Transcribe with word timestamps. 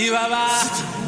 Chihuahua. 0.00 0.99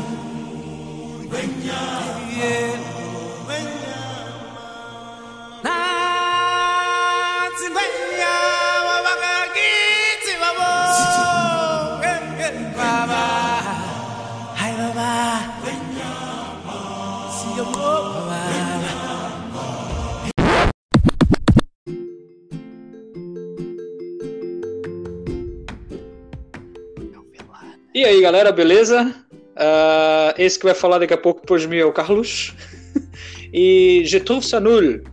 E 28.02 28.04
aí, 28.04 28.20
galera, 28.20 28.50
beleza? 28.50 29.14
Uh, 29.32 30.34
esse 30.36 30.58
que 30.58 30.64
vai 30.64 30.74
falar 30.74 30.98
daqui 30.98 31.14
a 31.14 31.16
pouco 31.16 31.40
depois 31.42 31.62
de 31.62 31.68
mim 31.68 31.76
é 31.76 31.84
o 31.84 31.92
Carlos. 31.92 32.52
e 33.55 34.02
Je 34.05 34.19
trouve 34.19 34.44
ça 34.44 34.58
nul. 34.58 35.05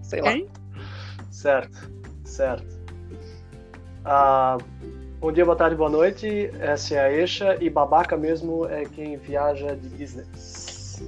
Sei 0.00 0.22
lá. 0.22 0.38
Certo, 1.30 1.92
certo. 2.24 2.64
Uh, 4.06 4.56
bom 5.20 5.30
dia, 5.30 5.44
boa 5.44 5.54
tarde, 5.54 5.76
boa 5.76 5.90
noite. 5.90 6.50
Essa 6.60 6.94
é 6.94 6.98
a 6.98 7.12
Eixa 7.12 7.58
e 7.60 7.68
babaca 7.68 8.16
mesmo 8.16 8.64
é 8.66 8.86
quem 8.86 9.18
viaja 9.18 9.76
de 9.76 9.88
business. 9.90 11.02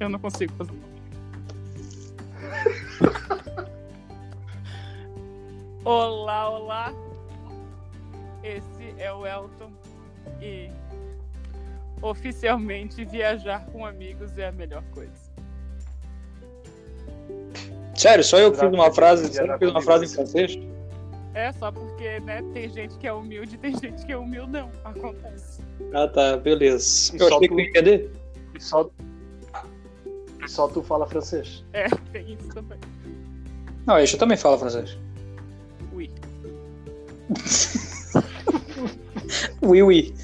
Eu 0.00 0.08
não 0.08 0.18
consigo 0.18 0.52
fazer. 0.54 0.72
olá, 5.84 6.50
olá. 6.50 7.07
Esse 8.48 8.94
é 8.98 9.12
o 9.12 9.26
Elton 9.26 9.70
e 10.40 10.70
oficialmente 12.00 13.04
viajar 13.04 13.66
com 13.66 13.84
amigos 13.84 14.38
é 14.38 14.48
a 14.48 14.52
melhor 14.52 14.82
coisa. 14.94 15.28
Sério, 17.94 18.24
só 18.24 18.38
eu 18.38 18.50
que 18.50 18.58
fiz 18.58 18.72
uma 18.72 18.90
frase, 18.90 19.34
só 19.34 19.42
eu 19.42 19.58
fiz 19.58 19.70
uma 19.70 19.82
frase 19.82 20.06
em 20.06 20.08
francês? 20.08 20.58
É, 21.34 21.52
só 21.52 21.70
porque, 21.70 22.20
né, 22.20 22.42
tem 22.54 22.70
gente 22.70 22.96
que 22.96 23.06
é 23.06 23.12
humilde 23.12 23.56
e 23.56 23.58
tem 23.58 23.78
gente 23.78 24.06
que 24.06 24.12
é 24.12 24.16
humildão. 24.16 24.70
Acontece. 24.82 25.60
Ah, 25.92 26.08
tá, 26.08 26.38
beleza. 26.38 27.14
E 27.14 27.20
eu 27.20 27.26
achei 27.26 27.48
tu... 27.48 27.54
que 27.54 27.62
entender. 27.62 28.10
E 28.54 28.62
só... 28.62 28.88
e 30.42 30.48
só 30.48 30.68
tu 30.68 30.82
fala 30.82 31.06
francês. 31.06 31.64
É, 31.74 31.86
tem 32.12 32.32
isso 32.32 32.48
também. 32.48 32.78
Não, 33.86 33.98
eu 33.98 34.18
também 34.18 34.38
falo 34.38 34.56
francês. 34.56 34.96
Oui. 35.92 36.10
oui. 39.70 40.14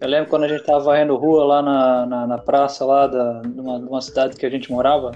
Eu 0.00 0.08
lembro 0.08 0.30
quando 0.30 0.44
a 0.44 0.48
gente 0.48 0.64
tava 0.64 0.80
varrendo 0.80 1.16
rua 1.16 1.44
lá 1.44 1.62
na, 1.62 2.06
na, 2.06 2.26
na 2.26 2.38
praça 2.38 2.84
lá 2.84 3.06
da, 3.06 3.42
numa, 3.42 3.78
numa 3.78 4.00
cidade 4.00 4.36
que 4.36 4.46
a 4.46 4.50
gente 4.50 4.70
morava. 4.70 5.12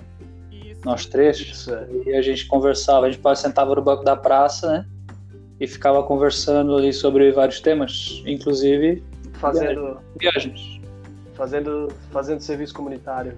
Nós 0.85 1.07
três. 1.07 1.39
Isso. 1.41 1.71
E 2.05 2.15
a 2.15 2.21
gente 2.21 2.47
conversava, 2.47 3.07
a 3.07 3.11
gente 3.11 3.23
sentava 3.37 3.75
no 3.75 3.81
banco 3.81 4.05
da 4.05 4.15
praça, 4.15 4.71
né? 4.71 4.87
E 5.59 5.67
ficava 5.67 6.03
conversando 6.03 6.77
ali 6.77 6.93
sobre 6.93 7.31
vários 7.33 7.61
temas, 7.61 8.23
inclusive 8.27 9.03
fazendo 9.35 9.99
viagens. 10.19 10.81
Fazendo, 11.35 11.89
fazendo 12.11 12.41
serviço 12.41 12.75
comunitário. 12.75 13.37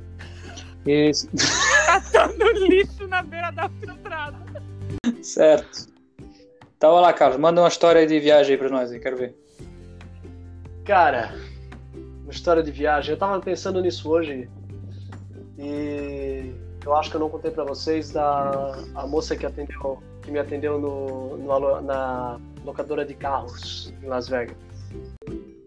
Isso. 0.85 1.29
Catando 2.07 2.53
lixo 2.67 3.07
na 3.09 3.23
beira 3.23 3.51
da 3.51 3.69
filtrada. 3.69 4.37
Certo. 5.23 5.89
Então, 6.77 6.93
olha 6.93 7.07
lá, 7.07 7.13
Carlos, 7.13 7.39
manda 7.39 7.61
uma 7.61 7.69
história 7.69 8.07
de 8.07 8.21
viagem 8.21 8.53
aí 8.53 8.59
pra 8.59 8.69
nós, 8.69 8.93
aí, 8.93 9.01
quero 9.01 9.17
ver. 9.17 9.35
Cara, 10.87 11.35
uma 12.23 12.31
história 12.31 12.63
de 12.63 12.71
viagem. 12.71 13.11
Eu 13.11 13.19
tava 13.19 13.41
pensando 13.41 13.83
nisso 13.83 14.09
hoje 14.09 14.49
e 15.59 16.53
eu 16.85 16.95
acho 16.95 17.11
que 17.11 17.17
eu 17.17 17.21
não 17.21 17.29
contei 17.29 17.51
para 17.51 17.65
vocês 17.65 18.13
da 18.13 18.73
a 18.95 19.05
moça 19.05 19.35
que 19.35 19.45
atendeu, 19.45 20.01
que 20.23 20.31
me 20.31 20.39
atendeu 20.39 20.79
no, 20.79 21.37
no, 21.39 21.81
na 21.83 22.39
locadora 22.65 23.05
de 23.05 23.15
carros 23.15 23.93
em 24.01 24.07
Las 24.07 24.29
Vegas. 24.29 24.57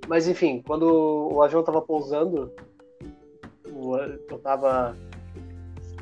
Mas 0.08 0.26
enfim, 0.26 0.64
quando 0.66 1.30
o 1.34 1.44
avião 1.44 1.62
tava 1.64 1.82
pousando, 1.82 2.50
eu 3.66 4.40
tava 4.42 4.96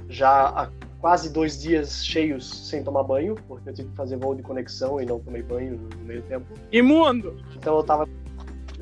já 0.07 0.47
há 0.47 0.69
quase 1.01 1.33
dois 1.33 1.59
dias 1.59 2.05
cheios 2.05 2.69
sem 2.69 2.83
tomar 2.83 3.01
banho, 3.01 3.33
porque 3.47 3.69
eu 3.69 3.73
tive 3.73 3.89
que 3.89 3.95
fazer 3.95 4.17
voo 4.17 4.35
de 4.35 4.43
conexão 4.43 5.01
e 5.01 5.05
não 5.05 5.19
tomei 5.19 5.41
banho 5.41 5.89
no 5.97 6.05
meio 6.05 6.21
tempo. 6.21 6.45
Imundo! 6.71 7.35
Então 7.55 7.75
eu 7.77 7.83
tava. 7.83 8.07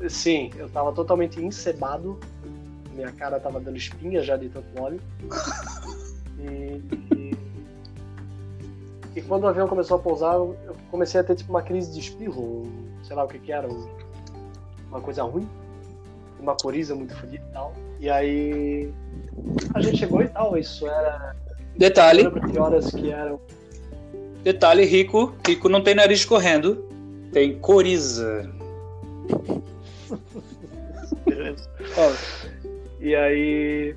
Sim, 0.08 0.50
eu 0.56 0.68
tava 0.68 0.92
totalmente 0.92 1.42
encebado. 1.42 2.18
Minha 2.94 3.12
cara 3.12 3.40
tava 3.40 3.60
dando 3.60 3.76
espinha 3.76 4.22
já 4.22 4.36
de 4.36 4.48
tanto 4.48 4.66
óleo. 4.80 5.00
E, 6.38 6.82
e, 7.14 7.36
e, 9.16 9.22
quando 9.22 9.44
o 9.44 9.48
avião 9.48 9.66
começou 9.66 9.96
a 9.96 10.00
pousar, 10.00 10.34
eu 10.34 10.76
comecei 10.90 11.20
a 11.20 11.24
ter 11.24 11.34
tipo 11.34 11.50
uma 11.50 11.62
crise 11.62 11.92
de 11.92 12.00
espirro, 12.00 12.64
sei 13.02 13.16
lá 13.16 13.24
o 13.24 13.28
que 13.28 13.38
que 13.38 13.52
era, 13.52 13.68
uma 14.88 15.00
coisa 15.00 15.22
ruim, 15.22 15.48
uma 16.38 16.54
coriza 16.54 16.94
muito 16.94 17.16
fodida 17.16 17.42
e 17.48 17.52
tal. 17.52 17.72
E 17.98 18.10
aí 18.10 18.92
a 19.74 19.80
gente 19.80 19.98
chegou 19.98 20.22
e 20.22 20.28
tal, 20.28 20.56
isso 20.58 20.86
era 20.86 21.34
Detalhe. 21.76 22.30
que 22.50 22.58
horas 22.58 22.90
que 22.90 23.10
eram. 23.10 23.40
Detalhe, 24.42 24.84
rico. 24.84 25.34
Rico 25.46 25.68
não 25.68 25.82
tem 25.82 25.94
nariz 25.94 26.24
correndo. 26.24 26.86
Tem 27.32 27.58
coriza. 27.58 28.50
E 33.00 33.14
aí. 33.14 33.96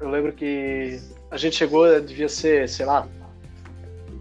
Eu 0.00 0.08
lembro 0.08 0.32
que 0.32 0.98
a 1.30 1.36
gente 1.36 1.56
chegou, 1.56 2.00
devia 2.00 2.28
ser, 2.28 2.68
sei 2.68 2.86
lá. 2.86 3.06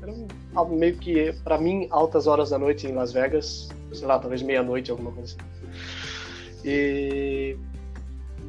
Era 0.01 0.65
meio 0.65 0.97
que, 0.97 1.33
pra 1.43 1.57
mim, 1.57 1.87
altas 1.89 2.27
horas 2.27 2.49
da 2.49 2.59
noite 2.59 2.87
em 2.87 2.93
Las 2.93 3.13
Vegas. 3.13 3.69
Sei 3.93 4.05
lá, 4.05 4.19
talvez 4.19 4.41
meia-noite, 4.41 4.91
alguma 4.91 5.11
coisa 5.11 5.35
assim. 5.35 5.49
E 6.65 7.57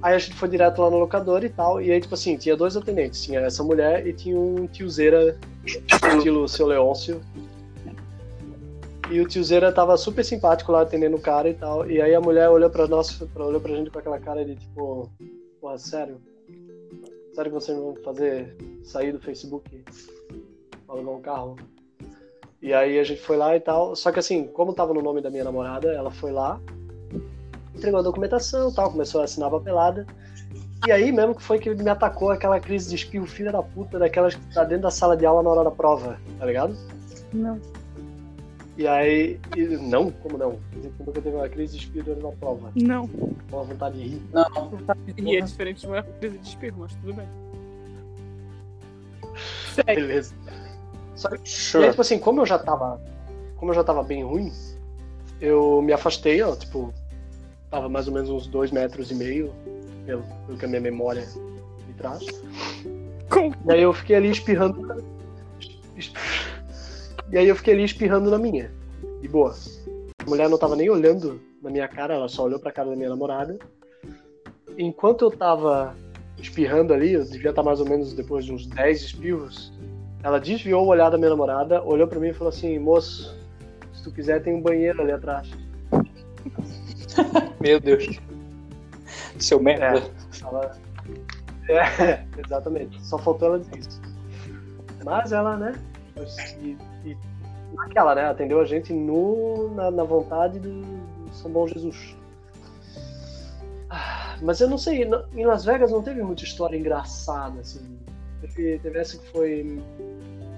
Aí 0.02 0.14
a 0.14 0.18
gente 0.18 0.34
foi 0.34 0.48
direto 0.48 0.80
lá 0.80 0.90
no 0.90 0.98
locador 0.98 1.44
e 1.44 1.48
tal. 1.48 1.80
E 1.80 1.92
aí, 1.92 2.00
tipo 2.00 2.14
assim, 2.14 2.36
tinha 2.36 2.56
dois 2.56 2.76
atendentes. 2.76 3.22
Tinha 3.22 3.40
essa 3.40 3.62
mulher 3.62 4.06
e 4.06 4.12
tinha 4.12 4.38
um 4.38 4.66
tiozeira, 4.66 5.38
estilo 5.64 6.48
seu 6.48 6.66
Leôncio. 6.66 7.20
E 9.10 9.20
o 9.20 9.26
tiozeira 9.26 9.72
tava 9.72 9.96
super 9.96 10.24
simpático 10.24 10.70
lá 10.70 10.82
atendendo 10.82 11.16
o 11.16 11.20
cara 11.20 11.48
e 11.48 11.54
tal. 11.54 11.90
E 11.90 12.00
aí 12.00 12.14
a 12.14 12.20
mulher 12.20 12.48
olhou 12.48 12.70
pra 12.70 12.86
nós, 12.86 13.20
olhou 13.34 13.60
pra 13.60 13.74
gente 13.74 13.90
com 13.90 13.98
aquela 13.98 14.20
cara 14.20 14.44
de 14.44 14.54
tipo, 14.54 15.10
porra, 15.60 15.76
sério? 15.78 16.20
Sério 17.34 17.50
que 17.50 17.60
vocês 17.60 17.76
vão 17.76 17.96
fazer 18.04 18.56
sair 18.84 19.10
do 19.10 19.18
Facebook 19.18 19.84
alugar 20.88 21.14
um 21.14 21.20
carro? 21.20 21.56
E 22.62 22.72
aí 22.72 23.00
a 23.00 23.04
gente 23.04 23.20
foi 23.20 23.36
lá 23.36 23.56
e 23.56 23.60
tal. 23.60 23.96
Só 23.96 24.12
que 24.12 24.20
assim, 24.20 24.46
como 24.46 24.74
tava 24.74 24.94
no 24.94 25.02
nome 25.02 25.20
da 25.20 25.28
minha 25.28 25.42
namorada, 25.42 25.92
ela 25.92 26.12
foi 26.12 26.30
lá, 26.30 26.60
entregou 27.74 27.98
a 27.98 28.04
documentação 28.04 28.72
tal, 28.72 28.92
começou 28.92 29.20
a 29.20 29.24
assinar 29.24 29.48
a 29.48 29.52
papelada. 29.52 30.06
E 30.86 30.92
aí 30.92 31.10
mesmo 31.10 31.34
que 31.34 31.42
foi 31.42 31.58
que 31.58 31.74
me 31.74 31.90
atacou 31.90 32.30
aquela 32.30 32.60
crise 32.60 32.88
de 32.88 32.94
espirro 32.94 33.26
filha 33.26 33.50
da 33.50 33.62
puta, 33.62 33.98
daquelas 33.98 34.36
que 34.36 34.54
tá 34.54 34.62
dentro 34.62 34.84
da 34.84 34.90
sala 34.90 35.16
de 35.16 35.26
aula 35.26 35.42
na 35.42 35.50
hora 35.50 35.64
da 35.64 35.70
prova, 35.70 36.16
tá 36.38 36.46
ligado? 36.46 36.76
Não. 37.32 37.60
E 38.76 38.86
aí. 38.86 39.40
E, 39.56 39.62
não? 39.76 40.10
Como 40.10 40.38
não? 40.38 40.58
Você 40.72 40.90
nunca 40.98 41.20
teve 41.20 41.36
uma 41.36 41.48
crise 41.48 41.76
de 41.76 41.84
espirro 41.84 42.12
uma 42.14 42.32
prova? 42.32 42.72
Não. 42.74 43.08
Com 43.50 43.60
a 43.60 43.62
vontade 43.62 43.98
de 43.98 44.08
rir? 44.08 44.22
Não. 44.32 44.72
E 45.16 45.36
é 45.36 45.40
diferente 45.40 45.80
de 45.80 45.86
uma 45.86 46.02
crise 46.02 46.38
de 46.38 46.48
espirro, 46.48 46.76
mas 46.80 46.94
tudo 46.96 47.14
bem. 47.14 47.28
Segue. 49.74 50.00
Beleza. 50.00 50.34
Só 51.14 51.28
que, 51.28 51.48
sure. 51.48 51.84
aí, 51.84 51.90
tipo 51.90 52.02
assim, 52.02 52.18
como 52.18 52.40
eu 52.40 52.46
já 52.46 52.58
tava. 52.58 53.00
Como 53.56 53.72
eu 53.72 53.74
já 53.74 53.84
tava 53.84 54.02
bem 54.02 54.24
ruim, 54.24 54.50
eu 55.40 55.82
me 55.82 55.92
afastei, 55.92 56.40
ó, 56.42 56.56
tipo, 56.56 56.94
tava 57.70 57.88
mais 57.88 58.08
ou 58.08 58.14
menos 58.14 58.30
uns 58.30 58.46
dois 58.46 58.70
metros 58.70 59.10
e 59.10 59.14
meio, 59.14 59.52
pelo, 60.06 60.22
pelo 60.46 60.58
que 60.58 60.64
a 60.64 60.68
minha 60.68 60.80
memória 60.80 61.26
me 61.86 61.94
traz. 61.94 62.24
Com... 63.28 63.52
E 63.68 63.72
aí 63.72 63.82
eu 63.82 63.92
fiquei 63.92 64.16
ali 64.16 64.30
espirrando. 64.30 65.04
E 67.32 67.38
aí 67.38 67.48
eu 67.48 67.56
fiquei 67.56 67.74
ali 67.74 67.84
espirrando 67.84 68.30
na 68.30 68.38
minha. 68.38 68.70
De 69.20 69.28
boa. 69.28 69.54
A 70.24 70.28
mulher 70.28 70.48
não 70.48 70.58
tava 70.58 70.76
nem 70.76 70.90
olhando 70.90 71.40
na 71.62 71.70
minha 71.70 71.86
cara, 71.86 72.14
ela 72.14 72.28
só 72.28 72.44
olhou 72.44 72.58
pra 72.58 72.72
cara 72.72 72.90
da 72.90 72.96
minha 72.96 73.08
namorada. 73.08 73.58
Enquanto 74.76 75.24
eu 75.24 75.30
tava 75.30 75.94
espirrando 76.38 76.92
ali, 76.92 77.12
eu 77.12 77.24
devia 77.24 77.50
estar 77.50 77.62
mais 77.62 77.80
ou 77.80 77.88
menos 77.88 78.14
depois 78.14 78.44
de 78.44 78.52
uns 78.52 78.66
10 78.66 79.02
espirros, 79.02 79.72
ela 80.22 80.38
desviou 80.38 80.84
o 80.84 80.88
olhar 80.88 81.10
da 81.10 81.18
minha 81.18 81.30
namorada, 81.30 81.82
olhou 81.82 82.06
para 82.06 82.18
mim 82.18 82.28
e 82.28 82.32
falou 82.32 82.48
assim: 82.48 82.78
Moço, 82.78 83.36
se 83.92 84.02
tu 84.02 84.10
quiser, 84.10 84.42
tem 84.42 84.54
um 84.54 84.62
banheiro 84.62 85.02
ali 85.02 85.12
atrás. 85.12 85.48
Meu 87.60 87.78
Deus. 87.80 88.18
Seu 89.38 89.60
merda. 89.60 89.98
É, 89.98 90.10
ela... 90.42 90.78
é, 92.02 92.24
exatamente. 92.44 93.02
Só 93.04 93.18
faltou 93.18 93.48
ela 93.48 93.58
dizer 93.58 93.78
isso. 93.78 94.00
Mas 95.04 95.32
ela, 95.32 95.56
né? 95.56 95.74
E, 96.60 96.76
e 97.04 97.16
aquela, 97.78 98.14
né? 98.14 98.26
Atendeu 98.26 98.60
a 98.60 98.64
gente 98.64 98.92
no, 98.92 99.74
na, 99.74 99.90
na 99.90 100.04
vontade 100.04 100.58
do, 100.58 100.82
São 101.32 101.50
Bom 101.50 101.66
Jesus. 101.66 102.16
Ah, 103.88 104.36
Mas 104.42 104.60
eu 104.60 104.68
não 104.68 104.78
sei, 104.78 105.08
em 105.34 105.44
Las 105.44 105.64
Vegas 105.64 105.90
não 105.90 106.02
teve 106.02 106.22
muita 106.22 106.44
história 106.44 106.76
engraçada, 106.76 107.60
assim. 107.60 107.98
Teve, 108.40 108.78
teve 108.78 108.98
essa 108.98 109.18
que 109.18 109.26
foi 109.28 109.82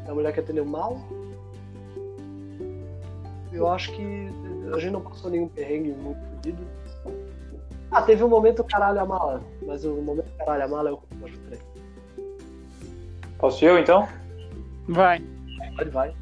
a 0.08 0.14
mulher 0.14 0.32
que 0.32 0.40
atendeu 0.40 0.64
mal. 0.64 0.98
Eu 3.52 3.68
acho 3.68 3.92
que 3.92 4.28
a 4.74 4.78
gente 4.78 4.92
não 4.92 5.00
passou 5.00 5.30
nenhum 5.30 5.48
perrengue 5.48 5.92
muito 5.92 6.20
fodido. 6.30 6.62
Ah, 7.90 8.00
teve 8.00 8.24
um 8.24 8.28
momento 8.28 8.64
caralho 8.64 9.00
a 9.00 9.04
mala, 9.04 9.42
mas 9.66 9.84
o 9.84 9.94
momento 9.96 10.30
caralho 10.38 10.64
a 10.64 10.68
mala 10.68 10.88
é 10.88 10.92
o 10.92 10.96
que 10.96 11.06
eu 11.20 11.26
acho 11.26 11.38
que 11.38 11.58
Posso 13.38 13.64
eu 13.64 13.76
então? 13.76 14.08
Vai. 14.88 15.22
Pode, 15.76 15.90
vai. 15.90 16.12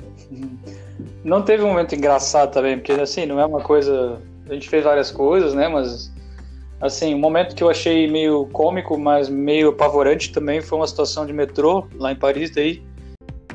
Não 1.24 1.42
teve 1.42 1.62
um 1.62 1.68
momento 1.68 1.94
engraçado 1.94 2.52
também, 2.52 2.76
porque 2.76 2.92
assim, 2.92 3.26
não 3.26 3.40
é 3.40 3.46
uma 3.46 3.60
coisa. 3.60 4.20
A 4.48 4.54
gente 4.54 4.68
fez 4.68 4.84
várias 4.84 5.10
coisas, 5.10 5.54
né? 5.54 5.68
Mas 5.68 6.12
assim, 6.80 7.14
um 7.14 7.18
momento 7.18 7.54
que 7.54 7.62
eu 7.62 7.68
achei 7.68 8.08
meio 8.08 8.46
cômico, 8.46 8.98
mas 8.98 9.28
meio 9.28 9.70
apavorante 9.70 10.32
também 10.32 10.60
foi 10.60 10.78
uma 10.78 10.86
situação 10.86 11.26
de 11.26 11.32
metrô 11.32 11.86
lá 11.94 12.12
em 12.12 12.16
Paris, 12.16 12.50
daí. 12.54 12.82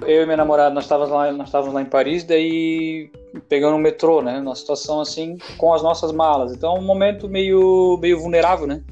Eu 0.06 0.24
e 0.24 0.26
minha 0.26 0.38
namorada, 0.38 0.76
nós 0.76 0.84
estávamos 0.84 1.12
lá, 1.12 1.32
nós 1.32 1.48
estávamos 1.48 1.74
lá 1.74 1.82
em 1.82 1.86
Paris, 1.86 2.24
daí 2.24 3.10
pegando 3.48 3.76
um 3.76 3.80
metrô, 3.80 4.22
né? 4.22 4.40
Numa 4.40 4.56
situação 4.56 5.00
assim, 5.00 5.38
com 5.58 5.74
as 5.74 5.82
nossas 5.82 6.12
malas. 6.12 6.54
Então, 6.54 6.76
um 6.76 6.82
momento 6.82 7.30
meio, 7.30 7.98
meio 8.02 8.20
vulnerável, 8.20 8.68
né? 8.68 8.84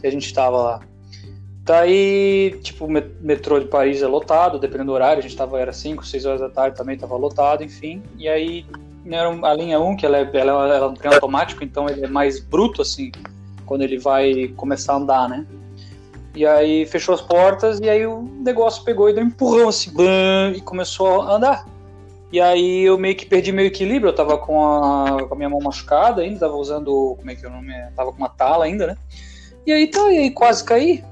Que 0.00 0.06
a 0.06 0.10
gente 0.10 0.26
estava 0.26 0.56
lá. 0.56 0.89
Daí, 1.70 2.58
tipo, 2.64 2.86
o 2.86 2.90
met- 2.90 3.14
metrô 3.20 3.60
de 3.60 3.66
Paris 3.66 4.02
é 4.02 4.06
lotado, 4.08 4.58
dependendo 4.58 4.86
do 4.90 4.92
horário, 4.92 5.20
a 5.20 5.22
gente 5.22 5.36
tava, 5.36 5.60
era 5.60 5.72
5, 5.72 6.04
6 6.04 6.26
horas 6.26 6.40
da 6.40 6.48
tarde 6.48 6.76
também, 6.76 6.98
tava 6.98 7.14
lotado, 7.14 7.62
enfim. 7.62 8.02
E 8.18 8.28
aí, 8.28 8.66
um- 9.06 9.44
a 9.44 9.54
linha 9.54 9.78
1, 9.78 9.94
que 9.96 10.04
ela 10.04 10.18
é, 10.18 10.28
ela, 10.34 10.50
ela 10.50 10.86
é 10.86 10.88
um 10.88 10.94
trem 10.94 11.14
automático, 11.14 11.62
então 11.62 11.88
ele 11.88 12.04
é 12.04 12.08
mais 12.08 12.40
bruto, 12.40 12.82
assim, 12.82 13.12
quando 13.66 13.82
ele 13.82 13.98
vai 13.98 14.48
começar 14.56 14.94
a 14.94 14.96
andar, 14.96 15.28
né? 15.28 15.46
E 16.34 16.44
aí, 16.44 16.86
fechou 16.86 17.14
as 17.14 17.20
portas, 17.20 17.78
e 17.78 17.88
aí 17.88 18.04
o 18.04 18.20
negócio 18.20 18.82
pegou 18.82 19.08
e 19.08 19.12
deu 19.12 19.22
um 19.22 19.28
empurrão, 19.28 19.68
assim, 19.68 19.92
e 20.56 20.60
começou 20.62 21.22
a 21.22 21.36
andar. 21.36 21.64
E 22.32 22.40
aí, 22.40 22.80
eu 22.82 22.98
meio 22.98 23.14
que 23.14 23.26
perdi 23.26 23.52
meu 23.52 23.66
equilíbrio, 23.66 24.08
eu 24.10 24.14
tava 24.16 24.36
com 24.38 24.60
a, 24.60 25.22
com 25.24 25.34
a 25.34 25.36
minha 25.36 25.48
mão 25.48 25.60
machucada 25.60 26.20
ainda, 26.22 26.40
tava 26.40 26.56
usando, 26.56 27.14
como 27.16 27.30
é 27.30 27.36
que 27.36 27.46
é 27.46 27.48
o 27.48 27.52
nome? 27.52 27.72
Tava 27.94 28.10
com 28.10 28.18
uma 28.18 28.28
tala 28.28 28.64
ainda, 28.64 28.88
né? 28.88 28.96
E 29.64 29.70
aí, 29.70 29.86
tá, 29.86 30.10
e 30.10 30.18
aí 30.18 30.30
quase 30.32 30.64
caí. 30.64 31.04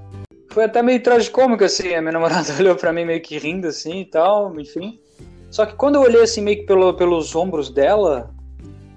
Foi 0.48 0.64
até 0.64 0.82
meio 0.82 1.02
tragicômico, 1.02 1.64
assim, 1.64 1.94
a 1.94 2.00
minha 2.00 2.12
namorada 2.12 2.52
olhou 2.58 2.74
pra 2.74 2.92
mim 2.92 3.04
meio 3.04 3.20
que 3.20 3.38
rindo, 3.38 3.68
assim, 3.68 4.00
e 4.00 4.04
tal, 4.04 4.58
enfim. 4.58 4.98
Só 5.50 5.64
que 5.64 5.74
quando 5.74 5.96
eu 5.96 6.02
olhei, 6.02 6.22
assim, 6.22 6.40
meio 6.40 6.58
que 6.58 6.66
pelo, 6.66 6.92
pelos 6.94 7.34
ombros 7.34 7.70
dela, 7.70 8.30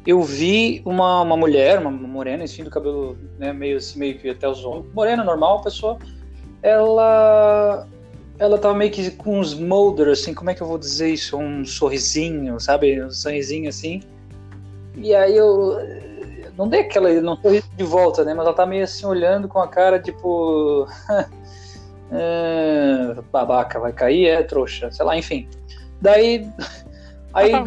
eu 0.05 0.21
vi 0.21 0.81
uma, 0.85 1.21
uma 1.21 1.37
mulher, 1.37 1.79
uma 1.79 1.91
morena, 1.91 2.43
assim, 2.43 2.63
do 2.63 2.69
cabelo, 2.69 3.17
né, 3.37 3.53
meio 3.53 3.77
assim, 3.77 3.99
meio 3.99 4.17
que 4.17 4.29
até 4.29 4.47
os 4.47 4.63
ombros. 4.65 4.93
Morena, 4.93 5.23
normal, 5.23 5.61
pessoa. 5.61 5.97
Ela... 6.61 7.87
Ela 8.39 8.57
tava 8.57 8.73
meio 8.73 8.89
que 8.89 9.11
com 9.11 9.39
uns 9.39 9.53
molder, 9.53 10.07
assim, 10.07 10.33
como 10.33 10.49
é 10.49 10.55
que 10.55 10.63
eu 10.63 10.67
vou 10.67 10.79
dizer 10.79 11.09
isso? 11.09 11.37
Um 11.37 11.63
sorrisinho, 11.63 12.59
sabe? 12.59 13.03
Um 13.03 13.11
sorrisinho, 13.11 13.69
assim. 13.69 14.01
E 14.95 15.13
aí 15.13 15.37
eu... 15.37 15.77
Não 16.57 16.67
dei 16.67 16.81
aquela... 16.81 17.09
Não 17.21 17.35
sorri 17.37 17.63
de 17.75 17.83
volta, 17.83 18.23
né? 18.23 18.33
Mas 18.33 18.45
ela 18.45 18.55
tá 18.55 18.65
meio 18.65 18.83
assim, 18.83 19.05
olhando 19.05 19.47
com 19.47 19.59
a 19.59 19.67
cara, 19.67 19.99
tipo... 19.99 20.87
É, 22.13 23.15
babaca, 23.31 23.79
vai 23.79 23.93
cair, 23.93 24.27
é 24.27 24.43
trouxa, 24.43 24.91
sei 24.91 25.05
lá, 25.05 25.15
enfim. 25.15 25.47
Daí, 26.01 26.45
aí 27.33 27.51
tá 27.51 27.63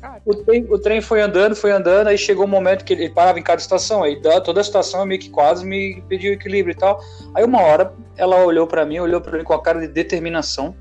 cara? 0.00 0.20
o 0.26 0.34
trem, 0.34 0.66
o 0.68 0.78
trem 0.78 1.00
foi 1.00 1.20
andando, 1.20 1.54
foi 1.54 1.70
andando, 1.70 2.08
aí 2.08 2.18
chegou 2.18 2.44
um 2.44 2.48
momento 2.48 2.84
que 2.84 2.92
ele 2.92 3.08
parava 3.08 3.38
em 3.38 3.42
cada 3.42 3.60
estação, 3.60 4.02
aí 4.02 4.20
da- 4.20 4.40
toda 4.40 4.58
a 4.58 4.62
estação 4.62 5.06
meio 5.06 5.20
que 5.20 5.30
quase 5.30 5.64
me 5.64 6.02
pediu 6.08 6.32
equilíbrio 6.32 6.72
e 6.72 6.76
tal. 6.76 7.00
Aí 7.36 7.44
uma 7.44 7.60
hora 7.60 7.92
ela 8.16 8.44
olhou 8.44 8.66
pra 8.66 8.84
mim, 8.84 8.98
olhou 8.98 9.20
pra 9.20 9.38
mim 9.38 9.44
com 9.44 9.54
a 9.54 9.62
cara 9.62 9.78
de 9.80 9.86
determinação 9.86 10.74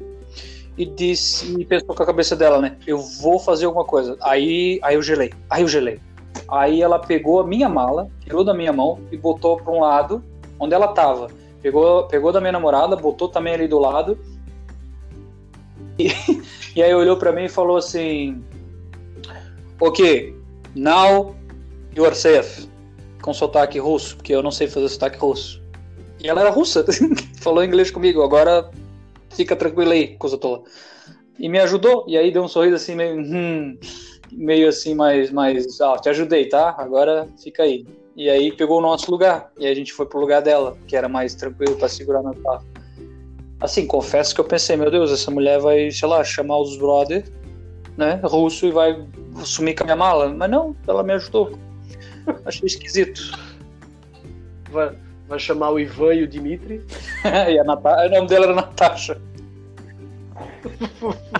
e 0.76 0.84
disse, 0.84 1.54
e 1.60 1.66
pensou 1.66 1.94
com 1.94 2.02
a 2.02 2.06
cabeça 2.08 2.36
dela, 2.36 2.60
né? 2.60 2.78
Eu 2.88 2.98
vou 2.98 3.38
fazer 3.38 3.66
alguma 3.66 3.86
coisa. 3.86 4.18
Aí, 4.22 4.80
aí 4.82 4.96
eu 4.96 5.04
gelei, 5.04 5.32
aí 5.48 5.62
eu 5.62 5.68
gelei. 5.68 6.00
Aí 6.48 6.82
ela 6.82 7.00
pegou 7.00 7.40
a 7.40 7.48
minha 7.48 7.70
mala, 7.70 8.10
tirou 8.22 8.44
da 8.44 8.54
minha 8.54 8.74
mão 8.74 9.00
e 9.12 9.18
botou 9.18 9.58
pra 9.58 9.72
um 9.72 9.80
lado 9.80 10.24
onde 10.60 10.74
ela 10.74 10.90
tava. 10.90 11.30
Pegou, 11.62 12.08
pegou 12.08 12.32
da 12.32 12.42
minha 12.42 12.52
namorada, 12.52 12.96
botou 12.96 13.30
também 13.30 13.54
ali 13.54 13.68
do 13.68 13.80
lado. 13.80 14.18
E, 15.98 16.08
e 16.76 16.84
aí 16.84 16.94
olhou 16.94 17.18
pra 17.18 17.32
mim 17.32 17.46
e 17.46 17.50
falou 17.50 17.78
assim: 17.78 18.44
Ok, 19.80 20.36
now 20.76 21.36
you 21.96 22.06
are 22.06 22.16
safe. 22.16 22.68
Com 23.22 23.34
sotaque 23.34 23.80
russo, 23.80 24.18
porque 24.18 24.34
eu 24.34 24.44
não 24.44 24.52
sei 24.52 24.68
fazer 24.68 24.90
sotaque 24.90 25.18
russo. 25.18 25.64
E 26.22 26.30
ela 26.30 26.42
era 26.42 26.50
russa, 26.50 26.86
falou 27.40 27.64
inglês 27.64 27.92
comigo, 27.92 28.22
agora 28.22 28.70
fica 29.30 29.56
tranquila 29.56 29.94
aí, 29.94 30.16
coisa 30.18 30.38
tola. 30.38 30.64
E 31.40 31.50
me 31.50 31.60
ajudou, 31.60 32.06
e 32.08 32.18
aí 32.18 32.32
deu 32.32 32.44
um 32.44 32.48
sorriso 32.48 32.76
assim, 32.76 32.96
meio, 32.96 33.20
hum, 33.20 33.78
meio 34.38 34.70
assim, 34.70 34.94
mais, 34.94 35.32
mais, 35.32 35.80
ah, 35.82 35.98
te 35.98 36.10
ajudei, 36.10 36.48
tá? 36.48 36.76
Agora 36.78 37.28
fica 37.42 37.64
aí. 37.64 37.86
E 38.16 38.30
aí 38.30 38.52
pegou 38.52 38.78
o 38.78 38.82
nosso 38.82 39.10
lugar, 39.10 39.52
e 39.58 39.66
a 39.66 39.74
gente 39.74 39.92
foi 39.92 40.06
pro 40.06 40.20
lugar 40.20 40.42
dela, 40.42 40.78
que 40.88 40.96
era 40.96 41.10
mais 41.10 41.34
tranquilo 41.34 41.76
para 41.76 41.88
segurar 41.88 42.22
no 42.22 42.36
carro. 42.36 42.64
Assim, 43.60 43.88
confesso 43.88 44.36
que 44.36 44.42
eu 44.42 44.46
pensei, 44.46 44.76
meu 44.76 44.92
Deus, 44.92 45.12
essa 45.12 45.32
mulher 45.32 45.60
vai, 45.60 45.90
sei 45.90 46.08
lá, 46.08 46.24
chamar 46.24 46.60
os 46.60 46.78
brother, 46.78 47.24
né, 47.98 48.20
russo 48.24 48.66
e 48.66 48.72
vai 48.72 49.04
sumir 49.44 49.76
com 49.76 49.84
a 49.84 49.86
minha 49.86 49.96
mala. 49.96 50.30
Mas 50.30 50.50
não, 50.50 50.76
ela 50.88 51.02
me 51.02 51.14
ajudou. 51.14 51.58
Achei 52.46 52.68
esquisito. 52.68 53.22
Vai, 54.70 54.96
vai 55.28 55.40
chamar 55.40 55.72
o 55.72 55.80
Ivan 55.80 56.14
e 56.14 56.24
o 56.24 56.28
Dimitri. 56.28 56.86
e 57.50 57.58
a 57.58 57.64
Nata... 57.64 58.06
o 58.06 58.10
nome 58.10 58.28
dela 58.28 58.46
era 58.46 58.56
Natasha. 58.56 59.20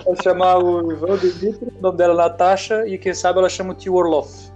Vai 0.04 0.22
chamar 0.22 0.58
o 0.58 0.92
Ivan 0.92 1.16
do 1.16 1.32
Dmitry, 1.32 1.72
o 1.78 1.82
nome 1.82 1.96
dela 1.96 2.14
é 2.14 2.16
Natasha, 2.16 2.86
e 2.86 2.98
quem 2.98 3.14
sabe 3.14 3.38
ela 3.38 3.48
chama 3.48 3.72
o 3.72 3.74
tio 3.74 3.94
Orloff. 3.94 4.52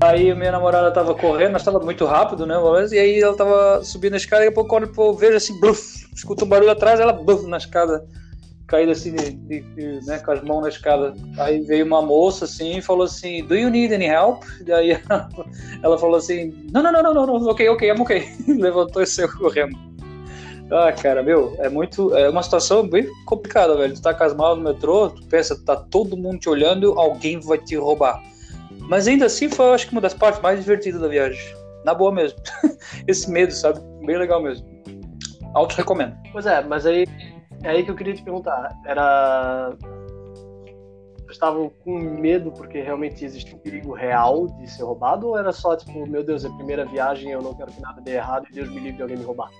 Aí 0.00 0.32
minha 0.32 0.52
namorada 0.52 0.92
tava 0.92 1.12
correndo, 1.14 1.52
nós 1.52 1.64
tava 1.64 1.80
muito 1.80 2.06
rápido, 2.06 2.46
né? 2.46 2.54
E 2.92 2.98
aí 2.98 3.20
ela 3.20 3.36
tava 3.36 3.82
subindo 3.82 4.14
a 4.14 4.16
escada, 4.16 4.44
e 4.44 4.46
daqui 4.46 4.52
a 4.52 4.54
pouco 4.54 4.70
quando 4.70 4.90
eu 4.96 5.14
vejo 5.14 5.36
assim, 5.36 5.58
bluf, 5.60 6.08
escuta 6.14 6.44
um 6.44 6.48
barulho 6.48 6.70
atrás, 6.70 7.00
ela 7.00 7.12
bluf, 7.12 7.46
na 7.46 7.56
escada, 7.56 8.06
caída 8.68 8.92
assim, 8.92 9.14
de, 9.16 9.30
de- 9.30 9.60
de- 9.62 10.06
né, 10.06 10.18
com 10.18 10.30
as 10.30 10.42
mãos 10.42 10.60
na 10.62 10.68
escada. 10.68 11.14
Aí 11.38 11.60
veio 11.62 11.84
uma 11.86 12.02
moça 12.02 12.44
assim 12.44 12.78
e 12.78 12.82
falou 12.82 13.04
assim, 13.04 13.42
do 13.44 13.56
you 13.56 13.70
need 13.70 13.92
any 13.92 14.06
help? 14.06 14.44
Daí 14.64 14.92
ela, 14.92 15.28
ela 15.82 15.98
falou 15.98 16.16
assim, 16.16 16.54
não, 16.70 16.82
não, 16.82 16.92
não, 16.92 17.02
não, 17.02 17.26
não, 17.26 17.48
ok, 17.48 17.68
ok, 17.70 17.88
I'm 17.90 18.00
ok. 18.00 18.28
Levantou 18.46 19.02
e 19.02 19.06
saiu 19.06 19.32
correndo. 19.36 19.76
Ah, 20.70 20.92
cara, 20.92 21.22
meu, 21.22 21.56
é 21.60 21.70
muito. 21.70 22.14
É 22.14 22.28
uma 22.28 22.42
situação 22.42 22.86
bem 22.86 23.08
complicada, 23.24 23.74
velho. 23.74 23.94
Tu 23.94 24.02
tá 24.02 24.12
com 24.12 24.22
as 24.24 24.34
malas 24.34 24.58
no 24.58 24.64
metrô, 24.64 25.08
tu 25.08 25.24
pensa, 25.26 25.58
tá 25.64 25.74
todo 25.74 26.14
mundo 26.14 26.38
te 26.38 26.48
olhando, 26.50 26.92
alguém 27.00 27.40
vai 27.40 27.56
te 27.56 27.74
roubar. 27.74 28.22
Mas 28.80 29.08
ainda 29.08 29.24
assim 29.24 29.48
foi, 29.48 29.72
acho 29.72 29.86
que 29.86 29.92
uma 29.92 30.00
das 30.02 30.12
partes 30.12 30.42
mais 30.42 30.60
divertidas 30.60 31.00
da 31.00 31.08
viagem. 31.08 31.40
Na 31.86 31.94
boa 31.94 32.12
mesmo. 32.12 32.38
Esse 33.08 33.30
medo, 33.30 33.50
sabe? 33.50 33.80
Bem 34.04 34.18
legal 34.18 34.42
mesmo. 34.42 34.66
Auto 35.54 35.74
recomendo. 35.74 36.14
Pois 36.32 36.44
é, 36.44 36.62
mas 36.62 36.84
aí 36.84 37.06
é 37.62 37.70
aí 37.70 37.84
que 37.84 37.90
eu 37.90 37.96
queria 37.96 38.14
te 38.14 38.22
perguntar. 38.22 38.76
Era. 38.84 39.72
Estavam 41.30 41.70
com 41.84 41.98
medo 41.98 42.50
porque 42.50 42.80
realmente 42.80 43.22
existe 43.22 43.54
um 43.54 43.58
perigo 43.58 43.92
real 43.92 44.46
de 44.46 44.70
ser 44.70 44.82
roubado? 44.82 45.28
Ou 45.28 45.38
era 45.38 45.52
só 45.52 45.76
tipo, 45.76 46.06
meu 46.06 46.24
Deus, 46.24 46.44
é 46.44 46.48
a 46.48 46.52
primeira 46.52 46.86
viagem, 46.86 47.30
eu 47.30 47.42
não 47.42 47.54
quero 47.54 47.70
que 47.70 47.82
nada 47.82 48.00
dê 48.00 48.14
errado 48.14 48.46
e 48.50 48.54
Deus 48.54 48.68
me 48.70 48.76
livre 48.76 48.92
de 48.92 49.02
alguém 49.02 49.18
me 49.18 49.24
roubar? 49.24 49.50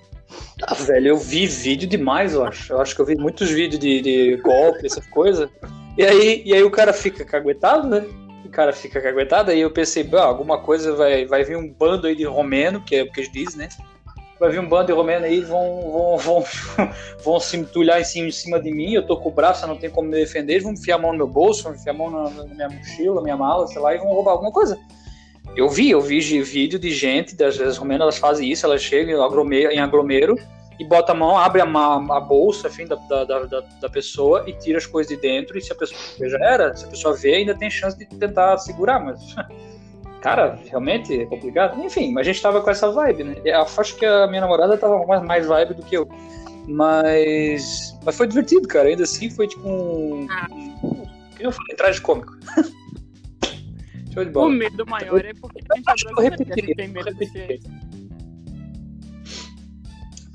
Ah, 0.63 0.73
velho, 0.73 1.09
eu 1.09 1.17
vi 1.17 1.45
vídeo 1.45 1.87
demais, 1.87 2.33
eu 2.33 2.43
acho. 2.43 2.73
Eu 2.73 2.81
acho 2.81 2.95
que 2.95 3.01
eu 3.01 3.05
vi 3.05 3.15
muitos 3.15 3.49
vídeos 3.51 3.79
de, 3.79 4.01
de 4.01 4.37
golpe, 4.37 4.85
essas 4.85 5.05
coisas. 5.07 5.49
E 5.97 6.03
aí, 6.03 6.41
e 6.45 6.53
aí 6.53 6.63
o 6.63 6.71
cara 6.71 6.91
fica 6.91 7.23
caguetado, 7.23 7.87
né? 7.87 8.03
O 8.45 8.49
cara 8.49 8.73
fica 8.73 8.99
caguetado, 8.99 9.51
aí 9.51 9.59
eu 9.59 9.69
pensei, 9.69 10.03
"Bah, 10.03 10.23
alguma 10.23 10.59
coisa 10.59 10.95
vai, 10.95 11.25
vai 11.25 11.43
vir 11.43 11.55
um 11.55 11.71
bando 11.71 12.07
aí 12.07 12.15
de 12.15 12.25
romeno, 12.25 12.81
que 12.81 12.95
é 12.95 13.03
o 13.03 13.11
que 13.11 13.19
eles 13.19 13.31
dizem, 13.31 13.59
né? 13.59 13.69
Vai 14.39 14.49
vir 14.51 14.59
um 14.59 14.67
bando 14.69 14.87
de 14.87 14.93
romeno 14.93 15.25
aí, 15.25 15.41
vão, 15.41 15.91
vão, 15.91 16.17
vão, 16.17 16.45
vão 17.23 17.39
se 17.39 17.57
entulhar 17.57 17.99
em 17.99 18.03
cima, 18.05 18.27
em 18.27 18.31
cima 18.31 18.59
de 18.59 18.71
mim, 18.71 18.93
eu 18.93 19.05
tô 19.05 19.17
com 19.17 19.29
o 19.29 19.31
braço, 19.31 19.67
não 19.67 19.75
tenho 19.75 19.91
como 19.91 20.07
me 20.07 20.15
defender, 20.15 20.53
eles 20.53 20.63
vão 20.63 20.73
enfiar 20.73 20.95
a 20.95 20.99
mão 20.99 21.11
no 21.11 21.17
meu 21.17 21.27
bolso, 21.27 21.63
vão 21.63 21.73
enfiar 21.73 21.91
a 21.93 21.97
mão 21.97 22.09
na, 22.09 22.29
na 22.29 22.43
minha 22.45 22.69
mochila, 22.69 23.15
na 23.15 23.21
minha 23.23 23.37
mala, 23.37 23.67
sei 23.67 23.81
lá, 23.81 23.93
e 23.93 23.97
vão 23.97 24.07
roubar 24.07 24.31
alguma 24.31 24.51
coisa. 24.51 24.79
Eu 25.55 25.67
vi, 25.67 25.89
eu 25.89 25.99
vi 25.99 26.19
de- 26.19 26.41
vídeo 26.41 26.79
de 26.79 26.91
gente, 26.91 27.35
das, 27.35 27.57
das 27.57 27.77
romenas, 27.77 28.01
elas 28.03 28.17
fazem 28.17 28.49
isso, 28.49 28.65
elas 28.65 28.81
chegam 28.81 29.21
aglomero, 29.21 29.71
em 29.71 29.79
aglomero 29.79 30.35
e 30.79 30.85
bota 30.85 31.11
a 31.11 31.15
mão, 31.15 31.37
abre 31.37 31.61
a, 31.61 31.65
a 31.65 32.19
bolsa 32.21 32.67
enfim, 32.69 32.85
da, 32.85 32.95
da, 32.95 33.23
da, 33.25 33.39
da- 33.81 33.89
pessoa 33.89 34.45
e 34.47 34.53
tira 34.53 34.77
as 34.77 34.85
coisas 34.85 35.13
de 35.13 35.19
dentro. 35.19 35.57
E 35.57 35.61
se 35.61 35.73
a 35.73 35.75
pessoa 35.75 35.99
já 36.29 36.37
era, 36.39 36.73
se 36.77 36.85
a 36.85 36.87
pessoa 36.87 37.13
vê, 37.17 37.35
ainda 37.35 37.53
tem 37.53 37.69
chance 37.69 37.97
de 37.97 38.05
tentar 38.05 38.57
segurar, 38.59 39.03
mas 39.03 39.19
Cara, 40.21 40.59
realmente 40.65 41.21
é 41.21 41.25
complicado. 41.25 41.81
Enfim, 41.81 42.11
mas 42.11 42.27
a 42.27 42.31
gente 42.31 42.41
tava 42.41 42.61
com 42.61 42.69
essa 42.69 42.91
vibe, 42.91 43.23
né? 43.23 43.35
Eu 43.45 43.61
acho 43.61 43.95
que 43.95 44.05
a 44.05 44.27
minha 44.27 44.41
namorada 44.41 44.77
tava 44.77 45.05
mais, 45.05 45.23
mais 45.23 45.47
vibe 45.47 45.75
do 45.75 45.83
que 45.83 45.95
eu. 45.95 46.07
Mas. 46.67 47.97
Mas 48.03 48.17
foi 48.17 48.27
divertido, 48.27 48.67
cara. 48.67 48.89
Ainda 48.89 49.03
assim 49.03 49.29
foi 49.29 49.47
tipo 49.47 49.67
um. 49.67 50.27
Que 51.35 51.45
eu 51.45 51.51
falei, 51.51 51.75
traje 51.75 52.01
cômico. 52.01 52.37
Show 54.13 54.25
de 54.25 54.31
bola. 54.31 54.47
O 54.47 54.49
medo 54.49 54.85
maior 54.85 55.23
é 55.23 55.33
porque 55.33 55.61
a 55.71 55.75
gente 55.75 55.89
Acho 55.89 56.05
que 56.05 56.11
eu 56.11 56.23
repetiria, 56.23 56.55
gente 56.55 56.75
tem 56.75 56.87
medo 56.89 57.13
de 57.13 57.25
ser. 57.27 57.59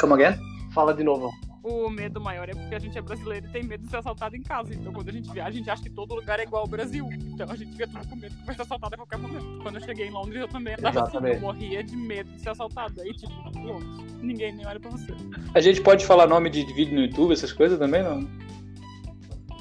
Come 0.01 0.15
again? 0.15 0.39
Fala 0.73 0.95
de 0.95 1.05
novo. 1.05 1.31
O 1.65 1.89
medo 1.89 2.21
maior 2.21 2.47
é 2.47 2.53
porque 2.53 2.75
a 2.75 2.79
gente 2.79 2.99
é 2.99 3.01
brasileiro 3.01 3.47
e 3.47 3.49
tem 3.49 3.63
medo 3.63 3.85
de 3.85 3.89
ser 3.89 3.97
assaltado 3.97 4.37
em 4.37 4.43
casa. 4.43 4.75
Então 4.75 4.93
quando 4.93 5.09
a 5.09 5.13
gente 5.13 5.33
viaja, 5.33 5.49
a 5.49 5.53
gente 5.53 5.71
acha 5.71 5.83
que 5.83 5.89
todo 5.89 6.15
lugar 6.15 6.39
é 6.39 6.43
igual 6.43 6.61
ao 6.61 6.69
Brasil. 6.69 7.09
Então 7.11 7.51
a 7.51 7.57
gente 7.57 7.73
fica 7.73 7.89
tudo 7.89 8.07
com 8.07 8.17
medo 8.17 8.37
que 8.37 8.45
vai 8.45 8.55
ser 8.55 8.63
assaltado 8.63 8.95
a 8.95 8.99
qualquer 8.99 9.17
momento. 9.17 9.63
Quando 9.63 9.77
eu 9.77 9.81
cheguei 9.81 10.09
em 10.09 10.11
Londres, 10.11 10.43
eu 10.43 10.49
também 10.49 10.75
andava 10.75 11.05
assim. 11.05 11.17
Eu 11.17 11.41
morria 11.41 11.83
de 11.83 11.97
medo 11.97 12.31
de 12.33 12.43
ser 12.43 12.51
assaltado. 12.51 13.01
Aí, 13.01 13.15
tipo, 13.15 13.33
Londres, 13.59 14.15
ninguém 14.21 14.53
nem 14.53 14.67
olha 14.67 14.79
pra 14.79 14.91
você. 14.91 15.15
A 15.55 15.61
gente 15.61 15.81
pode 15.81 16.05
falar 16.05 16.27
nome 16.27 16.51
de 16.51 16.67
vídeo 16.75 16.95
no 16.95 17.01
YouTube, 17.01 17.33
essas 17.33 17.51
coisas 17.51 17.79
também, 17.79 18.03
não? 18.03 18.29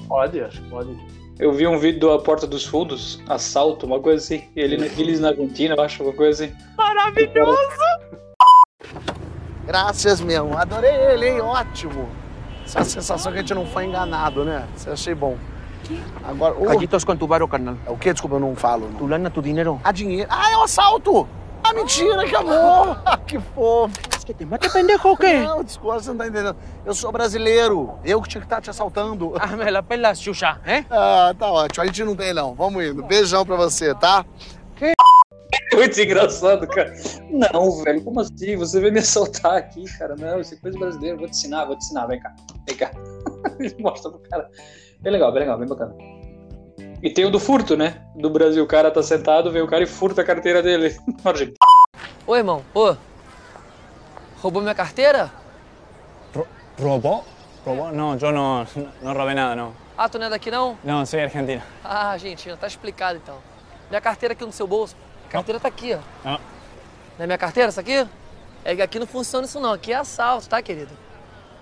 Pode, 0.06 0.42
acho 0.42 0.60
que 0.60 0.68
pode. 0.68 0.94
Eu 1.38 1.54
vi 1.54 1.66
um 1.66 1.78
vídeo 1.78 2.00
da 2.00 2.18
Porta 2.18 2.46
dos 2.46 2.66
Fundos, 2.66 3.18
assalto, 3.26 3.86
uma 3.86 3.98
coisa 3.98 4.22
assim. 4.22 4.44
Ele 4.54 4.76
eles 5.00 5.20
na 5.20 5.28
Argentina, 5.28 5.74
eu 5.74 5.82
acho, 5.82 6.02
uma 6.02 6.12
coisa 6.12 6.44
assim. 6.44 6.54
Maravilhoso! 6.76 7.56
Graças 9.66 10.20
mesmo, 10.20 10.56
adorei 10.56 10.90
ele, 10.90 11.28
hein? 11.28 11.40
Ótimo. 11.40 12.08
Essa 12.64 12.78
é 12.78 12.82
a 12.82 12.84
sensação 12.84 13.32
que 13.32 13.38
a 13.38 13.40
gente 13.40 13.54
não 13.54 13.66
foi 13.66 13.84
enganado, 13.84 14.44
né? 14.44 14.66
Eu 14.86 14.92
achei 14.92 15.14
bom. 15.14 15.36
Agora, 16.22 16.54
o... 16.54 16.66
Caquitos 16.66 17.04
con 17.04 17.16
tu 17.16 17.26
varo, 17.26 17.46
carnal. 17.46 17.76
É 17.86 17.90
o 17.90 17.96
que? 17.96 18.12
Desculpa, 18.12 18.36
eu 18.36 18.40
não 18.40 18.56
falo. 18.56 18.88
Não. 18.88 18.98
Tu 18.98 19.06
lana, 19.06 19.30
tu 19.30 19.42
dinero. 19.42 19.80
Ah, 19.84 19.92
dinheiro. 19.92 20.28
Ah, 20.30 20.50
é 20.50 20.56
um 20.56 20.62
assalto! 20.62 21.28
Ah, 21.62 21.72
mentira, 21.72 22.24
que 22.24 22.36
amor! 22.36 23.00
Ah, 23.04 23.16
que 23.18 23.38
fofo! 23.38 23.92
Es 24.16 24.24
que 24.24 24.32
te 24.32 24.46
mate, 24.46 24.70
pendejo, 24.70 25.08
o 25.08 25.16
quê? 25.16 25.40
Não, 25.40 25.62
desculpa, 25.62 26.00
você 26.00 26.08
não 26.10 26.16
tá 26.16 26.26
entendendo. 26.26 26.56
Eu 26.84 26.94
sou 26.94 27.12
brasileiro. 27.12 27.98
Eu 28.02 28.22
que 28.22 28.28
tinha 28.28 28.40
que 28.40 28.46
estar 28.46 28.60
te 28.60 28.70
assaltando. 28.70 29.34
Ah, 29.38 29.70
la 29.70 29.82
pela, 29.82 30.14
Xuxa, 30.14 30.58
eh? 30.64 30.84
Ah, 30.90 31.34
tá 31.38 31.50
ótimo. 31.50 31.82
A 31.82 31.86
gente 31.86 32.04
não 32.04 32.16
tem, 32.16 32.32
não. 32.32 32.54
Vamos 32.54 32.82
indo. 32.82 33.02
Beijão 33.02 33.44
pra 33.44 33.56
você, 33.56 33.94
tá? 33.94 34.24
Muito 35.74 36.00
engraçado, 36.00 36.66
cara. 36.66 36.94
Não, 37.30 37.82
velho, 37.82 38.02
como 38.02 38.20
assim? 38.20 38.56
Você 38.56 38.80
veio 38.80 38.92
me 38.92 39.00
assaltar 39.00 39.56
aqui, 39.56 39.84
cara? 39.98 40.14
Não, 40.16 40.40
isso 40.40 40.54
é 40.54 40.56
coisa 40.56 40.78
brasileira. 40.78 41.16
Vou 41.16 41.26
te 41.26 41.32
ensinar, 41.32 41.64
vou 41.64 41.76
te 41.76 41.84
ensinar. 41.84 42.06
Vem 42.06 42.20
cá, 42.20 42.34
vem 42.66 42.76
cá. 42.76 42.90
Ele 43.58 43.74
Mostra 43.78 44.10
pro 44.10 44.20
cara. 44.20 44.48
Bem 45.00 45.12
legal, 45.12 45.32
bem 45.32 45.40
legal, 45.40 45.58
bem 45.58 45.68
bacana. 45.68 45.94
E 47.02 47.10
tem 47.10 47.24
o 47.24 47.30
do 47.30 47.38
furto, 47.38 47.76
né? 47.76 48.02
Do 48.16 48.30
Brasil. 48.30 48.64
O 48.64 48.66
cara 48.66 48.90
tá 48.90 49.02
sentado, 49.02 49.50
vem 49.52 49.62
o 49.62 49.66
cara 49.66 49.84
e 49.84 49.86
furta 49.86 50.22
a 50.22 50.24
carteira 50.24 50.62
dele. 50.62 50.96
Ô, 52.26 52.34
irmão, 52.34 52.64
ô. 52.74 52.96
Roubou 54.40 54.62
minha 54.62 54.74
carteira? 54.74 55.30
¿Robó? 56.78 57.24
¿Robó? 57.64 57.92
No, 57.92 58.16
yo 58.16 58.32
no, 58.32 58.66
no 59.02 59.14
robé 59.14 59.34
nada, 59.34 59.54
no. 59.54 59.74
Ah, 59.96 60.08
tu 60.08 60.18
não 60.18 60.26
é 60.26 60.30
daqui 60.30 60.50
não? 60.50 60.76
No, 60.82 61.06
soy 61.06 61.20
argentino. 61.20 61.62
Ah, 61.84 62.10
Argentina, 62.10 62.56
tá 62.56 62.66
explicado 62.66 63.20
então. 63.22 63.38
Minha 63.88 64.00
carteira 64.00 64.32
aqui 64.32 64.44
no 64.44 64.52
seu 64.52 64.66
bolso. 64.66 64.96
A 65.34 65.38
carteira 65.38 65.58
tá 65.58 65.66
aqui, 65.66 65.92
ó. 65.92 65.98
Ah. 66.24 66.38
Não 67.18 67.24
é 67.24 67.26
minha 67.26 67.36
carteira 67.36 67.68
essa 67.68 67.80
aqui? 67.80 68.06
É 68.64 68.76
que 68.76 68.80
aqui 68.80 69.00
não 69.00 69.06
funciona 69.06 69.44
isso 69.44 69.58
não, 69.58 69.72
aqui 69.72 69.92
é 69.92 69.96
assalto, 69.96 70.48
tá, 70.48 70.62
querido? 70.62 70.96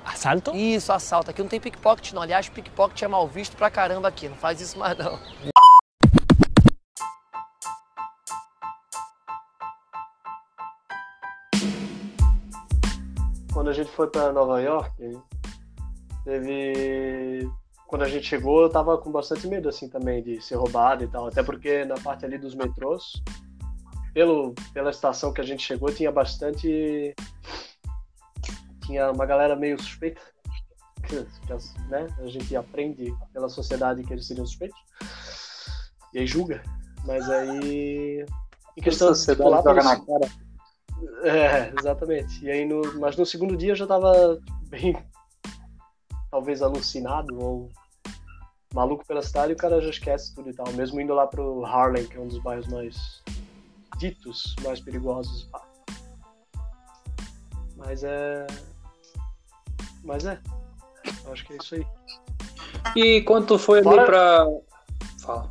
¿Asalto? 0.05 0.55
Isso, 0.55 0.93
assalto. 0.93 1.31
Aqui 1.31 1.41
não 1.41 1.49
tem 1.49 1.59
pickpocket 1.59 2.13
não. 2.13 2.21
Aliás, 2.21 2.51
pickpocket 2.51 3.01
é 3.03 3.09
mal 3.09 3.27
visto 3.27 3.57
pra 3.57 3.71
caramba 3.71 4.09
aqui. 4.09 4.29
Não 4.29 4.37
faz 4.37 4.61
isso 4.61 4.79
mais 4.79 4.99
não. 4.99 5.19
Quando 13.55 13.71
a 13.71 13.73
gente 13.73 13.91
foi 13.93 14.11
pra 14.11 14.33
Nova 14.33 14.61
York, 14.61 15.19
teve. 16.27 17.51
Quando 17.87 18.03
a 18.03 18.09
gente 18.09 18.27
chegou, 18.27 18.61
eu 18.61 18.69
tava 18.69 18.99
com 18.99 19.11
bastante 19.11 19.47
medo, 19.47 19.71
assim, 19.71 19.89
também, 19.89 20.23
de 20.23 20.43
ser 20.43 20.57
roubado 20.57 21.05
e 21.05 21.09
tal. 21.09 21.27
Até 21.27 21.43
porque 21.43 21.87
na 21.87 21.95
parte 21.95 22.27
ali 22.27 22.37
dos 22.37 22.55
metrôs, 22.55 23.23
pelo, 24.13 24.55
pela 24.73 24.91
estação 24.91 25.33
que 25.33 25.41
a 25.41 25.45
gente 25.45 25.63
chegou, 25.63 25.93
tinha 25.93 26.11
bastante. 26.13 27.15
Tinha 28.87 29.11
uma 29.11 29.27
galera 29.27 29.57
meio 29.57 29.81
suspeita. 29.81 30.21
que- 31.07 31.25
que 31.25 31.89
né? 31.89 32.07
A 32.19 32.27
gente 32.29 32.55
aprende 32.57 33.15
pela 33.33 33.49
sociedade 33.49 34.05
que 34.05 34.13
eles 34.13 34.27
seriam 34.27 34.47
suspeitos. 34.47 34.79
E 36.15 36.19
aí 36.21 36.27
julga. 36.27 36.63
Mas 37.05 37.29
aí. 37.29 38.25
Em 38.77 38.81
A 38.81 38.85
questão 38.85 39.09
sociedade 39.09 39.51
lá 39.51 39.63
joga 39.63 39.83
na 39.83 39.97
cara. 39.97 40.33
é, 41.25 41.73
exatamente. 41.79 42.45
E 42.45 42.51
aí 42.51 42.65
no, 42.65 42.99
mas 43.01 43.17
no 43.17 43.27
segundo 43.27 43.57
dia 43.57 43.73
eu 43.73 43.77
já 43.77 43.87
tava 43.87 44.37
tipo, 44.37 44.65
bem 44.69 44.97
talvez 46.31 46.63
alucinado 46.63 47.39
ou 47.39 47.71
maluco 48.73 49.05
pela 49.07 49.21
cidade 49.23 49.53
e 49.53 49.55
o 49.55 49.59
cara 49.59 49.81
já 49.83 49.91
esquece 49.91 50.35
tudo 50.35 50.49
e 50.51 50.55
tal. 50.55 50.71
Mesmo 50.73 51.01
indo 51.01 51.13
lá 51.15 51.27
pro 51.27 51.65
Harlem, 51.65 52.07
que 52.07 52.17
é 52.17 52.21
um 52.21 52.29
dos 52.29 52.39
bairros 52.39 52.67
mais 52.69 53.23
ditos 53.99 54.55
mais 54.63 54.81
perigosos. 54.81 55.45
pá. 55.45 55.63
Mas 57.77 58.05
é. 58.05 58.47
Mas 60.05 60.25
é. 60.25 60.39
Eu 61.25 61.33
acho 61.33 61.45
que 61.45 61.55
é 61.55 61.57
isso 61.57 61.75
aí. 61.75 61.87
E 62.97 63.23
quando 63.23 63.47
tu 63.47 63.59
foi 63.59 63.79
ali 63.79 64.05
pra. 64.05 64.47
Fala. 65.21 65.51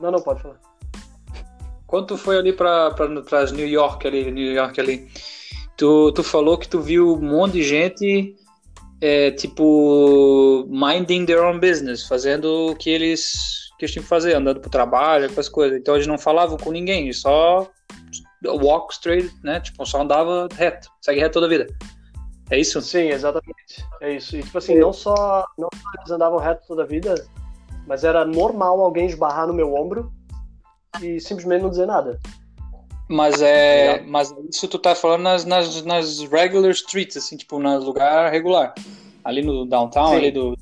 Não, 0.00 0.10
não, 0.10 0.20
pode 0.20 0.42
falar. 0.42 0.60
Quando 1.86 2.08
tu 2.08 2.16
foi 2.16 2.36
ali 2.36 2.52
pra, 2.52 2.90
pra, 2.90 3.22
pras 3.22 3.52
New 3.52 3.66
York 3.66 4.06
ali, 4.06 4.30
New 4.30 4.52
York 4.52 4.80
ali, 4.80 5.08
tu, 5.76 6.12
tu 6.12 6.22
falou 6.22 6.58
que 6.58 6.68
tu 6.68 6.80
viu 6.80 7.14
um 7.14 7.20
monte 7.20 7.54
de 7.54 7.62
gente, 7.62 8.36
é, 9.00 9.30
tipo, 9.30 10.66
minding 10.68 11.26
their 11.26 11.42
own 11.42 11.60
business, 11.60 12.06
fazendo 12.06 12.70
o 12.70 12.76
que 12.76 12.90
eles, 12.90 13.53
que 13.78 13.84
eles 13.84 13.92
tinham 13.92 14.02
que 14.02 14.08
fazer, 14.08 14.34
andando 14.34 14.60
pro 14.60 14.70
trabalho, 14.70 15.26
essas 15.26 15.48
coisas. 15.48 15.78
Então 15.78 15.94
eles 15.94 16.06
não 16.06 16.18
falavam 16.18 16.56
com 16.56 16.70
ninguém, 16.70 17.12
só 17.12 17.68
walk 18.44 18.92
straight, 18.92 19.32
né? 19.42 19.60
Tipo, 19.60 19.84
só 19.86 20.02
andava 20.02 20.48
reto, 20.54 20.88
segue 21.00 21.20
reto 21.20 21.34
toda 21.34 21.46
a 21.46 21.48
vida. 21.48 21.66
É 22.50 22.58
isso? 22.58 22.80
Sim, 22.82 23.08
exatamente. 23.08 23.84
É 24.00 24.14
isso. 24.14 24.36
E 24.36 24.42
tipo 24.42 24.58
assim, 24.58 24.78
não 24.78 24.92
só, 24.92 25.44
não 25.58 25.68
só 25.72 25.88
eles 25.98 26.10
andavam 26.10 26.38
reto 26.38 26.66
toda 26.66 26.82
a 26.82 26.86
vida, 26.86 27.14
mas 27.86 28.04
era 28.04 28.24
normal 28.24 28.80
alguém 28.80 29.06
esbarrar 29.06 29.46
no 29.46 29.54
meu 29.54 29.74
ombro 29.74 30.12
e 31.02 31.18
simplesmente 31.20 31.62
não 31.62 31.70
dizer 31.70 31.86
nada. 31.86 32.20
Mas 33.08 33.42
é. 33.42 34.02
Mas 34.02 34.34
isso 34.50 34.68
tu 34.68 34.78
tá 34.78 34.94
falando 34.94 35.22
nas, 35.22 35.44
nas, 35.44 35.82
nas 35.82 36.20
regular 36.20 36.70
streets, 36.70 37.16
assim, 37.16 37.36
tipo, 37.36 37.58
no 37.58 37.78
lugar 37.78 38.30
regular. 38.30 38.74
Ali 39.22 39.42
no 39.42 39.66
downtown, 39.66 40.10
Sim. 40.10 40.16
ali 40.16 40.30
do. 40.30 40.56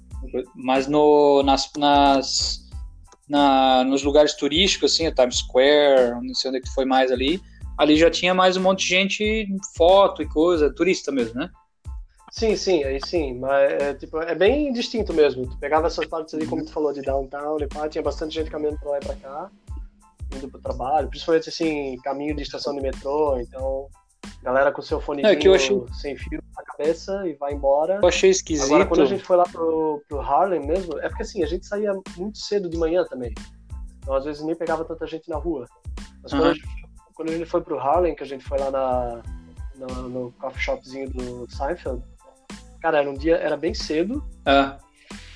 Mas 0.54 0.87
no, 0.87 1.42
nas, 1.42 1.71
nas, 1.76 2.62
na, 3.33 3.83
nos 3.83 4.03
lugares 4.03 4.35
turísticos, 4.35 4.93
assim, 4.93 5.11
Times 5.11 5.39
Square, 5.39 6.23
não 6.23 6.35
sei 6.35 6.51
onde 6.51 6.59
é 6.59 6.61
que 6.61 6.69
foi 6.75 6.85
mais 6.85 7.11
ali. 7.11 7.41
Ali 7.79 7.97
já 7.97 8.11
tinha 8.11 8.35
mais 8.35 8.59
um 8.59 8.61
monte 8.61 8.81
de 8.81 8.89
gente, 8.89 9.49
foto 9.75 10.21
e 10.21 10.29
coisa, 10.29 10.71
turista 10.71 11.11
mesmo, 11.11 11.41
né? 11.41 11.49
Sim, 12.31 12.55
sim, 12.57 12.85
aí 12.85 13.01
sim, 13.07 13.39
mas 13.39 13.73
é, 13.73 13.95
tipo, 13.95 14.19
é 14.21 14.35
bem 14.35 14.71
distinto 14.71 15.15
mesmo. 15.15 15.47
Tu 15.47 15.57
pegava 15.57 15.87
essas 15.87 16.05
partes 16.05 16.35
ali, 16.35 16.47
como 16.47 16.62
tu 16.62 16.71
falou, 16.71 16.93
de 16.93 17.01
downtown, 17.01 17.59
e 17.59 17.67
pá, 17.67 17.89
tinha 17.89 18.03
bastante 18.03 18.35
gente 18.35 18.51
caminhando 18.51 18.79
pra 18.79 18.91
lá 18.91 18.99
e 18.99 19.01
pra 19.01 19.17
cá, 19.17 19.51
indo 20.37 20.49
pro 20.51 20.61
trabalho, 20.61 21.09
principalmente 21.09 21.49
assim, 21.49 21.97
caminho 22.05 22.37
de 22.37 22.43
estação 22.43 22.75
de 22.75 22.83
metrô, 22.83 23.41
então, 23.41 23.87
galera 24.43 24.73
com 24.73 24.83
seu 24.83 25.00
fonezinho 25.00 25.52
É, 25.52 25.57
achei- 25.57 25.83
sem 26.00 26.17
fio 26.17 26.43
na 26.57 26.62
cabeça 26.64 27.26
e 27.26 27.35
vai 27.35 27.52
embora. 27.52 28.00
Eu 28.02 28.09
achei 28.09 28.31
esquisito. 28.31 28.67
Agora, 28.67 28.87
quando 28.87 29.02
a 29.02 29.07
gente 29.07 29.23
foi 29.25 29.37
lá 29.37 29.45
pro, 29.45 30.02
pro 30.09 30.21
Harlem 30.21 30.67
mesmo, 30.67 30.99
é 30.99 31.09
porque 31.09 31.23
assim, 31.23 31.43
a 31.43 31.47
gente 31.47 31.67
saía 31.67 31.93
muito 32.17 32.38
cedo 32.38 32.69
de 32.69 32.76
manhã 32.76 33.05
também. 33.05 33.33
Então, 33.99 34.14
às 34.14 34.25
vezes, 34.25 34.43
nem 34.43 34.55
pegava 34.57 34.85
tanta 34.85 35.07
gente 35.07 35.29
na 35.31 35.37
rua. 35.37 35.67
Mas 36.23 36.33
quando, 36.33 36.43
Aham. 36.43 36.50
a 36.50 36.55
gente, 36.55 36.69
quando 37.14 37.29
a 37.31 37.37
gente 37.37 37.47
foi 37.49 37.61
pro 37.61 37.79
Harlem, 37.79 38.14
que 38.17 38.23
a 38.23 38.26
gente 38.26 38.45
foi 38.45 38.59
lá 38.59 38.71
na, 38.71 39.23
no, 39.76 40.09
no 40.09 40.33
coffee 40.33 40.61
shopzinho 40.61 41.09
do 41.11 41.49
Seinfeld, 41.50 42.02
cara, 42.81 42.99
era 42.99 43.09
um 43.11 43.14
dia, 43.14 43.37
era 43.37 43.57
bem 43.57 43.75
cedo, 43.75 44.25
Ah, 44.45 44.76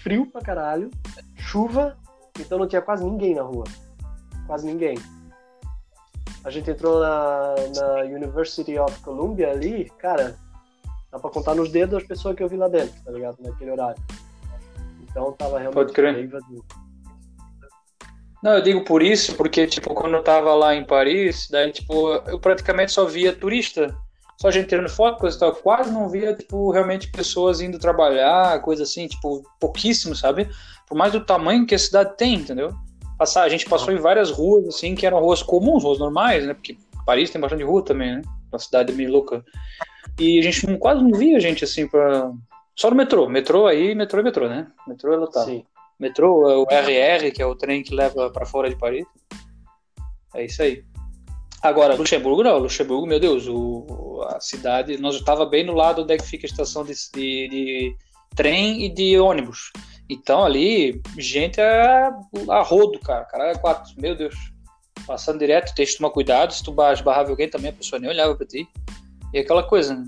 frio 0.03 0.27
pra 0.27 0.41
caralho, 0.41 0.91
chuva, 1.37 1.97
então 2.41 2.59
não 2.59 2.67
tinha 2.67 2.83
quase 2.83 3.05
ninguém 3.05 3.35
na 3.37 3.43
rua. 3.43 3.65
Quase 4.49 4.67
ninguém. 4.67 4.97
A 6.47 6.51
gente 6.51 6.71
entrou 6.71 7.01
na, 7.01 7.57
na 7.75 8.03
University 8.05 8.79
of 8.79 9.01
Columbia 9.01 9.51
ali, 9.51 9.91
cara, 9.99 10.39
dá 11.11 11.19
pra 11.19 11.29
contar 11.29 11.57
nos 11.57 11.73
dedos 11.73 11.97
as 11.97 12.05
pessoas 12.05 12.37
que 12.37 12.43
eu 12.43 12.49
vi 12.49 12.57
lá 12.57 12.69
dentro, 12.69 12.95
tá 13.05 13.11
ligado? 13.11 13.37
Naquele 13.41 13.73
horário. 13.73 14.01
Então 15.03 15.33
tava 15.33 15.59
realmente 15.59 15.75
Pode 15.75 15.93
crer. 15.93 16.15
bem 16.15 16.29
vazio. 16.29 16.65
Não, 18.41 18.53
eu 18.53 18.63
digo 18.63 18.85
por 18.85 19.03
isso, 19.03 19.35
porque, 19.35 19.67
tipo, 19.67 19.93
quando 19.93 20.15
eu 20.15 20.23
tava 20.23 20.55
lá 20.55 20.73
em 20.73 20.85
Paris, 20.85 21.49
daí, 21.51 21.73
tipo, 21.73 22.13
eu 22.29 22.39
praticamente 22.39 22.93
só 22.93 23.05
via 23.05 23.35
turista, 23.35 23.93
só 24.41 24.49
gente 24.49 24.69
tirando 24.69 24.89
foto, 24.89 25.19
coisa 25.19 25.37
e 25.37 25.41
tal. 25.41 25.53
Quase 25.53 25.91
não 25.91 26.09
via, 26.09 26.33
tipo, 26.33 26.71
realmente 26.71 27.11
pessoas 27.11 27.61
indo 27.61 27.77
trabalhar, 27.77 28.63
coisa 28.63 28.85
assim, 28.85 29.09
tipo, 29.09 29.43
pouquíssimo, 29.59 30.15
sabe? 30.15 30.49
Por 30.87 30.97
mais 30.97 31.11
do 31.11 31.25
tamanho 31.25 31.67
que 31.67 31.75
a 31.75 31.79
cidade 31.79 32.17
tem, 32.17 32.35
entendeu? 32.37 32.73
Passar, 33.17 33.43
a 33.43 33.49
gente 33.49 33.69
passou 33.69 33.93
em 33.93 33.99
várias 33.99 34.31
ruas, 34.31 34.67
assim, 34.69 34.95
que 34.95 35.07
eram 35.07 35.21
ruas 35.21 35.43
comuns, 35.43 35.83
ruas 35.83 35.99
normais, 35.99 36.47
né? 36.47 36.55
Porque 36.55 36.77
Paris 37.05 37.31
tem 37.31 37.41
bastante 37.41 37.63
rua 37.63 37.83
também, 37.83 38.17
né? 38.17 38.23
Uma 38.53 38.59
cidade 38.59 38.93
meio 38.93 39.11
louca. 39.11 39.45
E 40.19 40.39
a 40.39 40.43
gente 40.43 40.67
não, 40.67 40.79
quase 40.79 41.03
não 41.03 41.17
via 41.17 41.41
gente, 41.41 41.65
assim, 41.65 41.87
pra... 41.87 42.33
Só 42.75 42.91
no 42.91 42.97
metrô. 42.97 43.29
Metrô 43.29 43.67
aí, 43.67 43.95
metrô 43.95 44.21
é 44.21 44.23
metrô, 44.23 44.49
né? 44.49 44.67
Metrô 44.87 45.13
é 45.13 45.17
lotado. 45.17 45.47
Sim. 45.47 45.65
Metrô 45.99 46.51
é 46.51 46.57
o 46.57 46.67
RR, 46.69 47.31
que 47.33 47.41
é 47.41 47.47
o 47.47 47.55
trem 47.55 47.83
que 47.83 47.95
leva 47.95 48.31
pra 48.31 48.45
fora 48.45 48.69
de 48.69 48.77
Paris. 48.77 49.07
É 50.35 50.45
isso 50.45 50.63
aí. 50.63 50.85
Agora, 51.63 51.95
Luxemburgo 51.95 52.43
não. 52.43 52.59
Luxemburgo, 52.59 53.07
meu 53.07 53.19
Deus, 53.19 53.49
o, 53.49 54.23
a 54.29 54.41
cidade... 54.41 54.99
Nós 54.99 55.15
estava 55.15 55.47
bem 55.47 55.65
no 55.65 55.73
lado 55.73 56.03
onde 56.03 56.13
é 56.13 56.19
que 56.19 56.27
fica 56.27 56.47
a 56.47 56.51
estação 56.51 56.85
de, 56.85 56.93
de, 56.93 57.49
de 57.49 57.97
trem 58.35 58.85
e 58.85 58.89
de 58.91 59.19
ônibus. 59.19 59.73
Então 60.09 60.45
ali, 60.45 61.01
gente 61.19 61.61
a, 61.61 62.11
a 62.49 62.63
rodo, 62.63 62.99
cara. 63.01 63.25
Cara, 63.25 63.51
é 63.51 63.55
quatro. 63.57 63.93
Meu 63.99 64.15
Deus. 64.15 64.35
Passando 65.07 65.39
direto, 65.39 65.75
tem 65.75 65.87
que 65.87 65.97
tomar 65.97 66.11
cuidado. 66.11 66.53
Se 66.53 66.65
tu 66.65 66.75
esbarrava 66.93 67.31
alguém 67.31 67.49
também, 67.49 67.71
a 67.71 67.75
pessoa 67.75 68.01
nem 68.01 68.11
olhava 68.11 68.35
pra 68.35 68.47
ti. 68.47 68.69
E 69.33 69.39
aquela 69.39 69.63
coisa, 69.63 69.95
né? 69.95 70.05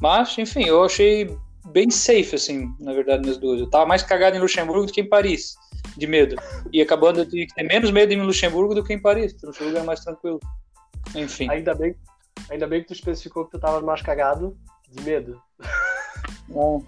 Mas, 0.00 0.36
enfim, 0.38 0.64
eu 0.64 0.82
achei 0.82 1.36
bem 1.66 1.90
safe, 1.90 2.34
assim, 2.34 2.74
na 2.80 2.92
verdade, 2.92 3.26
nas 3.26 3.36
duas. 3.36 3.60
Eu 3.60 3.68
tava 3.68 3.86
mais 3.86 4.02
cagado 4.02 4.36
em 4.36 4.40
Luxemburgo 4.40 4.86
do 4.86 4.92
que 4.92 5.00
em 5.00 5.08
Paris, 5.08 5.54
de 5.96 6.06
medo. 6.06 6.36
E 6.72 6.80
acabando, 6.80 7.20
eu 7.20 7.28
tive 7.28 7.46
que 7.46 7.54
ter 7.54 7.62
menos 7.62 7.90
medo 7.90 8.12
em 8.12 8.22
Luxemburgo 8.22 8.74
do 8.74 8.84
que 8.84 8.92
em 8.92 9.00
Paris. 9.00 9.32
porque 9.32 9.46
Luxemburgo 9.46 9.78
é 9.78 9.82
mais 9.82 10.00
tranquilo. 10.00 10.40
Enfim. 11.14 11.48
Ainda 11.50 11.74
bem, 11.74 11.94
ainda 12.50 12.66
bem 12.66 12.80
que 12.80 12.88
tu 12.88 12.94
especificou 12.94 13.44
que 13.44 13.52
tu 13.52 13.58
tava 13.58 13.80
mais 13.80 14.02
cagado 14.02 14.56
de 14.90 15.02
medo. 15.02 15.40
Bom. 16.48 16.82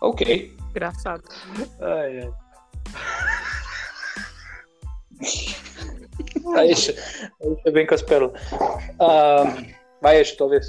Ok. 0.00 0.56
Engraçado. 0.70 1.22
Ai, 1.80 2.20
ai. 2.20 2.32
Aí, 6.56 6.72
aí 7.64 7.72
bem 7.72 7.86
com 7.86 7.94
as 7.94 8.02
pérolas. 8.02 8.40
Ah, 9.00 9.44
vai, 10.00 10.20
Acho, 10.20 10.36
talvez. 10.36 10.66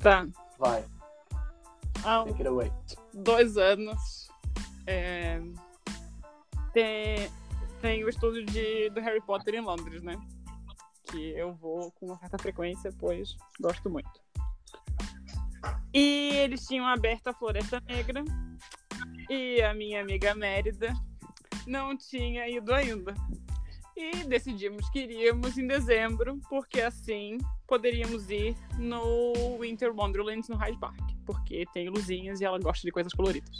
Tá. 0.00 0.26
Vai, 0.58 0.84
Há 2.04 2.24
take 2.24 2.34
it 2.38 2.46
away. 2.46 2.72
dois 3.12 3.56
anos 3.56 4.28
é, 4.86 5.40
tem, 6.72 7.30
tem 7.80 8.04
o 8.04 8.08
estúdio 8.08 8.44
de, 8.46 8.90
do 8.90 9.00
Harry 9.00 9.20
Potter 9.20 9.54
em 9.54 9.60
Londres, 9.60 10.02
né? 10.02 10.16
Que 11.10 11.30
eu 11.30 11.52
vou 11.54 11.90
com 11.92 12.06
uma 12.06 12.18
certa 12.18 12.38
frequência, 12.38 12.92
pois 12.98 13.36
gosto 13.60 13.90
muito. 13.90 14.10
E 15.94 16.30
eles 16.34 16.66
tinham 16.66 16.86
aberto 16.86 17.28
a 17.28 17.34
Floresta 17.34 17.80
Negra 17.86 18.24
e 19.28 19.60
a 19.62 19.74
minha 19.74 20.00
amiga 20.00 20.34
Mérida 20.34 20.92
não 21.66 21.96
tinha 21.96 22.48
ido 22.48 22.72
ainda. 22.72 23.14
E 23.94 24.24
decidimos 24.24 24.88
que 24.88 25.00
iríamos 25.00 25.58
em 25.58 25.66
dezembro, 25.66 26.40
porque 26.48 26.80
assim 26.80 27.36
poderíamos 27.66 28.30
ir 28.30 28.56
no 28.78 29.34
Winter 29.60 29.94
Wonderland 29.94 30.48
no 30.48 30.56
Hyde 30.56 30.78
Park, 30.78 30.98
porque 31.26 31.64
tem 31.74 31.90
luzinhas 31.90 32.40
e 32.40 32.44
ela 32.44 32.58
gosta 32.58 32.86
de 32.86 32.90
coisas 32.90 33.12
coloridas. 33.12 33.58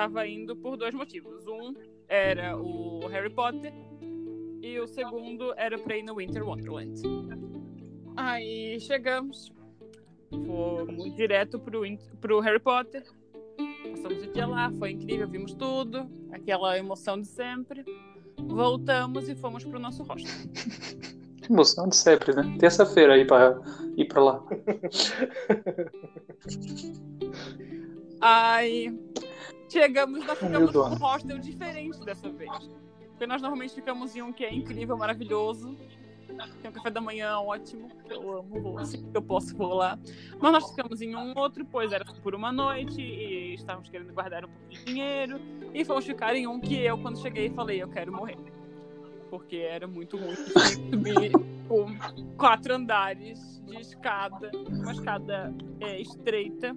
Estava 0.00 0.26
indo 0.26 0.56
por 0.56 0.78
dois 0.78 0.94
motivos. 0.94 1.46
Um 1.46 1.74
era 2.08 2.56
o 2.56 3.06
Harry 3.08 3.28
Potter 3.28 3.70
e 4.62 4.80
o 4.80 4.86
segundo 4.86 5.52
era 5.58 5.78
para 5.78 5.98
ir 5.98 6.02
no 6.02 6.16
Winter 6.16 6.42
Wonderland. 6.42 7.02
Aí 8.16 8.80
chegamos, 8.80 9.52
fomos 10.30 11.14
direto 11.14 11.58
pro, 11.60 11.82
pro 12.18 12.40
Harry 12.40 12.60
Potter. 12.60 13.04
Passamos 13.90 14.22
o 14.24 14.32
dia 14.32 14.46
lá, 14.46 14.72
foi 14.78 14.92
incrível, 14.92 15.28
vimos 15.28 15.52
tudo, 15.52 16.10
aquela 16.32 16.78
emoção 16.78 17.20
de 17.20 17.26
sempre. 17.26 17.84
Voltamos 18.38 19.28
e 19.28 19.36
fomos 19.36 19.64
pro 19.64 19.78
nosso 19.78 20.02
hostel. 20.02 20.32
Emoção 21.48 21.88
de 21.88 21.96
sempre, 21.96 22.32
né? 22.34 22.56
Terça-feira 22.60 23.14
aí 23.14 23.26
pra 23.26 23.60
ir 23.96 24.04
pra 24.06 24.22
lá. 24.22 24.44
Aí 28.20 28.94
chegamos, 29.70 30.24
nós 30.26 30.38
ficamos 30.38 30.72
num 30.72 30.94
hostel 30.96 31.38
diferente 31.38 32.00
dessa 32.04 32.28
vez. 32.30 32.50
Porque 33.10 33.26
nós 33.26 33.42
normalmente 33.42 33.74
ficamos 33.74 34.16
em 34.16 34.22
um 34.22 34.32
que 34.32 34.44
é 34.44 34.52
incrível, 34.52 34.96
maravilhoso. 34.96 35.76
Tem 36.62 36.70
um 36.70 36.72
café 36.72 36.90
da 36.90 37.00
manhã 37.00 37.38
ótimo, 37.38 37.88
eu 38.08 38.38
amo, 38.38 38.60
vou 38.60 38.76
que 38.76 39.04
eu 39.12 39.22
posso 39.22 39.54
vou 39.56 39.74
lá. 39.74 39.98
Mas 40.38 40.52
nós 40.52 40.70
ficamos 40.70 41.02
em 41.02 41.14
um 41.14 41.36
outro, 41.36 41.64
pois 41.64 41.92
era 41.92 42.04
por 42.04 42.34
uma 42.34 42.50
noite 42.52 43.00
e 43.00 43.54
estávamos 43.54 43.88
querendo 43.90 44.12
guardar 44.12 44.44
um 44.44 44.48
pouco 44.48 44.68
de 44.68 44.84
dinheiro. 44.84 45.40
E 45.74 45.84
fomos 45.84 46.06
ficar 46.06 46.34
em 46.34 46.46
um 46.46 46.60
que 46.60 46.80
eu, 46.80 46.96
quando 46.98 47.20
cheguei, 47.20 47.50
falei, 47.50 47.82
eu 47.82 47.88
quero 47.88 48.12
morrer. 48.12 48.38
Porque 49.28 49.56
era 49.56 49.86
muito 49.86 50.16
ruim. 50.16 50.34
Subir 50.34 51.32
por 51.68 51.88
quatro 52.36 52.74
andares 52.74 53.60
de 53.66 53.76
escada, 53.80 54.50
uma 54.68 54.92
escada 54.92 55.54
é, 55.80 56.00
estreita. 56.00 56.74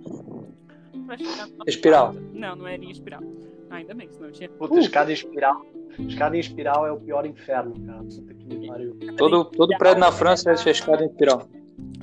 Pra 1.06 1.18
chegar 1.18 1.50
Espiral. 1.68 2.14
quarto. 2.14 2.30
Não, 2.34 2.56
não 2.56 2.68
era 2.68 2.84
em 2.84 2.92
espiral. 2.92 3.22
Ainda 3.70 3.94
bem, 3.94 4.08
senão 4.12 4.28
eu 4.28 4.34
tinha. 4.34 4.50
Puta, 4.50 4.80
escada 4.80 5.10
em 5.12 5.14
espiral. 5.14 5.66
Escada 6.00 6.36
em 6.36 6.40
espiral 6.40 6.86
é 6.88 6.92
o 6.92 7.00
pior 7.00 7.26
inferno, 7.26 7.74
cara. 7.86 8.04
Puta 8.04 8.34
que 8.34 8.46
me 8.46 8.68
pariu. 8.68 8.98
Todo, 9.18 9.46
todo 9.46 9.78
prédio 9.78 10.00
na 10.00 10.12
França 10.12 10.52
é 10.52 10.54
escada 10.72 11.04
em 11.04 11.08
espiral. 11.08 11.48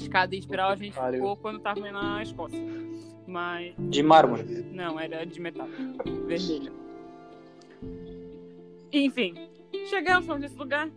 Escada 0.00 0.34
em 0.34 0.38
espiral 0.38 0.70
a 0.70 0.76
gente 0.76 0.94
Pariu. 0.94 1.20
ficou 1.20 1.36
quando 1.36 1.60
tava 1.60 1.80
na 1.92 2.22
Escócia. 2.22 2.58
Mas 3.26 3.74
De 3.78 4.02
mármore. 4.02 4.42
não, 4.72 4.98
era 4.98 5.24
de 5.24 5.40
metal. 5.40 5.68
Vermelha. 6.26 6.72
Enfim, 8.92 9.34
chegamos 9.88 10.38
nesse 10.40 10.56
lugar. 10.56 10.88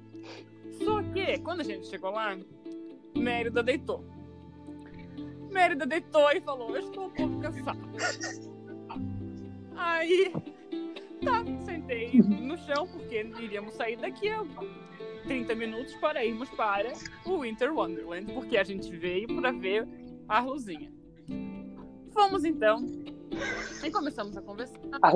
Só 0.83 1.01
que, 1.03 1.37
quando 1.39 1.61
a 1.61 1.63
gente 1.63 1.85
chegou 1.87 2.09
lá, 2.11 2.35
Mérida 3.15 3.61
deitou. 3.61 4.03
Mérida 5.53 5.85
deitou 5.85 6.29
e 6.31 6.41
falou: 6.41 6.75
Eu 6.75 6.81
estou 6.81 7.05
um 7.05 7.09
pouco 7.09 7.39
cansado. 7.39 7.79
Aí, 9.75 10.33
tá, 11.23 11.43
sentei 11.65 12.13
no 12.21 12.57
chão, 12.57 12.87
porque 12.87 13.21
iríamos 13.39 13.75
sair 13.75 13.97
daqui 13.97 14.29
a 14.29 14.43
30 15.25 15.55
minutos 15.55 15.93
para 15.95 16.25
irmos 16.25 16.49
para 16.49 16.91
o 17.25 17.39
Winter 17.41 17.73
Wonderland, 17.73 18.33
porque 18.33 18.57
a 18.57 18.63
gente 18.63 18.89
veio 18.95 19.27
para 19.35 19.51
ver 19.51 19.87
a 20.27 20.41
luzinha. 20.41 20.91
Fomos 22.11 22.43
então 22.43 22.85
e 23.83 23.91
começamos 23.91 24.37
a 24.37 24.41
conversar. 24.41 24.79
A. 25.01 25.11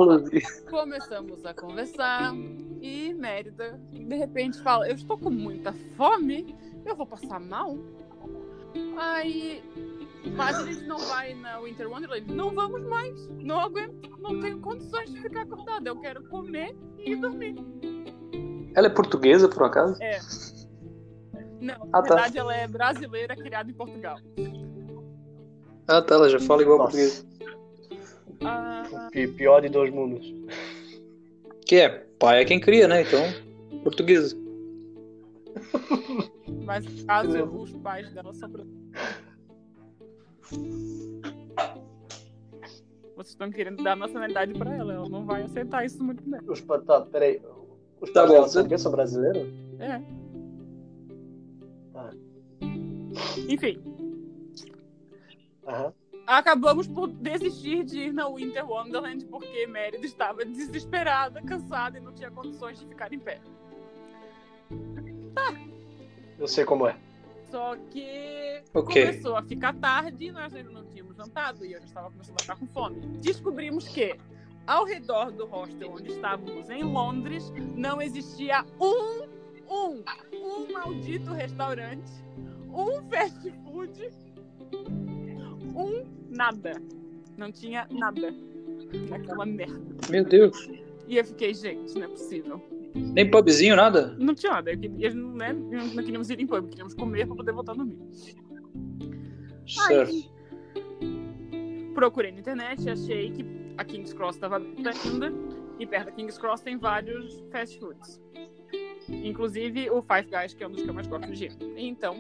Começamos 0.69 1.45
a 1.45 1.54
conversar 1.54 2.34
e 2.82 3.13
Mérida 3.13 3.80
de 3.91 4.15
repente 4.15 4.62
fala: 4.62 4.88
Eu 4.88 4.95
estou 4.95 5.17
com 5.17 5.30
muita 5.30 5.73
fome, 5.95 6.56
eu 6.86 6.95
vou 6.95 7.06
passar 7.06 7.39
mal. 7.39 7.78
Aí, 8.97 9.63
mas 10.36 10.58
a 10.60 10.66
gente 10.66 10.84
não 10.86 10.98
vai 10.98 11.34
na 11.34 11.60
Winter 11.60 11.90
Wonderland. 11.90 12.32
Não 12.34 12.52
vamos 12.54 12.82
mais, 12.84 13.28
não 13.30 13.60
aguento, 13.60 14.10
não 14.20 14.40
tenho 14.40 14.60
condições 14.60 15.12
de 15.12 15.22
ficar 15.22 15.42
acordada. 15.42 15.90
Eu 15.90 16.00
quero 16.00 16.24
comer 16.30 16.76
e 16.98 17.16
dormir. 17.16 17.56
Ela 18.76 18.88
é 18.88 18.90
portuguesa, 18.90 19.48
por 19.50 19.63
um 19.63 19.66
acaso? 19.66 20.02
É. 20.02 20.20
Não, 21.60 21.80
na 21.80 21.86
Ah, 21.94 22.02
tá. 22.04 22.16
verdade 22.16 22.38
ela 22.38 22.56
é 22.56 22.68
brasileira, 22.68 23.36
criada 23.36 23.70
em 23.70 23.74
Portugal. 23.74 24.18
Ah, 25.88 26.02
tá, 26.02 26.16
ela 26.16 26.30
já 26.30 26.40
fala 26.40 26.62
igual 26.62 26.78
Nossa. 26.78 26.92
português. 26.98 27.26
Ah, 28.44 29.10
Pi- 29.12 29.28
Pior 29.30 29.62
de 29.62 29.70
dois 29.70 29.92
mundos. 29.92 30.32
Que 31.66 31.78
é, 31.78 31.90
pai 32.20 32.42
é 32.42 32.46
quem 32.46 32.60
cria, 32.60 32.88
né? 32.88 33.02
Então, 33.02 33.20
portuguesa. 33.84 34.38
mas 36.66 36.86
no 36.86 37.06
caso, 37.06 37.44
os 37.46 37.74
pais 37.78 38.12
dela 38.13 38.34
são 38.34 38.50
brasileiros. 38.50 38.88
Vocês 43.15 43.29
estão 43.29 43.51
querendo 43.51 43.83
dar 43.83 43.95
nacionalidade 43.95 44.53
pra 44.53 44.73
ela, 44.75 44.93
ela 44.93 45.10
não 45.10 45.25
vai 45.25 45.41
aceitar 45.43 45.86
isso 45.86 46.03
muito 46.03 46.23
bem. 46.29 46.39
Os 46.47 46.62
tá, 46.86 47.01
peraí. 47.01 47.41
Os 47.99 48.12
Tá 48.12 48.25
bom, 48.27 48.41
você- 48.41 48.62
o 48.62 48.67
quê? 48.67 48.77
São 48.77 48.91
brasileiros? 48.91 49.47
É. 49.79 49.99
Tá. 51.91 52.12
Enfim, 53.49 53.81
Aham. 55.67 55.91
acabamos 56.27 56.88
por 56.88 57.07
desistir 57.07 57.83
de 57.83 57.99
ir 57.99 58.13
na 58.13 58.29
Winter 58.29 58.69
Wonderland 58.69 59.25
porque 59.25 59.65
Mérida 59.65 60.05
estava 60.05 60.45
desesperada, 60.45 61.41
cansada 61.41 61.97
e 61.97 62.01
não 62.01 62.13
tinha 62.13 62.29
condições 62.29 62.79
de 62.79 62.86
ficar 62.86 63.12
em 63.12 63.19
pé. 63.19 63.39
Eu 66.38 66.47
sei 66.47 66.63
como 66.65 66.88
é. 66.88 66.95
Só 67.49 67.75
que 67.91 68.62
Ok. 68.73 69.05
começou 69.05 69.36
a 69.38 69.43
ficar 69.43 69.73
tarde 69.75 70.25
e 70.25 70.31
nós 70.31 70.53
ainda 70.53 70.69
não 70.69 70.83
tínhamos 70.86 71.15
jantado 71.15 71.65
e 71.65 71.73
eu 71.73 71.79
já 71.79 71.86
estava 71.86 72.12
começando 72.12 72.36
a 72.38 72.41
ficar 72.41 72.55
com 72.57 72.67
fome. 72.67 72.99
Descobrimos 73.19 73.88
que 73.88 74.15
ao 74.65 74.86
redor 74.86 75.31
do 75.31 75.45
hostel 75.45 75.91
onde 75.93 76.12
estávamos 76.12 76.69
em 76.69 76.83
Londres 76.83 77.51
não 77.75 78.01
existia 78.01 78.65
um 78.79 79.27
um, 79.69 80.01
um 80.33 80.71
maldito 80.71 81.33
restaurante, 81.33 82.10
um 82.73 83.01
fast 83.10 83.51
food, 83.65 84.10
um 85.75 86.05
nada. 86.29 86.81
Não 87.38 87.51
tinha 87.51 87.86
nada 87.91 88.33
naquela 89.10 89.45
merda. 89.45 89.79
Meu 90.10 90.23
Deus. 90.23 90.69
E 91.07 91.17
eu 91.17 91.25
fiquei, 91.25 91.53
gente, 91.53 91.93
não 91.95 92.03
é 92.03 92.07
possível. 92.07 92.62
Nem 92.93 93.30
pubzinho, 93.30 93.76
nada? 93.76 94.15
Não 94.19 94.34
tinha 94.34 94.54
nada. 94.54 94.76
Queria, 94.76 95.13
né, 95.13 95.54
não 95.54 96.04
queríamos 96.04 96.30
ir 96.30 96.39
em 96.39 96.47
pub, 96.47 96.67
queríamos 96.67 96.93
comer 96.93 97.26
pra 97.28 97.36
poder 97.36 97.52
voltar 97.52 97.73
a 97.73 97.76
dormir. 97.76 97.97
Certo. 99.67 100.12
Aí, 100.12 100.30
procurei 101.93 102.32
na 102.32 102.39
internet, 102.39 102.89
achei 102.89 103.32
que 103.32 103.45
a 103.78 103.84
King's 103.84 104.13
Cross 104.13 104.36
estava 104.36 104.58
aberta 104.58 105.08
ainda. 105.08 105.34
E 105.80 105.86
perto 105.86 106.06
da 106.06 106.12
King's 106.12 106.38
Cross 106.38 106.62
tem 106.62 106.78
vários 106.78 107.43
fast 107.52 107.80
foods. 107.80 108.19
Inclusive 109.10 109.89
o 109.89 110.02
Five 110.02 110.30
Guys, 110.30 110.54
que 110.54 110.63
é 110.63 110.67
um 110.67 110.71
dos 110.71 110.82
que 110.82 110.89
eu 110.89 110.93
mais 110.93 111.08
gosto 111.08 111.32
de 111.32 111.45
ir. 111.45 111.58
Então, 111.76 112.15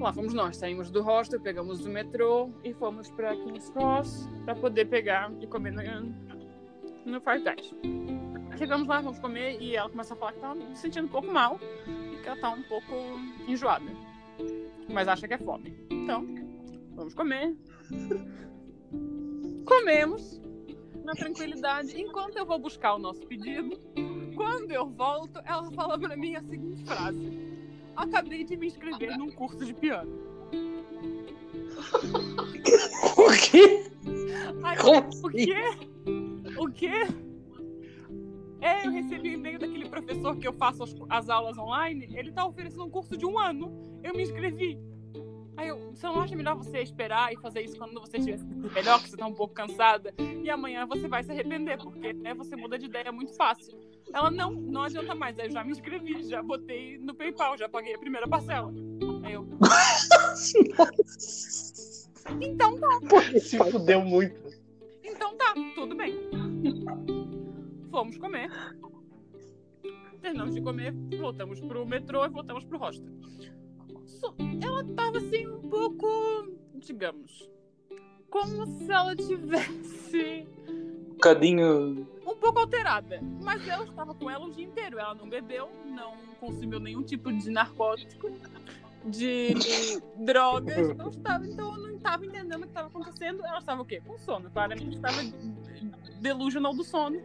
lá 0.00 0.12
fomos 0.12 0.34
nós. 0.34 0.56
Saímos 0.56 0.90
do 0.90 1.02
hostel, 1.02 1.40
pegamos 1.40 1.86
o 1.86 1.88
metrô 1.88 2.50
e 2.64 2.74
fomos 2.74 3.10
pra 3.10 3.34
King's 3.36 3.70
Cross 3.70 4.28
pra 4.44 4.54
poder 4.54 4.86
pegar 4.86 5.32
e 5.40 5.46
comer 5.46 5.72
no, 5.72 5.82
no 7.06 7.20
Five 7.20 7.44
Guys. 7.44 7.74
Chegamos 8.62 8.86
lá, 8.86 9.00
vamos 9.00 9.18
comer 9.18 9.60
e 9.60 9.74
ela 9.74 9.90
começa 9.90 10.14
a 10.14 10.16
falar 10.16 10.34
que 10.34 10.38
tá 10.38 10.54
se 10.72 10.82
sentindo 10.82 11.06
um 11.06 11.10
pouco 11.10 11.26
mal 11.26 11.58
e 12.12 12.22
que 12.22 12.28
ela 12.28 12.40
tá 12.40 12.50
um 12.50 12.62
pouco 12.62 12.94
enjoada. 13.48 13.84
Mas 14.88 15.08
acha 15.08 15.26
que 15.26 15.34
é 15.34 15.38
fome. 15.38 15.76
Então, 15.90 16.24
vamos 16.94 17.12
comer. 17.12 17.56
Comemos 19.66 20.40
na 21.02 21.12
tranquilidade. 21.12 22.00
Enquanto 22.00 22.36
eu 22.36 22.46
vou 22.46 22.60
buscar 22.60 22.94
o 22.94 23.00
nosso 23.00 23.26
pedido, 23.26 23.76
quando 24.36 24.70
eu 24.70 24.88
volto, 24.88 25.40
ela 25.44 25.68
fala 25.72 25.98
pra 25.98 26.16
mim 26.16 26.36
a 26.36 26.42
seguinte 26.44 26.84
frase: 26.84 27.36
Acabei 27.96 28.44
de 28.44 28.56
me 28.56 28.68
inscrever 28.68 29.18
num 29.18 29.32
curso 29.32 29.64
de 29.64 29.74
piano. 29.74 30.22
O 33.16 33.28
quê? 33.32 33.90
Como 34.80 35.00
o 35.00 35.08
assim? 35.08 35.46
quê? 35.46 35.56
O 36.56 36.70
quê? 36.70 37.08
É, 38.62 38.86
eu 38.86 38.92
recebi 38.92 39.30
um 39.30 39.32
e-mail 39.34 39.58
daquele 39.58 39.88
professor 39.88 40.36
que 40.36 40.46
eu 40.46 40.52
faço 40.52 40.84
as, 40.84 40.94
as 41.10 41.28
aulas 41.28 41.58
online. 41.58 42.08
Ele 42.14 42.30
tá 42.30 42.46
oferecendo 42.46 42.84
um 42.84 42.90
curso 42.90 43.16
de 43.16 43.26
um 43.26 43.36
ano. 43.36 44.00
Eu 44.04 44.14
me 44.14 44.22
inscrevi. 44.22 44.78
Aí 45.56 45.68
eu, 45.68 45.92
você 45.92 46.06
não 46.06 46.20
acha 46.20 46.34
melhor 46.34 46.56
você 46.56 46.78
esperar 46.78 47.32
e 47.32 47.36
fazer 47.36 47.60
isso 47.60 47.76
quando 47.76 48.00
você 48.00 48.16
estiver 48.16 48.38
melhor, 48.72 49.02
que 49.02 49.10
você 49.10 49.16
tá 49.16 49.26
um 49.26 49.34
pouco 49.34 49.52
cansada? 49.52 50.14
E 50.42 50.48
amanhã 50.48 50.86
você 50.86 51.06
vai 51.08 51.22
se 51.22 51.30
arrepender, 51.30 51.76
porque 51.76 52.12
né, 52.14 52.32
você 52.32 52.56
muda 52.56 52.78
de 52.78 52.86
ideia 52.86 53.12
muito 53.12 53.34
fácil. 53.36 53.78
Ela, 54.14 54.30
não, 54.30 54.52
não 54.52 54.84
adianta 54.84 55.14
mais. 55.14 55.38
Aí 55.38 55.46
eu 55.46 55.52
já 55.52 55.62
me 55.62 55.72
inscrevi, 55.72 56.22
já 56.24 56.42
botei 56.42 56.96
no 56.98 57.14
PayPal, 57.14 57.58
já 57.58 57.68
paguei 57.68 57.94
a 57.94 57.98
primeira 57.98 58.26
parcela. 58.26 58.72
Aí 59.24 59.34
eu, 59.34 59.46
então 62.40 62.78
tá. 62.78 62.88
Se 63.40 63.58
fudeu 63.58 64.00
muito. 64.00 64.40
Então 65.04 65.36
tá, 65.36 65.52
tudo 65.74 65.94
bem. 65.94 66.14
Fomos 67.92 68.16
comer. 68.16 68.50
Terminamos 70.22 70.54
de 70.54 70.62
comer, 70.62 70.94
voltamos 71.18 71.60
pro 71.60 71.84
metrô 71.84 72.24
e 72.24 72.28
voltamos 72.30 72.64
pro 72.64 72.78
hostel. 72.78 73.12
Ela 74.62 74.82
tava 74.96 75.18
assim 75.18 75.46
um 75.46 75.60
pouco, 75.68 76.08
digamos, 76.76 77.50
como 78.30 78.66
se 78.66 78.90
ela 78.90 79.14
tivesse 79.14 80.46
Um 80.66 81.10
bocadinho. 81.16 82.08
um 82.26 82.34
pouco 82.36 82.60
alterada. 82.60 83.20
Mas 83.42 83.68
eu 83.68 83.84
estava 83.84 84.14
com 84.14 84.30
ela 84.30 84.46
o 84.46 84.50
dia 84.50 84.64
inteiro. 84.64 84.98
Ela 84.98 85.14
não 85.14 85.28
bebeu, 85.28 85.68
não 85.84 86.16
consumiu 86.40 86.80
nenhum 86.80 87.02
tipo 87.02 87.30
de 87.30 87.50
narcótico, 87.50 88.30
de 89.04 89.54
drogas. 90.16 90.96
Não 90.96 91.10
estava, 91.10 91.46
então 91.46 91.74
eu 91.74 91.82
não 91.82 91.96
estava 91.96 92.24
entendendo 92.24 92.60
o 92.60 92.62
que 92.62 92.68
estava 92.68 92.88
acontecendo. 92.88 93.44
Ela 93.44 93.58
estava 93.58 93.82
o 93.82 93.84
quê? 93.84 94.00
Com 94.06 94.16
sono. 94.16 94.50
Claramente 94.50 94.96
estava 94.96 95.18
delusional 96.22 96.72
do 96.72 96.84
sono. 96.84 97.20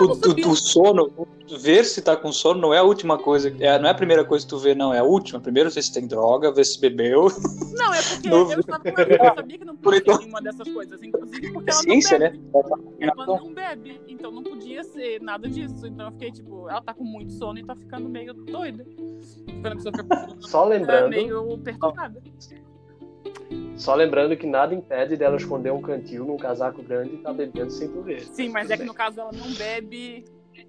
O, 0.00 0.48
o, 0.48 0.52
o 0.52 0.56
sono, 0.56 1.28
ver 1.58 1.84
se 1.84 2.00
tá 2.02 2.16
com 2.16 2.32
sono 2.32 2.60
não 2.60 2.74
é 2.74 2.78
a 2.78 2.82
última 2.82 3.18
coisa. 3.18 3.54
É, 3.60 3.78
não 3.78 3.88
é 3.88 3.90
a 3.90 3.94
primeira 3.94 4.24
coisa 4.24 4.44
que 4.44 4.50
tu 4.50 4.58
vê, 4.58 4.74
não. 4.74 4.92
É 4.94 4.98
a 4.98 5.04
última. 5.04 5.40
Primeiro 5.40 5.70
ver 5.70 5.82
se 5.82 5.92
tem 5.92 6.06
droga, 6.06 6.52
ver 6.52 6.64
se 6.64 6.80
bebeu. 6.80 7.28
Não, 7.76 7.92
é 7.92 8.00
porque 8.02 8.28
eu 8.32 8.60
estava 8.60 8.82
com. 8.92 9.00
Eu 9.00 9.34
sabia 9.34 9.58
que 9.58 9.64
não 9.64 9.76
podia 9.76 9.98
Então- 9.98 10.14
ser 10.14 10.20
nenhuma 10.20 10.42
dessas 10.42 10.68
coisas. 10.72 11.02
Inclusive 11.02 11.52
porque 11.52 11.70
ela 11.70 11.76
não 11.78 11.82
Ciência, 11.82 12.18
né? 12.18 12.30
bebe. 12.30 12.44
Ela 12.52 12.62
tá 13.14 13.22
Ela 13.22 13.26
não 13.26 13.54
bebe, 13.54 14.00
então 14.08 14.30
não 14.30 14.42
podia 14.42 14.84
ser 14.84 15.20
nada 15.20 15.48
disso. 15.48 15.86
Então 15.86 16.06
eu 16.06 16.12
fiquei 16.12 16.32
tipo, 16.32 16.68
ela 16.68 16.80
tá 16.82 16.94
com 16.94 17.04
muito 17.04 17.32
sono 17.32 17.58
e 17.58 17.64
tá 17.64 17.74
ficando 17.74 18.08
meio 18.08 18.32
doida. 18.34 18.86
A 19.64 19.70
pessoa 19.74 19.92
fica 19.96 20.36
Só 20.40 20.62
tá 20.62 20.68
lembrando, 20.68 21.10
meio 21.10 21.58
perturbada. 21.58 22.22
Só 23.76 23.94
lembrando 23.94 24.36
que 24.36 24.46
nada 24.46 24.74
impede 24.74 25.16
dela 25.16 25.36
esconder 25.36 25.72
um 25.72 25.82
cantil 25.82 26.24
num 26.24 26.36
casaco 26.36 26.82
grande 26.82 27.14
e 27.14 27.18
tá 27.18 27.32
bebendo 27.32 27.70
sem 27.70 27.88
tu 27.88 28.02
ver. 28.02 28.20
Sim, 28.22 28.48
mas 28.50 28.70
é 28.70 28.76
que 28.76 28.84
no 28.84 28.94
caso 28.94 29.20
ela 29.20 29.32
não 29.32 29.52
bebe 29.54 30.24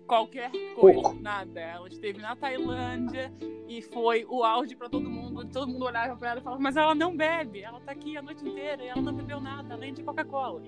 qualquer 0.08 0.52
coisa, 0.76 1.02
Pouco. 1.02 1.22
nada. 1.22 1.60
Ela 1.60 1.88
esteve 1.88 2.20
na 2.20 2.36
Tailândia 2.36 3.32
e 3.68 3.82
foi 3.82 4.26
o 4.26 4.44
auge 4.44 4.76
pra 4.76 4.89
todo 4.89 5.10
mundo. 5.10 5.46
Todo 5.46 5.72
mundo 5.72 5.86
olhava 5.86 6.15
pra 6.15 6.32
ela 6.32 6.39
e 6.39 6.44
falava, 6.44 6.62
mas 6.62 6.76
ela 6.76 6.96
não 6.96 7.15
bebe, 7.15 7.62
ela 7.62 7.80
tá 7.82 7.91
aqui 7.91 8.18
a 8.18 8.22
noite 8.22 8.48
inteira 8.48 8.84
e 8.84 8.88
ela 8.88 9.02
não 9.02 9.13
bebeu 9.13 9.39
nada, 9.39 9.74
além 9.74 9.94
de 9.94 10.04
Coca-Cola. 10.04 10.62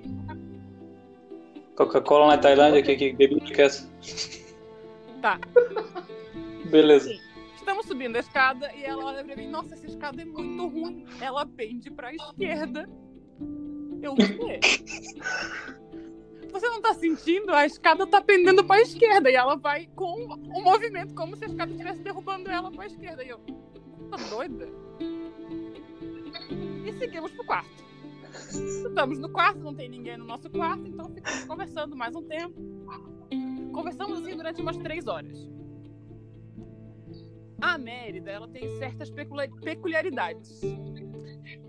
Coca-Cola 1.75 2.27
na 2.27 2.37
Tailândia, 2.37 2.81
que, 2.81 2.95
que 2.95 3.13
bebida 3.13 3.45
que 3.45 3.61
é 3.61 3.65
essa? 3.65 3.89
Tá. 5.21 5.39
Beleza. 6.69 7.11
Estamos 7.67 7.85
subindo 7.85 8.15
a 8.15 8.19
escada 8.19 8.73
e 8.73 8.85
ela 8.85 9.03
olha 9.03 9.25
pra 9.25 9.35
mim, 9.35 9.49
nossa, 9.49 9.73
essa 9.73 9.85
escada 9.85 10.21
é 10.21 10.25
muito 10.25 10.67
ruim. 10.69 11.05
Ela 11.19 11.45
pende 11.45 11.91
pra 11.91 12.15
esquerda. 12.15 12.89
Eu, 14.01 14.13
o 14.13 14.15
quê? 14.15 14.61
Você 16.49 16.69
não 16.69 16.81
tá 16.81 16.93
sentindo? 16.93 17.53
A 17.53 17.65
escada 17.65 18.07
tá 18.07 18.21
pendendo 18.21 18.63
pra 18.63 18.79
esquerda 18.79 19.29
e 19.29 19.35
ela 19.35 19.57
vai 19.57 19.85
com 19.97 20.15
um 20.15 20.63
movimento 20.63 21.13
como 21.13 21.35
se 21.35 21.43
a 21.43 21.47
escada 21.49 21.69
estivesse 21.69 22.01
derrubando 22.01 22.49
ela 22.49 22.71
pra 22.71 22.85
esquerda. 22.85 23.21
E 23.21 23.27
eu, 23.27 23.39
tá 23.39 24.15
doida? 24.29 24.69
E 26.85 26.93
seguimos 26.93 27.33
pro 27.33 27.43
quarto. 27.43 27.83
Estamos 28.31 29.19
no 29.19 29.27
quarto, 29.27 29.59
não 29.59 29.75
tem 29.75 29.89
ninguém 29.89 30.15
no 30.15 30.23
nosso 30.23 30.49
quarto, 30.49 30.87
então 30.87 31.09
ficamos 31.13 31.43
conversando 31.43 31.97
mais 31.97 32.15
um 32.15 32.23
tempo. 32.23 32.55
Conversamos 33.73 34.21
assim 34.21 34.37
durante 34.37 34.61
umas 34.61 34.77
três 34.77 35.05
horas. 35.05 35.56
A 37.61 37.77
Mérida, 37.77 38.31
ela 38.31 38.47
tem 38.47 38.67
certas 38.77 39.09
peculiaridades. 39.09 40.61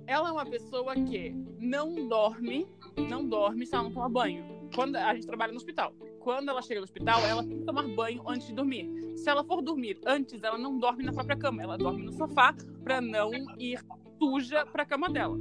Ela 0.06 0.28
é 0.28 0.32
uma 0.32 0.46
pessoa 0.46 0.94
que 0.94 1.34
não 1.58 2.08
dorme, 2.08 2.66
não 3.08 3.26
dorme 3.26 3.66
se 3.66 3.74
ela 3.74 3.84
não 3.84 3.92
tomar 3.92 4.08
banho. 4.08 4.44
Quando 4.74 4.96
a 4.96 5.14
gente 5.14 5.26
trabalha 5.26 5.52
no 5.52 5.56
hospital. 5.58 5.92
Quando 6.20 6.50
ela 6.50 6.60
chega 6.60 6.80
no 6.80 6.84
hospital, 6.84 7.20
ela 7.22 7.42
tem 7.42 7.58
que 7.58 7.64
tomar 7.64 7.86
banho 7.88 8.22
antes 8.28 8.46
de 8.48 8.54
dormir. 8.54 8.88
Se 9.16 9.30
ela 9.30 9.42
for 9.44 9.62
dormir 9.62 9.98
antes, 10.04 10.42
ela 10.42 10.58
não 10.58 10.78
dorme 10.78 11.02
na 11.04 11.12
própria 11.12 11.36
cama, 11.36 11.62
ela 11.62 11.78
dorme 11.78 12.02
no 12.04 12.12
sofá 12.12 12.54
pra 12.84 13.00
não 13.00 13.30
ir 13.58 13.80
suja 14.18 14.66
pra 14.66 14.84
cama 14.84 15.08
dela. 15.08 15.38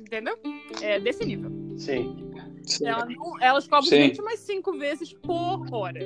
Entendeu? 0.00 0.38
É 0.82 1.00
desse 1.00 1.24
nível. 1.24 1.50
Sim. 1.76 2.16
Sim. 2.62 2.86
Ela, 2.86 3.06
não- 3.06 3.40
ela 3.42 3.58
escova 3.58 3.82
os 3.82 3.88
dentes 3.90 4.18
umas 4.20 4.38
cinco 4.40 4.72
vezes 4.78 5.12
por 5.12 5.66
hora. 5.72 6.00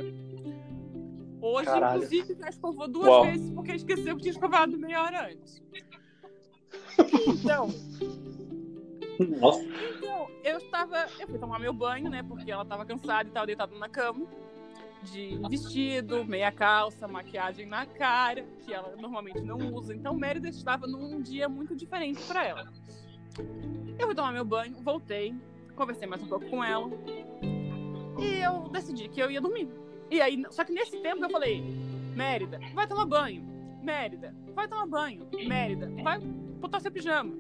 Hoje, 1.43 1.67
Caralho. 1.67 2.05
inclusive, 2.05 2.35
já 2.37 2.49
escovou 2.49 2.87
duas 2.87 3.09
Uau. 3.09 3.25
vezes 3.25 3.51
porque 3.51 3.73
esqueceu 3.73 4.15
que 4.15 4.23
tinha 4.23 4.33
escovado 4.33 4.79
meia 4.79 5.03
hora 5.03 5.29
antes. 5.33 5.61
Então, 7.27 7.69
Nossa. 9.41 9.65
então, 9.65 10.31
eu 10.45 10.59
estava. 10.59 11.09
Eu 11.19 11.27
fui 11.27 11.39
tomar 11.39 11.59
meu 11.59 11.73
banho, 11.73 12.09
né? 12.09 12.23
Porque 12.23 12.51
ela 12.51 12.63
estava 12.63 12.87
cansada 12.87 13.25
e 13.25 13.29
estava 13.29 13.47
deitada 13.47 13.77
na 13.77 13.89
cama. 13.89 14.25
De 15.03 15.37
vestido, 15.51 16.25
meia 16.25 16.53
calça, 16.53 17.09
maquiagem 17.09 17.67
na 17.67 17.85
cara, 17.85 18.45
que 18.65 18.73
ela 18.73 18.95
normalmente 18.97 19.41
não 19.41 19.59
usa. 19.75 19.93
Então, 19.93 20.15
Mérida 20.15 20.49
estava 20.49 20.87
num 20.87 21.21
dia 21.21 21.49
muito 21.49 21.75
diferente 21.75 22.23
para 22.23 22.47
ela. 22.47 22.73
Eu 23.99 24.07
fui 24.07 24.15
tomar 24.15 24.31
meu 24.31 24.45
banho, 24.45 24.77
voltei, 24.81 25.35
conversei 25.75 26.07
mais 26.07 26.23
um 26.23 26.29
pouco 26.29 26.49
com 26.49 26.63
ela. 26.63 26.89
E 28.21 28.45
eu 28.45 28.69
decidi 28.69 29.09
que 29.09 29.21
eu 29.21 29.29
ia 29.29 29.41
dormir. 29.41 29.82
E 30.13 30.21
aí, 30.21 30.45
só 30.51 30.63
que 30.63 30.73
nesse 30.73 30.99
tempo 31.01 31.25
eu 31.25 31.31
falei: 31.31 31.63
Mérida, 32.15 32.61
vai 32.75 32.87
tomar 32.87 33.07
banho. 33.07 33.43
Mérida, 33.83 34.35
vai 34.55 34.69
tomar 34.69 34.87
banho. 34.87 35.27
Mérida, 35.49 35.91
vai 36.03 36.19
botar 36.21 36.81
seu 36.81 36.93
pijama. 36.93 37.35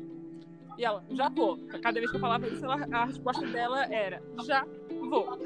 E 0.78 0.84
ela, 0.86 1.04
já 1.10 1.28
vou. 1.28 1.58
Cada 1.82 2.00
vez 2.00 2.10
que 2.10 2.16
eu 2.16 2.20
falava 2.20 2.46
isso, 2.48 2.64
ela- 2.64 2.88
a 2.90 3.04
resposta 3.04 3.46
dela 3.46 3.84
era: 3.92 4.22
já 4.46 4.66
vou. 5.10 5.38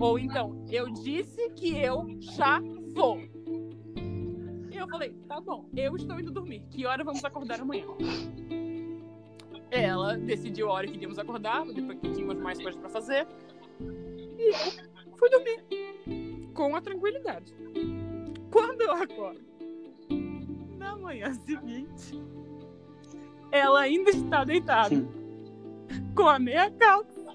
Ou 0.00 0.18
então, 0.18 0.64
eu 0.68 0.90
disse 0.90 1.50
que 1.50 1.78
eu 1.78 2.04
já 2.18 2.60
vou. 2.94 3.18
E 4.72 4.76
eu 4.76 4.88
falei: 4.88 5.10
tá 5.28 5.40
bom, 5.40 5.68
eu 5.76 5.94
estou 5.94 6.18
indo 6.18 6.32
dormir. 6.32 6.64
Que 6.68 6.84
hora 6.84 7.04
vamos 7.04 7.24
acordar 7.24 7.60
amanhã? 7.60 7.86
Ela 9.70 10.16
decidiu 10.18 10.68
a 10.68 10.72
hora 10.72 10.86
que 10.88 10.94
iríamos 10.94 11.16
acordar, 11.16 11.64
depois 11.66 11.96
que 12.00 12.10
tínhamos 12.10 12.38
mais 12.38 12.60
coisas 12.60 12.80
pra 12.80 12.88
fazer. 12.90 13.24
E 14.36 14.48
eu 14.50 15.16
fui 15.16 15.30
dormir. 15.30 15.60
Com 16.60 16.76
a 16.76 16.80
tranquilidade. 16.82 17.54
Quando 18.50 18.82
eu 18.82 18.92
acordo, 18.92 19.40
na 20.76 20.94
manhã 20.94 21.32
seguinte, 21.32 22.22
ela 23.50 23.80
ainda 23.80 24.10
está 24.10 24.44
deitada, 24.44 24.94
com 26.14 26.28
a 26.28 26.38
meia 26.38 26.70
calça, 26.72 27.34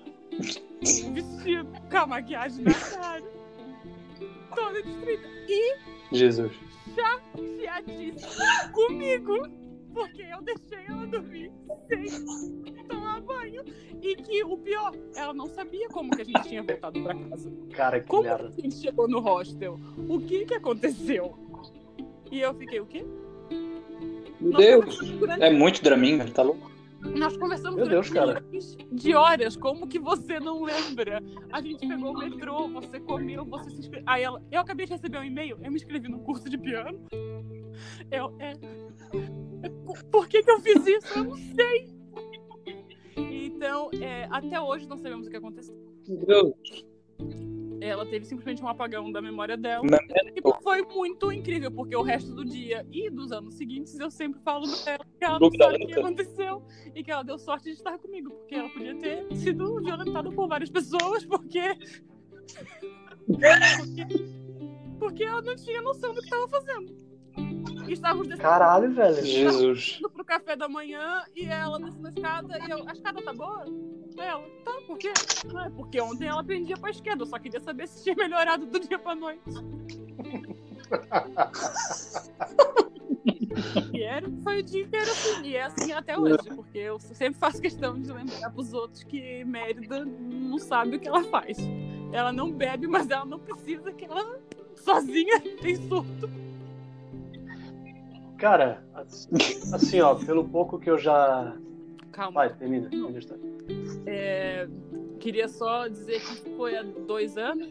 vestido, 0.80 1.68
com 1.90 1.98
a 1.98 2.06
maquiagem 2.06 2.66
na 2.66 2.74
cara, 2.74 3.24
toda 4.54 4.84
destruída. 4.84 5.28
E 5.50 5.76
Jesus. 6.12 6.54
chateadíssima 6.94 8.70
comigo, 8.74 9.50
porque 9.96 10.24
eu 10.24 10.42
deixei 10.42 10.86
ela 10.88 11.08
dormir 11.08 11.52
sem 11.88 12.84
tomar 12.88 13.22
banho. 13.22 13.64
E 14.02 14.16
que 14.18 14.44
o 14.44 14.58
pior, 14.58 14.94
ela 15.16 15.34
não 15.34 15.48
sabia 15.48 15.88
como 15.88 16.12
que 16.12 16.22
a 16.22 16.26
gente 16.26 16.44
tinha 16.44 16.62
voltado 16.62 17.02
pra 17.02 17.16
casa. 17.16 17.52
Cara, 17.72 18.00
que 18.02 18.08
Como 18.08 18.24
merda. 18.24 18.52
que 18.52 18.60
a 18.60 18.64
gente 18.64 18.76
chegou 18.76 19.08
no 19.08 19.20
hostel? 19.20 19.80
O 20.10 20.20
que 20.20 20.46
que 20.46 20.54
aconteceu? 20.54 21.34
E 22.30 22.42
eu 22.42 22.54
fiquei, 22.54 22.82
o 22.82 22.86
quê? 22.86 23.06
Meu 24.42 24.52
Nós 24.52 24.66
Deus. 24.66 25.00
É 25.40 25.50
muito 25.50 25.82
Draminga, 25.82 26.26
tá 26.30 26.44
louco? 26.44 26.76
Nós 27.16 27.38
conversamos 27.38 27.78
Meu 27.78 27.88
Deus, 27.88 28.10
durante 28.10 28.34
cara. 28.34 28.46
de 28.92 29.16
horas. 29.16 29.56
Como 29.56 29.88
que 29.88 30.00
você 30.00 30.40
não 30.40 30.64
lembra? 30.64 31.22
A 31.52 31.62
gente 31.62 31.88
pegou 31.88 32.12
o 32.12 32.18
metrô, 32.18 32.68
você 32.68 33.00
comeu, 33.00 33.46
você 33.46 33.70
se 33.70 33.80
inscreveu. 33.80 34.04
Aí 34.08 34.24
ela, 34.24 34.44
eu 34.52 34.60
acabei 34.60 34.88
de 34.88 34.94
receber 34.94 35.20
um 35.20 35.24
e-mail, 35.24 35.58
eu 35.64 35.72
me 35.72 35.78
inscrevi 35.78 36.10
no 36.10 36.20
curso 36.20 36.50
de 36.50 36.58
piano. 36.58 37.00
Eu, 38.12 38.36
é, 38.40 38.54
por 40.12 40.28
que 40.28 40.44
que 40.44 40.52
eu 40.52 40.60
fiz 40.60 40.86
isso? 40.88 41.20
Eu 41.20 41.24
não 41.26 41.36
sei. 41.36 41.96
Então, 43.18 43.90
é, 44.02 44.28
até 44.30 44.60
hoje 44.60 44.88
não 44.88 44.98
sabemos 44.98 45.28
o 45.28 45.30
que 45.30 45.38
aconteceu. 45.38 45.76
Ela 47.82 48.06
teve 48.06 48.26
simplesmente 48.26 48.64
um 48.64 48.68
apagão 48.68 49.12
da 49.12 49.22
memória 49.22 49.56
dela. 49.56 49.86
E 50.36 50.64
foi 50.64 50.82
muito 50.82 51.32
incrível, 51.32 51.72
porque 51.72 51.96
o 51.96 52.02
resto 52.02 52.34
do 52.34 52.44
dia 52.44 52.86
e 52.92 53.10
dos 53.10 53.32
anos 53.32 53.56
seguintes 53.56 54.00
eu 54.00 54.10
sempre 54.10 54.42
falo 54.42 54.66
pra 54.84 54.94
ela 54.94 55.06
que 55.06 55.26
ela 55.26 55.40
não 55.40 55.52
sabe 55.52 55.84
o 55.84 55.88
que 55.88 55.94
aconteceu 55.94 56.64
e 56.94 57.04
que 57.04 57.12
ela 57.12 57.24
deu 57.24 57.38
sorte 57.38 57.66
de 57.66 57.72
estar 57.72 57.98
comigo, 58.00 58.32
porque 58.32 58.56
ela 58.56 58.70
podia 58.70 58.96
ter 58.96 59.36
sido 59.36 59.82
violentada 59.82 60.32
por 60.32 60.48
várias 60.48 60.70
pessoas, 60.70 61.26
porque. 61.26 61.62
porque, 63.28 64.08
porque 65.00 65.24
ela 65.24 65.42
não 65.42 65.56
tinha 65.56 65.82
noção 65.82 66.14
do 66.14 66.22
que 66.22 66.26
estava 66.26 66.48
fazendo. 66.48 67.05
E 67.88 67.94
estávamos 67.94 68.28
descendo 68.28 68.48
Caralho, 68.48 68.94
velho. 68.94 69.26
Jesus. 69.26 70.00
pro 70.14 70.26
café 70.26 70.56
da 70.56 70.68
manhã 70.68 71.24
e 71.36 71.46
ela 71.46 71.80
descendo 71.80 72.08
a 72.08 72.12
escada 72.12 72.60
e 72.60 72.72
eu, 72.72 72.88
a 72.88 72.94
escada 72.94 73.22
tá 73.22 73.34
boa? 73.34 73.66
Ela, 74.18 74.44
tá, 74.64 74.72
por 74.88 74.98
quê? 74.98 75.12
Não, 75.52 75.66
é 75.66 75.70
porque 75.70 76.02
ontem 76.02 76.28
ela 76.28 76.44
prendia 76.44 76.78
pra 76.78 76.90
esquerda, 76.90 77.24
eu 77.24 77.28
só 77.28 77.38
queria 77.38 77.60
saber 77.60 77.88
se 77.88 78.04
tinha 78.04 78.16
melhorado 78.16 78.66
do 78.66 78.80
dia 78.80 78.98
pra 78.98 79.14
noite. 79.14 79.44
e 83.94 84.04
era, 84.04 84.30
foi 84.44 84.60
o 84.60 84.64
dia 84.64 84.84
inteiro 84.84 85.12
assim, 85.12 85.44
e 85.44 85.56
é 85.56 85.64
assim 85.64 85.92
até 85.92 86.18
hoje, 86.18 86.50
porque 86.56 86.78
eu 86.78 87.00
sempre 87.00 87.40
faço 87.40 87.62
questão 87.62 88.00
de 88.00 88.12
lembrar 88.12 88.50
pros 88.52 88.74
outros 88.74 89.04
que 89.04 89.44
Mérida 89.46 90.06
não 90.06 90.58
sabe 90.58 90.96
o 90.96 91.00
que 91.00 91.08
ela 91.08 91.24
faz. 91.26 91.58
Ela 92.12 92.32
não 92.32 92.52
bebe, 92.52 92.88
mas 92.88 93.10
ela 93.10 93.26
não 93.26 93.40
precisa 93.40 93.92
que 93.92 94.06
ela 94.06 94.40
sozinha 94.76 95.40
tem 95.62 95.76
surto. 95.76 96.30
Cara, 98.38 98.84
assim, 99.74 100.02
ó, 100.02 100.16
pelo 100.16 100.48
pouco 100.48 100.80
que 100.80 100.90
eu 100.90 100.98
já. 100.98 101.56
Calma. 102.12 102.32
Vai, 102.34 102.56
termina. 102.56 102.90
É, 104.06 104.68
queria 105.20 105.48
só 105.48 105.88
dizer 105.88 106.22
que 106.22 106.56
foi 106.56 106.78
há 106.78 106.84
dois 106.84 107.38
anos 107.38 107.70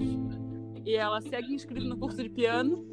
e 0.85 0.94
ela 0.94 1.20
segue 1.20 1.55
inscrita 1.55 1.87
no 1.87 1.96
curso 1.96 2.22
de 2.22 2.29
piano. 2.29 2.85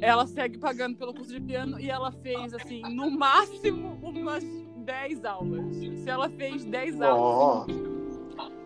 Ela 0.00 0.26
segue 0.26 0.58
pagando 0.58 0.96
pelo 0.96 1.14
curso 1.14 1.32
de 1.32 1.40
piano 1.40 1.78
e 1.78 1.88
ela 1.88 2.10
fez, 2.10 2.52
assim, 2.54 2.82
no 2.82 3.10
máximo 3.10 3.98
umas 4.02 4.44
10 4.78 5.24
aulas. 5.24 5.76
Se 5.76 6.10
ela 6.10 6.28
fez 6.30 6.64
10 6.64 7.00
aulas, 7.00 7.66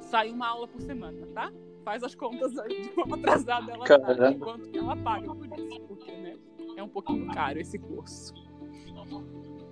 sai 0.00 0.30
uma 0.30 0.48
aula 0.48 0.66
por 0.66 0.80
semana, 0.80 1.26
tá? 1.34 1.52
Faz 1.84 2.02
as 2.02 2.14
contas 2.14 2.58
aí 2.58 2.82
de 2.82 2.88
como 2.90 3.14
atrasada 3.14 3.70
ela 3.70 3.84
Caramba. 3.84 4.16
tá 4.16 4.30
e 4.30 4.38
quanto 4.38 4.68
que 4.70 4.78
ela 4.78 4.96
paga 4.96 5.34
por 5.34 5.58
isso, 5.58 5.80
porque, 5.82 6.12
né? 6.12 6.36
É 6.76 6.82
um 6.82 6.88
pouquinho 6.88 7.26
caro 7.32 7.58
esse 7.58 7.78
curso. 7.78 8.34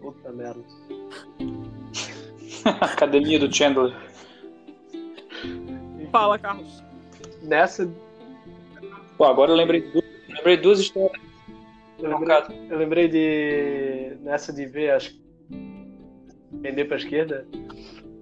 puta 0.00 0.32
merda. 0.32 0.62
Academia 2.80 3.38
do 3.38 3.52
Chandler. 3.54 3.94
Fala, 6.10 6.38
Carlos. 6.38 6.82
Nessa, 7.42 7.90
Pô, 9.18 9.24
agora 9.24 9.50
eu 9.52 9.56
lembrei, 9.56 9.82
du- 9.82 10.02
lembrei 10.28 10.56
duas 10.56 10.80
histórias. 10.80 11.20
eu 11.98 12.08
lembrei, 12.18 12.36
eu 12.70 12.78
lembrei 12.78 13.08
de. 13.08 14.16
Nessa 14.22 14.52
de 14.52 14.64
ver 14.66 14.90
as. 14.92 15.14
Pender 16.62 16.86
pra 16.88 16.96
esquerda. 16.96 17.46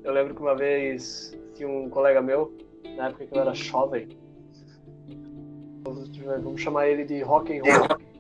Eu 0.03 0.13
lembro 0.13 0.35
que 0.35 0.41
uma 0.41 0.57
vez 0.57 1.39
tinha 1.55 1.69
um 1.69 1.89
colega 1.89 2.21
meu, 2.21 2.53
na 2.97 3.09
época 3.09 3.27
que 3.27 3.37
eu 3.37 3.41
era 3.41 3.55
jovem. 3.55 4.09
Vamos 5.85 6.61
chamar 6.61 6.89
ele 6.89 7.05
de 7.05 7.23
rock 7.23 7.57
and 7.57 7.63
roll. 7.63 8.12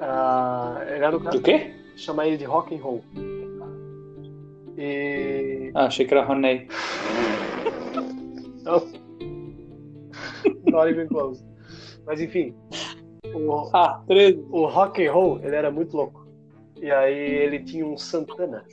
Ah, 0.00 0.82
ele 0.88 1.04
era 1.04 1.16
o 1.16 1.20
cara. 1.20 1.36
Do 1.36 1.42
quê? 1.42 1.72
chamar 1.96 2.26
ele 2.26 2.36
de 2.36 2.44
rock 2.44 2.74
and 2.74 2.78
roll. 2.82 3.04
E 4.76 5.70
Ah, 5.74 5.86
achei 5.86 6.04
que 6.06 6.12
era 6.14 6.24
Roney. 6.24 6.66
não, 8.64 8.80
not 10.66 10.88
even 10.90 11.06
close. 11.06 11.44
Mas 12.06 12.20
enfim, 12.20 12.54
o, 13.32 13.70
Ah, 13.72 14.02
13. 14.08 14.44
o 14.50 14.66
rock 14.66 15.06
and 15.06 15.12
roll 15.12 15.38
ele 15.42 15.54
era 15.54 15.70
muito 15.70 15.96
louco. 15.96 16.26
E 16.80 16.90
aí 16.90 17.16
ele 17.16 17.60
tinha 17.60 17.86
um 17.86 17.96
Santana. 17.96 18.64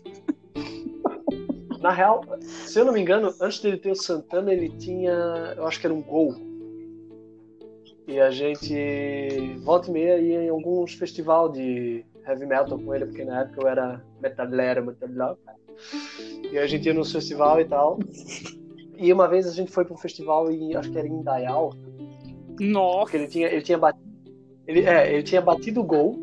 Na 1.79 1.91
real, 1.91 2.21
se 2.41 2.79
eu 2.79 2.85
não 2.85 2.93
me 2.93 2.99
engano, 3.01 3.33
antes 3.41 3.59
dele 3.59 3.77
ter 3.77 3.91
o 3.91 3.95
Santana, 3.95 4.51
ele 4.53 4.69
tinha, 4.69 5.11
eu 5.57 5.65
acho 5.65 5.79
que 5.79 5.87
era 5.87 5.93
um 5.93 6.01
Gol. 6.01 6.35
E 8.11 8.19
a 8.19 8.29
gente 8.29 9.55
volta 9.63 9.89
e 9.89 9.93
meia 9.93 10.17
ia 10.17 10.43
em 10.43 10.49
alguns 10.49 10.93
festival 10.95 11.47
de 11.47 12.03
heavy 12.27 12.45
metal 12.45 12.77
com 12.77 12.93
ele, 12.93 13.05
porque 13.05 13.23
na 13.23 13.43
época 13.43 13.61
eu 13.61 13.67
era 13.69 14.03
metalero, 14.21 14.85
metalero. 14.85 15.37
E 16.51 16.57
a 16.57 16.67
gente 16.67 16.87
ia 16.87 16.93
nos 16.93 17.09
festival 17.09 17.61
e 17.61 17.65
tal. 17.65 17.99
E 18.97 19.13
uma 19.13 19.29
vez 19.29 19.47
a 19.47 19.53
gente 19.53 19.71
foi 19.71 19.85
para 19.85 19.93
um 19.93 19.97
festival 19.97 20.51
em, 20.51 20.75
acho 20.75 20.91
que 20.91 20.97
era 20.97 21.07
em 21.07 21.23
Dayal, 21.23 21.73
Nossa. 22.59 22.99
porque 22.99 23.15
ele 23.15 23.27
tinha, 23.27 23.47
ele 23.47 23.61
tinha 23.61 23.77
batido. 23.77 24.11
Ele, 24.67 24.81
é, 24.81 25.13
ele 25.13 25.23
tinha 25.23 25.41
batido 25.41 25.79
o 25.79 25.85
gol. 25.85 26.19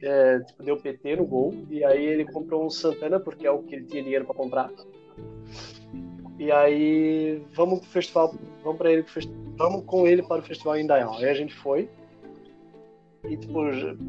É, 0.00 0.38
tipo, 0.38 0.62
deu 0.62 0.76
PT 0.76 1.16
no 1.16 1.26
gol. 1.26 1.54
E 1.68 1.84
aí 1.84 2.06
ele 2.06 2.24
comprou 2.24 2.64
um 2.64 2.70
Santana, 2.70 3.18
porque 3.18 3.48
é 3.48 3.50
o 3.50 3.64
que 3.64 3.74
ele 3.74 3.84
tinha 3.84 4.00
dinheiro 4.00 4.24
para 4.24 4.34
comprar. 4.36 4.70
E 6.38 6.52
aí 6.52 7.42
vamos 7.54 7.80
pro 7.80 7.88
festival. 7.88 8.34
Vamos 8.62 8.78
para 8.78 8.92
ele 8.92 9.04
Vamos 9.56 9.84
com 9.84 10.06
ele 10.06 10.22
para 10.22 10.40
o 10.40 10.44
festival 10.44 10.76
em 10.76 10.86
Dayal. 10.86 11.16
Aí 11.16 11.28
a 11.28 11.34
gente 11.34 11.54
foi. 11.54 11.88
E 13.24 13.36
tipo, 13.36 13.62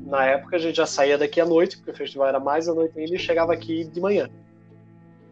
na 0.06 0.26
época 0.26 0.58
a 0.58 0.60
gente 0.60 0.76
já 0.76 0.86
saía 0.86 1.18
daqui 1.18 1.40
à 1.40 1.46
noite, 1.46 1.78
porque 1.78 1.92
o 1.92 1.96
festival 1.96 2.28
era 2.28 2.40
mais 2.40 2.68
à 2.68 2.74
noite 2.74 3.00
ainda, 3.00 3.16
e 3.16 3.20
chegava 3.20 3.54
aqui 3.54 3.86
de 3.86 4.00
manhã. 4.00 4.30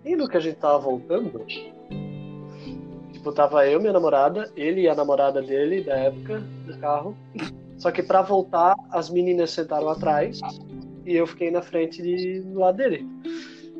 E 0.03 0.15
no 0.15 0.27
que 0.27 0.37
a 0.37 0.39
gente 0.39 0.55
tava 0.55 0.79
voltando, 0.79 1.45
Tipo, 3.25 3.33
tava 3.33 3.67
eu, 3.67 3.79
minha 3.79 3.91
namorada, 3.91 4.51
ele 4.55 4.81
e 4.81 4.87
a 4.87 4.93
namorada 4.93 5.41
dele 5.41 5.81
da 5.81 5.95
época 5.95 6.43
no 6.67 6.77
carro. 6.77 7.17
Só 7.75 7.89
que 7.89 8.03
pra 8.03 8.21
voltar, 8.21 8.75
as 8.91 9.09
meninas 9.09 9.49
sentaram 9.49 9.89
atrás 9.89 10.39
e 11.03 11.15
eu 11.15 11.25
fiquei 11.25 11.49
na 11.49 11.63
frente 11.63 12.03
de, 12.03 12.41
do 12.41 12.59
lado 12.59 12.77
dele. 12.77 13.03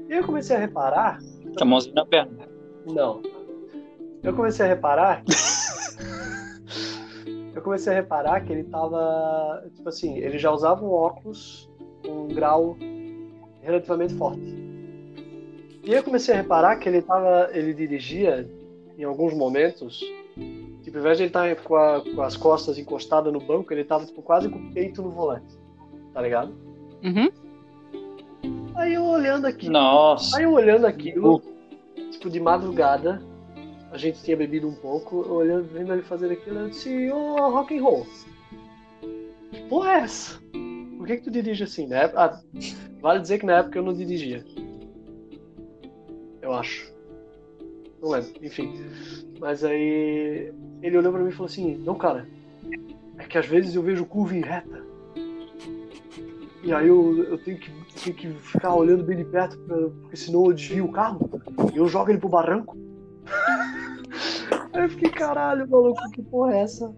E 0.10 0.14
eu 0.14 0.24
comecei 0.24 0.56
a 0.56 0.60
reparar. 0.60 1.20
A 1.62 1.64
mãozinha 1.64 1.94
na 1.94 2.06
perna. 2.08 2.55
Não. 2.86 3.22
Eu 4.24 4.34
comecei 4.34 4.66
a 4.66 4.70
reparar. 4.70 5.24
eu 7.56 7.62
comecei 7.62 7.94
a 7.94 7.96
reparar 7.96 8.42
que 8.42 8.52
ele 8.52 8.64
tava. 8.64 9.64
Tipo 9.76 9.90
assim, 9.90 10.18
ele 10.18 10.38
já 10.38 10.52
usava 10.52 10.84
um 10.84 10.92
óculos 10.92 11.70
com 12.06 12.26
um 12.26 12.28
grau 12.28 12.78
relativamente 13.62 14.14
forte. 14.16 14.56
E 15.84 15.94
eu 15.94 16.04
comecei 16.04 16.34
a 16.34 16.38
reparar 16.38 16.78
que 16.78 16.90
ele 16.90 17.02
tava. 17.02 17.50
Ele 17.54 17.74
dirigia 17.74 18.50
em 18.98 19.04
alguns 19.04 19.34
momentos. 19.34 20.00
Tipo, 20.84 20.98
ao 20.98 21.02
invés 21.02 21.18
de 21.18 21.24
ele 21.24 21.30
estar 21.30 21.56
com, 21.64 21.76
a- 21.76 22.02
com 22.16 22.22
as 22.22 22.38
costas 22.38 22.78
encostadas 22.78 23.32
no 23.34 23.40
banco, 23.40 23.74
ele 23.74 23.84
tava 23.84 24.06
tipo, 24.06 24.22
quase 24.22 24.50
com 24.50 24.60
o 24.60 24.72
peito 24.74 25.02
no 25.02 25.10
volante. 25.10 25.58
Tá 26.14 26.22
ligado? 26.22 26.54
Uhum. 27.04 27.30
Aí 28.76 28.94
eu 28.94 29.04
olhando 29.06 29.46
aqui. 29.46 29.70
Nossa. 29.70 30.38
Aí 30.38 30.44
eu 30.44 30.52
olhando 30.52 30.86
aquilo, 30.86 31.42
tipo, 32.26 32.30
de 32.30 32.40
madrugada, 32.40 33.22
a 33.92 33.98
gente 33.98 34.24
tinha 34.24 34.36
bebido 34.36 34.68
um 34.68 34.76
pouco, 34.76 35.28
olhando, 35.32 35.66
vendo 35.66 35.94
ele 35.94 36.02
fazer 36.02 36.32
aquilo, 36.32 36.60
eu 36.60 36.70
disse, 36.70 37.12
ô, 37.12 37.36
rock 37.52 37.78
and 37.78 37.84
roll. 37.84 38.08
Que 39.52 39.62
porra 39.70 39.92
é 39.92 39.98
essa? 40.00 40.40
Por 40.98 41.08
que 41.08 41.18
que 41.18 41.24
tu 41.24 41.32
dirige 41.32 41.64
assim, 41.64 41.88
né? 41.88 42.12
Ah, 42.16 42.40
vale 43.00 43.20
dizer 43.20 43.40
que 43.40 43.46
na 43.46 43.60
época 43.60 43.78
eu 43.78 43.84
não 43.84 43.94
dirigia. 43.94 44.44
Eu 46.42 46.54
acho. 46.54 46.92
Não 48.02 48.10
lembro, 48.10 48.32
enfim. 48.42 48.74
Mas 49.40 49.64
aí 49.64 50.52
ele 50.82 50.98
olhou 50.98 51.12
pra 51.12 51.22
mim 51.22 51.30
e 51.30 51.34
falou 51.34 51.48
assim: 51.48 51.76
Não, 51.78 51.96
cara, 51.96 52.28
é 53.18 53.24
que 53.24 53.38
às 53.38 53.46
vezes 53.46 53.76
eu 53.76 53.82
vejo 53.82 54.06
curva 54.06 54.36
em 54.36 54.42
reta. 54.42 54.84
E 56.64 56.74
aí 56.74 56.88
eu, 56.88 57.24
eu 57.26 57.38
tenho, 57.38 57.60
que, 57.60 57.72
tenho 58.04 58.16
que 58.16 58.34
ficar 58.34 58.76
olhando 58.76 59.04
bem 59.04 59.18
de 59.18 59.26
perto, 59.26 59.58
pra, 59.60 59.78
porque 60.02 60.16
senão 60.18 60.46
eu 60.46 60.54
desvio 60.54 60.86
o 60.86 60.92
carro. 60.92 61.30
E 61.74 61.78
eu 61.78 61.88
jogo 61.88 62.12
ele 62.12 62.20
pro 62.20 62.30
barranco. 62.30 62.78
aí 64.74 64.84
eu 64.84 64.90
fiquei, 64.90 65.10
caralho, 65.10 65.70
maluco, 65.70 66.02
que 66.12 66.22
porra 66.22 66.56
é 66.56 66.62
essa? 66.62 66.94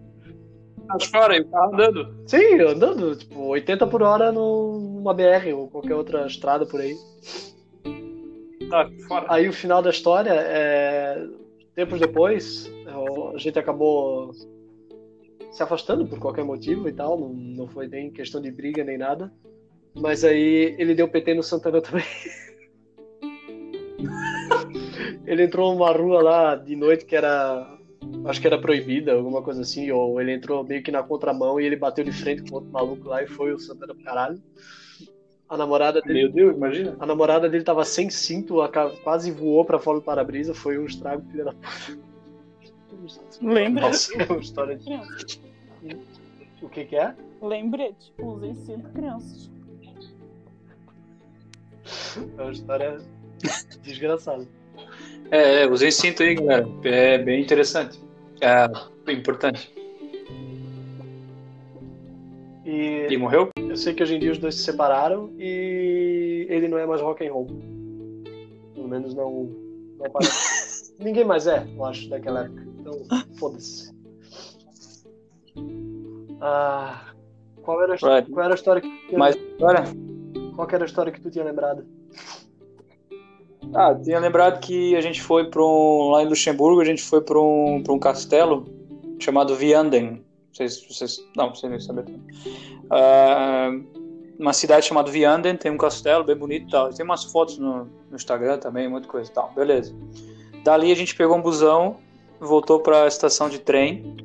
Mas 0.88 1.04
fora, 1.04 1.36
e 1.36 1.40
o 1.40 1.48
carro 1.48 1.74
andando. 1.74 2.14
Sim, 2.26 2.60
andando, 2.60 3.16
tipo, 3.16 3.40
80 3.48 3.86
por 3.86 4.02
hora 4.02 4.32
numa 4.32 5.12
BR 5.12 5.52
ou 5.54 5.68
qualquer 5.68 5.94
outra 5.94 6.26
estrada 6.26 6.64
por 6.64 6.80
aí. 6.80 6.94
Tá, 8.70 8.88
fora. 9.06 9.26
Aí 9.28 9.48
o 9.48 9.52
final 9.52 9.82
da 9.82 9.90
história 9.90 10.32
é. 10.32 11.26
Tempos 11.74 12.00
depois, 12.00 12.70
eu- 12.86 13.30
a 13.34 13.38
gente 13.38 13.58
acabou 13.58 14.32
se 15.52 15.62
afastando 15.62 16.06
por 16.06 16.18
qualquer 16.18 16.44
motivo 16.44 16.88
e 16.88 16.92
tal, 16.92 17.18
não, 17.18 17.28
não 17.28 17.68
foi 17.68 17.86
nem 17.86 18.10
questão 18.10 18.40
de 18.40 18.50
briga 18.50 18.82
nem 18.82 18.98
nada. 18.98 19.32
Mas 19.94 20.24
aí 20.24 20.74
ele 20.78 20.94
deu 20.94 21.08
PT 21.08 21.34
no 21.34 21.42
Santana 21.42 21.80
também. 21.80 22.04
ele 25.26 25.44
entrou 25.44 25.72
numa 25.72 25.92
rua 25.92 26.22
lá 26.22 26.54
de 26.54 26.76
noite 26.76 27.04
que 27.04 27.16
era. 27.16 27.76
Acho 28.24 28.40
que 28.40 28.46
era 28.46 28.58
proibida, 28.58 29.12
alguma 29.12 29.42
coisa 29.42 29.60
assim, 29.60 29.90
ou 29.90 30.20
ele 30.20 30.32
entrou 30.32 30.64
meio 30.64 30.82
que 30.82 30.90
na 30.90 31.02
contramão 31.02 31.60
e 31.60 31.66
ele 31.66 31.76
bateu 31.76 32.02
de 32.02 32.12
frente 32.12 32.42
com 32.42 32.56
outro 32.56 32.70
maluco 32.70 33.08
lá 33.08 33.22
e 33.22 33.26
foi 33.26 33.52
o 33.52 33.58
Santana 33.58 33.94
pro 33.94 34.04
caralho. 34.04 34.42
A 35.48 35.56
namorada 35.56 36.00
dele. 36.00 36.24
Meu 36.24 36.32
Deus, 36.32 36.56
imagina. 36.56 36.96
A 37.00 37.06
namorada 37.06 37.48
dele 37.48 37.64
tava 37.64 37.84
sem 37.84 38.08
cinto, 38.08 38.60
a 38.60 38.68
quase 39.02 39.30
voou 39.30 39.64
pra 39.64 39.78
fora 39.78 39.98
do 39.98 40.04
para-brisa, 40.04 40.54
foi 40.54 40.78
um 40.78 40.84
estrago, 40.84 41.22
filha 41.30 41.44
da 41.44 41.52
puta. 41.52 42.08
Lembra? 43.42 43.82
Nossa, 43.82 44.12
é 44.20 44.24
uma 44.24 44.40
história 44.40 44.76
de... 44.76 44.88
O 46.62 46.68
que 46.68 46.84
que 46.84 46.96
é? 46.96 47.14
Lembrete, 47.40 48.12
usem 48.18 48.54
sempre 48.56 48.92
crianças. 48.92 49.50
É 52.36 52.42
uma 52.42 52.52
história 52.52 52.98
desgraçada. 53.82 54.46
É, 55.30 55.62
é, 55.62 55.66
usei 55.66 55.90
cinto 55.90 56.22
aí, 56.22 56.34
galera. 56.34 56.66
É 56.84 57.18
bem 57.18 57.42
interessante. 57.42 58.00
É 58.40 59.12
importante. 59.12 59.72
E 62.64 63.16
morreu? 63.16 63.48
eu 63.56 63.76
sei 63.76 63.94
que 63.94 64.02
hoje 64.02 64.16
em 64.16 64.20
dia 64.20 64.32
os 64.32 64.38
dois 64.38 64.54
se 64.54 64.62
separaram 64.62 65.30
e 65.38 66.46
ele 66.50 66.68
não 66.68 66.78
é 66.78 66.86
mais 66.86 67.00
rock 67.00 67.26
and 67.26 67.32
roll. 67.32 67.46
Pelo 68.74 68.88
menos 68.88 69.14
não, 69.14 69.44
não 69.98 70.10
parece. 70.10 70.94
Ninguém 71.00 71.24
mais 71.24 71.46
é, 71.46 71.66
eu 71.76 71.84
acho, 71.84 72.08
daquela 72.08 72.44
época. 72.44 72.66
Então, 72.78 72.92
foda-se. 73.38 73.90
Ah, 76.40 77.12
qual, 77.62 77.82
era 77.82 77.94
a, 77.94 77.96
Right. 77.96 78.30
qual 78.30 78.44
era 78.44 78.54
a 78.54 78.56
história 78.56 78.82
que 78.82 79.16
Mas 79.16 79.36
agora. 79.58 79.84
Qual 80.58 80.68
era 80.72 80.82
a 80.82 80.86
história 80.86 81.12
que 81.12 81.20
tu 81.20 81.30
tinha 81.30 81.44
lembrado? 81.44 81.86
Ah, 83.72 83.94
tinha 83.94 84.18
lembrado 84.18 84.58
que 84.58 84.96
a 84.96 85.00
gente 85.00 85.22
foi 85.22 85.48
para 85.48 85.62
um. 85.62 86.10
Lá 86.10 86.24
em 86.24 86.26
Luxemburgo, 86.26 86.80
a 86.80 86.84
gente 86.84 87.00
foi 87.00 87.20
para 87.20 87.38
um, 87.38 87.76
um 87.88 87.98
castelo 87.98 88.66
chamado 89.20 89.54
Vianden. 89.54 90.24
Se 90.52 90.66
vocês. 90.88 91.24
Não, 91.36 91.54
vocês 91.54 91.70
nem 91.70 91.78
sabem. 91.78 92.04
Ah, 92.90 93.70
uma 94.36 94.52
cidade 94.52 94.86
chamada 94.86 95.12
Vianden, 95.12 95.56
tem 95.56 95.70
um 95.70 95.78
castelo 95.78 96.24
bem 96.24 96.34
bonito 96.34 96.66
e 96.66 96.70
tal. 96.72 96.92
Tem 96.92 97.04
umas 97.04 97.22
fotos 97.22 97.56
no, 97.56 97.84
no 98.10 98.16
Instagram 98.16 98.58
também, 98.58 98.88
muita 98.88 99.06
coisa 99.06 99.30
e 99.30 99.32
tal. 99.32 99.52
Beleza. 99.54 99.94
Dali 100.64 100.90
a 100.90 100.96
gente 100.96 101.14
pegou 101.14 101.36
um 101.36 101.42
busão, 101.42 101.98
voltou 102.40 102.80
para 102.80 103.04
a 103.04 103.06
estação 103.06 103.48
de 103.48 103.60
trem. 103.60 104.16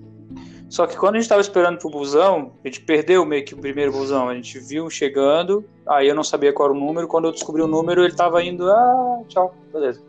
Só 0.73 0.88
que 0.88 0.97
quando 0.97 1.13
a 1.13 1.17
gente 1.19 1.25
estava 1.25 1.39
esperando 1.39 1.77
pro 1.77 1.88
busão, 1.88 2.53
a 2.63 2.67
gente 2.67 2.81
perdeu 2.81 3.23
meio 3.23 3.45
que 3.45 3.53
o 3.53 3.57
primeiro 3.59 3.91
busão. 3.91 4.27
A 4.27 4.33
gente 4.33 4.57
viu 4.57 4.89
chegando, 4.89 5.63
aí 5.88 6.07
eu 6.07 6.15
não 6.15 6.23
sabia 6.23 6.51
qual 6.51 6.69
era 6.69 6.75
o 6.75 6.81
número. 6.83 7.07
Quando 7.07 7.25
eu 7.25 7.31
descobri 7.31 7.62
o 7.62 7.67
número, 7.67 8.01
ele 8.01 8.07
estava 8.07 8.43
indo, 8.43 8.67
ah, 8.71 9.21
tchau, 9.27 9.53
beleza. 9.71 10.01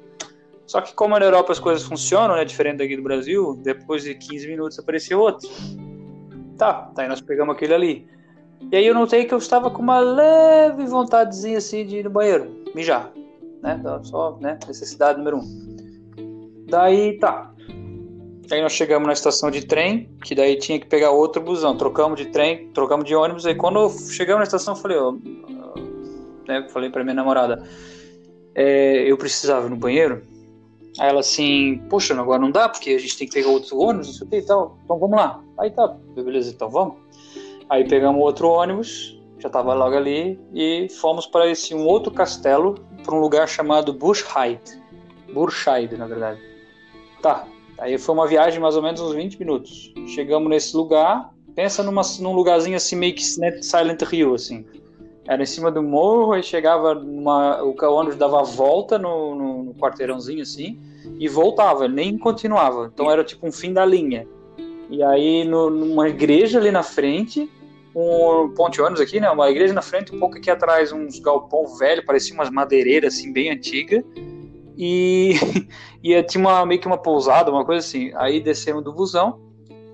Só 0.66 0.80
que 0.80 0.94
como 0.94 1.18
na 1.18 1.26
Europa 1.26 1.52
as 1.52 1.58
coisas 1.58 1.86
funcionam, 1.86 2.34
né, 2.34 2.46
diferente 2.46 2.78
daqui 2.78 2.96
do 2.96 3.02
Brasil, 3.02 3.60
depois 3.62 4.04
de 4.04 4.14
15 4.14 4.48
minutos 4.48 4.78
apareceu 4.78 5.20
outro. 5.20 5.46
Tá, 6.56 6.90
daí 6.94 7.08
nós 7.08 7.20
pegamos 7.20 7.54
aquele 7.54 7.74
ali. 7.74 8.08
E 8.72 8.74
aí 8.74 8.86
eu 8.86 8.94
notei 8.94 9.26
que 9.26 9.34
eu 9.34 9.38
estava 9.38 9.70
com 9.70 9.82
uma 9.82 10.00
leve 10.00 10.86
vontadezinha 10.86 11.58
assim 11.58 11.84
de 11.84 11.98
ir 11.98 12.04
no 12.04 12.10
banheiro, 12.10 12.64
mijar, 12.74 13.12
né? 13.62 13.78
Só, 14.02 14.38
né, 14.40 14.58
necessidade 14.66 15.18
número 15.18 15.36
um. 15.36 16.66
Daí, 16.70 17.18
tá. 17.18 17.53
Aí 18.50 18.60
nós 18.60 18.72
chegamos 18.72 19.06
na 19.06 19.12
estação 19.12 19.50
de 19.50 19.64
trem, 19.64 20.08
que 20.22 20.34
daí 20.34 20.56
tinha 20.56 20.78
que 20.78 20.86
pegar 20.86 21.10
outro 21.10 21.42
busão. 21.42 21.76
Trocamos 21.76 22.18
de 22.18 22.26
trem, 22.26 22.68
trocamos 22.68 23.04
de 23.06 23.14
ônibus. 23.14 23.46
Aí 23.46 23.54
quando 23.54 23.88
chegamos 24.10 24.40
na 24.40 24.44
estação, 24.44 24.74
eu 24.74 24.80
falei, 24.80 24.98
ó, 24.98 25.14
né, 26.46 26.68
falei 26.70 26.90
pra 26.90 27.02
minha 27.02 27.14
namorada, 27.14 27.66
é, 28.54 29.10
eu 29.10 29.16
precisava 29.16 29.66
ir 29.66 29.70
no 29.70 29.76
banheiro. 29.76 30.22
Aí 30.98 31.08
ela 31.08 31.20
assim, 31.20 31.82
poxa, 31.90 32.14
agora 32.14 32.40
não 32.40 32.50
dá, 32.50 32.68
porque 32.68 32.90
a 32.90 32.98
gente 32.98 33.18
tem 33.18 33.26
que 33.26 33.34
pegar 33.34 33.48
outro 33.48 33.78
ônibus, 33.78 34.06
não 34.06 34.14
sei 34.14 34.26
o 34.26 34.30
que 34.30 34.36
e 34.36 34.42
tal. 34.42 34.78
Então 34.84 34.98
vamos 34.98 35.16
lá. 35.16 35.42
Aí 35.58 35.70
tá, 35.70 35.88
beleza, 36.14 36.50
então 36.50 36.68
vamos. 36.68 36.96
Aí 37.68 37.88
pegamos 37.88 38.22
outro 38.22 38.48
ônibus, 38.48 39.18
já 39.38 39.48
tava 39.48 39.74
logo 39.74 39.96
ali, 39.96 40.38
e 40.52 40.88
fomos 41.00 41.26
para 41.26 41.48
esse 41.48 41.74
um 41.74 41.84
outro 41.84 42.12
castelo, 42.12 42.76
para 43.02 43.14
um 43.14 43.18
lugar 43.18 43.48
chamado 43.48 43.92
Burscheid. 43.92 44.60
Burscheid, 45.32 45.96
na 45.96 46.06
verdade. 46.06 46.40
Tá, 47.20 47.46
Aí 47.84 47.98
foi 47.98 48.14
uma 48.14 48.26
viagem 48.26 48.58
mais 48.58 48.76
ou 48.76 48.82
menos 48.82 48.98
uns 48.98 49.14
20 49.14 49.38
minutos. 49.38 49.92
Chegamos 50.06 50.48
nesse 50.48 50.74
lugar, 50.74 51.30
pensa 51.54 51.82
numa, 51.82 52.00
num 52.18 52.32
lugarzinho 52.32 52.78
assim 52.78 52.96
meio 52.96 53.14
que 53.14 53.22
Silent 53.22 54.00
Hill, 54.10 54.34
assim. 54.34 54.64
Era 55.28 55.42
em 55.42 55.46
cima 55.46 55.70
do 55.70 55.82
morro, 55.82 56.32
aí 56.32 56.42
chegava 56.42 56.94
numa, 56.94 57.62
o 57.62 57.76
ônibus 57.92 58.16
dava 58.16 58.40
a 58.40 58.42
volta 58.42 58.98
no, 58.98 59.34
no, 59.34 59.62
no 59.64 59.74
quarteirãozinho 59.74 60.40
assim 60.40 60.78
e 61.18 61.28
voltava, 61.28 61.86
nem 61.86 62.16
continuava. 62.16 62.90
Então 62.92 63.10
era 63.10 63.22
tipo 63.22 63.46
um 63.46 63.52
fim 63.52 63.70
da 63.70 63.84
linha. 63.84 64.26
E 64.88 65.02
aí 65.02 65.44
no, 65.44 65.68
numa 65.68 66.08
igreja 66.08 66.58
ali 66.58 66.70
na 66.70 66.82
frente, 66.82 67.50
um 67.94 68.48
ponte 68.56 68.80
ônibus 68.80 69.02
aqui, 69.02 69.20
né? 69.20 69.28
Uma 69.28 69.50
igreja 69.50 69.74
na 69.74 69.82
frente, 69.82 70.14
um 70.14 70.18
pouco 70.18 70.38
aqui 70.38 70.50
atrás 70.50 70.90
uns 70.90 71.18
galpão 71.18 71.66
velho, 71.76 72.02
parecia 72.06 72.32
umas 72.32 72.48
madeireiras 72.48 73.12
assim 73.12 73.30
bem 73.30 73.50
antiga. 73.50 74.02
E, 74.76 75.34
e 76.02 76.22
tinha 76.24 76.40
uma, 76.40 76.64
meio 76.66 76.80
que 76.80 76.86
uma 76.86 76.98
pousada, 76.98 77.50
uma 77.50 77.64
coisa 77.64 77.86
assim. 77.86 78.12
Aí 78.14 78.40
descemos 78.40 78.82
do 78.82 78.92
busão, 78.92 79.40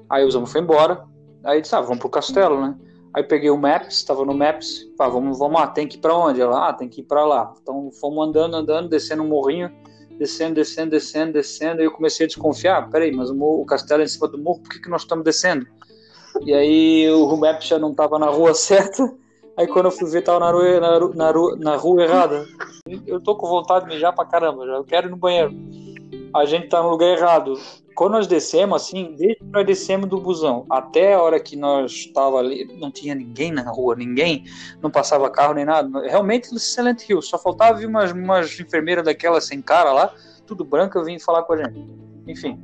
aí 0.08 0.22
o 0.22 0.26
busão 0.26 0.46
foi 0.46 0.60
embora. 0.60 1.04
Aí 1.44 1.60
disse, 1.60 1.74
ah, 1.74 1.80
vamos 1.80 1.98
pro 1.98 2.08
castelo, 2.08 2.60
né? 2.60 2.76
Aí 3.12 3.24
peguei 3.24 3.50
o 3.50 3.56
Maps, 3.56 3.96
estava 3.96 4.24
no 4.24 4.34
Maps, 4.34 4.84
pá, 4.96 5.08
vamos, 5.08 5.38
vamos 5.38 5.60
lá, 5.60 5.66
tem 5.66 5.88
que 5.88 5.96
ir 5.96 6.00
pra 6.00 6.16
onde? 6.16 6.40
Ela, 6.40 6.68
ah, 6.68 6.72
tem 6.72 6.88
que 6.88 7.00
ir 7.00 7.04
pra 7.04 7.24
lá. 7.24 7.52
Então 7.60 7.90
fomos 8.00 8.28
andando, 8.28 8.54
andando, 8.54 8.88
descendo 8.88 9.22
um 9.22 9.28
morrinho, 9.28 9.70
descendo, 10.16 10.54
descendo, 10.54 10.90
descendo, 10.90 11.32
descendo. 11.32 11.80
Aí 11.80 11.86
eu 11.86 11.90
comecei 11.90 12.24
a 12.24 12.28
desconfiar, 12.28 12.88
peraí, 12.88 13.10
mas 13.10 13.30
o, 13.30 13.36
o 13.36 13.64
castelo 13.64 14.02
é 14.02 14.04
em 14.04 14.08
cima 14.08 14.28
do 14.28 14.38
morro, 14.38 14.60
por 14.60 14.70
que, 14.70 14.80
que 14.80 14.88
nós 14.88 15.02
estamos 15.02 15.24
descendo? 15.24 15.66
E 16.42 16.54
aí 16.54 17.10
o 17.10 17.36
Maps 17.36 17.66
já 17.66 17.78
não 17.78 17.90
estava 17.90 18.18
na 18.18 18.26
rua 18.26 18.54
certa. 18.54 19.12
Aí 19.60 19.66
quando 19.66 19.86
eu 19.86 19.90
fui 19.90 20.08
ver, 20.08 20.22
tava 20.22 20.40
na 20.40 20.50
rua, 20.50 20.80
na, 20.80 20.98
ru- 20.98 21.14
na, 21.14 21.30
ru- 21.30 21.56
na 21.56 21.76
rua 21.76 22.02
errada. 22.02 22.46
Eu 23.06 23.20
tô 23.20 23.36
com 23.36 23.46
vontade 23.46 23.84
de 23.86 23.94
mijar 23.94 24.14
pra 24.14 24.24
caramba, 24.24 24.64
já. 24.66 24.72
Eu 24.72 24.84
quero 24.84 25.08
ir 25.08 25.10
no 25.10 25.18
banheiro. 25.18 25.52
A 26.34 26.46
gente 26.46 26.68
tá 26.70 26.82
no 26.82 26.88
lugar 26.88 27.08
errado. 27.18 27.52
Quando 27.94 28.12
nós 28.12 28.26
descemos, 28.26 28.80
assim, 28.82 29.14
desde 29.18 29.36
que 29.40 29.44
nós 29.52 29.66
descemos 29.66 30.08
do 30.08 30.18
busão 30.18 30.64
até 30.70 31.12
a 31.12 31.20
hora 31.20 31.38
que 31.38 31.56
nós 31.56 32.06
tava 32.14 32.38
ali, 32.38 32.64
não 32.80 32.90
tinha 32.90 33.14
ninguém 33.14 33.52
na 33.52 33.70
rua, 33.70 33.94
ninguém, 33.94 34.44
não 34.80 34.90
passava 34.90 35.28
carro 35.28 35.52
nem 35.52 35.66
nada. 35.66 36.00
Realmente 36.08 36.58
Silent 36.58 37.06
Hill, 37.06 37.20
só 37.20 37.36
faltava 37.38 37.76
vir 37.78 37.86
umas, 37.86 38.12
umas 38.12 38.58
enfermeiras 38.58 39.04
daquelas 39.04 39.44
sem 39.46 39.60
cara 39.60 39.92
lá, 39.92 40.10
tudo 40.46 40.64
branca, 40.64 41.04
vir 41.04 41.20
falar 41.20 41.42
com 41.42 41.52
a 41.52 41.56
gente. 41.58 41.78
Enfim. 42.26 42.58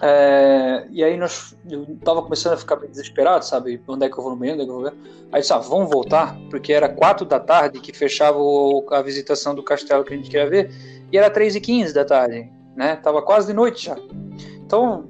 É, 0.00 0.86
e 0.90 1.02
aí 1.02 1.16
nós, 1.16 1.56
eu 1.68 1.98
tava 2.04 2.22
começando 2.22 2.52
a 2.54 2.56
ficar 2.56 2.76
bem 2.76 2.88
desesperado, 2.88 3.44
sabe? 3.44 3.82
Onde 3.88 4.06
é 4.06 4.08
que 4.08 4.18
eu 4.18 4.22
vou 4.22 4.32
no 4.32 4.38
banheiro, 4.38 4.62
onde 4.62 4.70
é 4.70 4.72
que 4.72 4.72
eu 4.72 4.92
vou? 4.92 4.92
Aí 5.32 5.40
disse, 5.40 5.52
ah, 5.52 5.58
vamos 5.58 5.90
voltar, 5.90 6.36
porque 6.50 6.72
era 6.72 6.88
quatro 6.88 7.26
da 7.26 7.40
tarde 7.40 7.80
que 7.80 7.92
fechava 7.92 8.38
o- 8.38 8.86
a 8.90 9.02
visitação 9.02 9.54
do 9.54 9.62
castelo 9.62 10.04
que 10.04 10.14
a 10.14 10.16
gente 10.16 10.30
queria 10.30 10.48
ver, 10.48 10.70
e 11.12 11.18
era 11.18 11.28
três 11.28 11.56
e 11.56 11.60
quinze 11.60 11.92
da 11.92 12.04
tarde, 12.04 12.50
né? 12.76 12.96
Tava 12.96 13.20
quase 13.22 13.48
de 13.48 13.52
noite 13.52 13.86
já. 13.86 13.96
Então, 14.64 15.08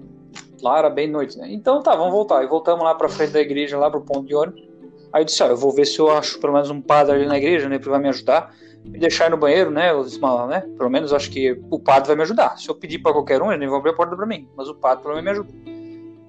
lá 0.62 0.78
era 0.78 0.91
bem 0.91 1.09
noite, 1.09 1.36
né? 1.39 1.49
Então 1.51 1.82
tá, 1.82 1.95
vamos 1.95 2.12
voltar. 2.12 2.43
E 2.43 2.47
voltamos 2.47 2.82
lá 2.84 2.95
pra 2.95 3.09
frente 3.09 3.32
da 3.32 3.41
igreja, 3.41 3.78
lá 3.78 3.91
pro 3.91 4.01
ponto 4.01 4.26
de 4.26 4.34
ônibus. 4.34 4.61
Aí 5.12 5.22
eu 5.22 5.24
disse, 5.24 5.43
ó, 5.43 5.47
eu 5.49 5.57
vou 5.57 5.72
ver 5.72 5.86
se 5.86 5.99
eu 5.99 6.11
acho 6.11 6.39
pelo 6.41 6.53
menos 6.53 6.70
um 6.70 6.80
padre 6.80 7.14
ali 7.16 7.26
na 7.26 7.36
igreja, 7.36 7.68
né? 7.68 7.78
Que 7.78 7.89
vai 7.89 8.01
me 8.01 8.09
ajudar. 8.09 8.53
Me 8.85 8.99
deixar 8.99 9.31
no 9.31 9.37
banheiro, 9.37 9.70
né? 9.70 9.91
Eu 9.91 10.03
disse, 10.05 10.18
"Mas, 10.20 10.49
né? 10.49 10.61
Pelo 10.76 10.89
menos 10.91 11.12
acho 11.12 11.31
que 11.31 11.61
o 11.70 11.79
padre 11.79 12.09
vai 12.09 12.16
me 12.16 12.22
ajudar. 12.22 12.57
Se 12.59 12.68
eu 12.68 12.74
pedir 12.74 12.99
pra 13.01 13.12
qualquer 13.12 13.43
um, 13.43 13.49
eles 13.49 13.61
nem 13.61 13.68
vão 13.68 13.79
abrir 13.79 13.91
a 13.91 13.95
porta 13.95 14.16
pra 14.16 14.26
mim. 14.26 14.49
Mas 14.57 14.68
o 14.68 14.74
padre 14.74 15.03
pelo 15.03 15.14
menos 15.16 15.24
me 15.24 15.31
ajuda. 15.31 15.79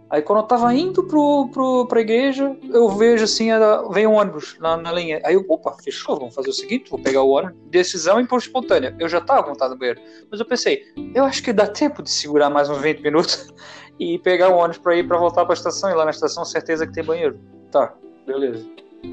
Aí 0.10 0.24
quando 0.24 0.40
eu 0.40 0.44
tava 0.44 0.74
indo 0.74 1.04
pro, 1.04 1.50
pro, 1.54 1.86
pra 1.86 2.02
igreja, 2.02 2.58
eu 2.74 2.90
vejo 2.90 3.24
assim, 3.26 3.52
era- 3.52 3.88
vem 3.90 4.08
um 4.08 4.14
ônibus 4.16 4.58
na, 4.60 4.76
na 4.76 4.92
linha. 4.92 5.22
Aí 5.24 5.36
eu, 5.36 5.46
opa, 5.48 5.76
fechou, 5.84 6.18
vamos 6.18 6.34
fazer 6.34 6.50
o 6.50 6.54
seguinte, 6.54 6.90
vou 6.90 7.00
pegar 7.00 7.22
o 7.22 7.30
ônibus. 7.30 7.56
Decisão 7.70 8.20
impulso 8.20 8.48
espontânea. 8.48 8.96
Eu 9.00 9.08
já 9.08 9.22
tava 9.22 9.48
montado 9.48 9.72
no 9.72 9.78
banheiro. 9.78 10.02
Mas 10.32 10.40
eu 10.40 10.48
pensei, 10.48 10.84
eu 11.14 11.24
acho 11.26 11.44
que 11.44 11.54
dá 11.54 11.68
tempo 11.68 12.02
de 12.02 12.10
segurar 12.10 12.50
mais 12.50 12.68
uns 12.72 12.80
20 12.80 13.02
minutos 13.02 13.54
e 14.00 14.18
pegar 14.18 14.50
o 14.50 14.56
ônibus 14.58 14.80
pra 14.80 14.96
ir 14.96 15.08
pra 15.08 15.18
voltar 15.20 15.46
pra 15.46 15.54
estação. 15.54 15.92
E 15.92 15.94
lá 15.94 16.04
na 16.06 16.12
estação, 16.12 16.44
certeza 16.44 16.88
que 16.88 16.94
tem 16.94 17.04
banheiro. 17.04 17.40
Tá, 17.72 17.94
beleza. 18.26 18.66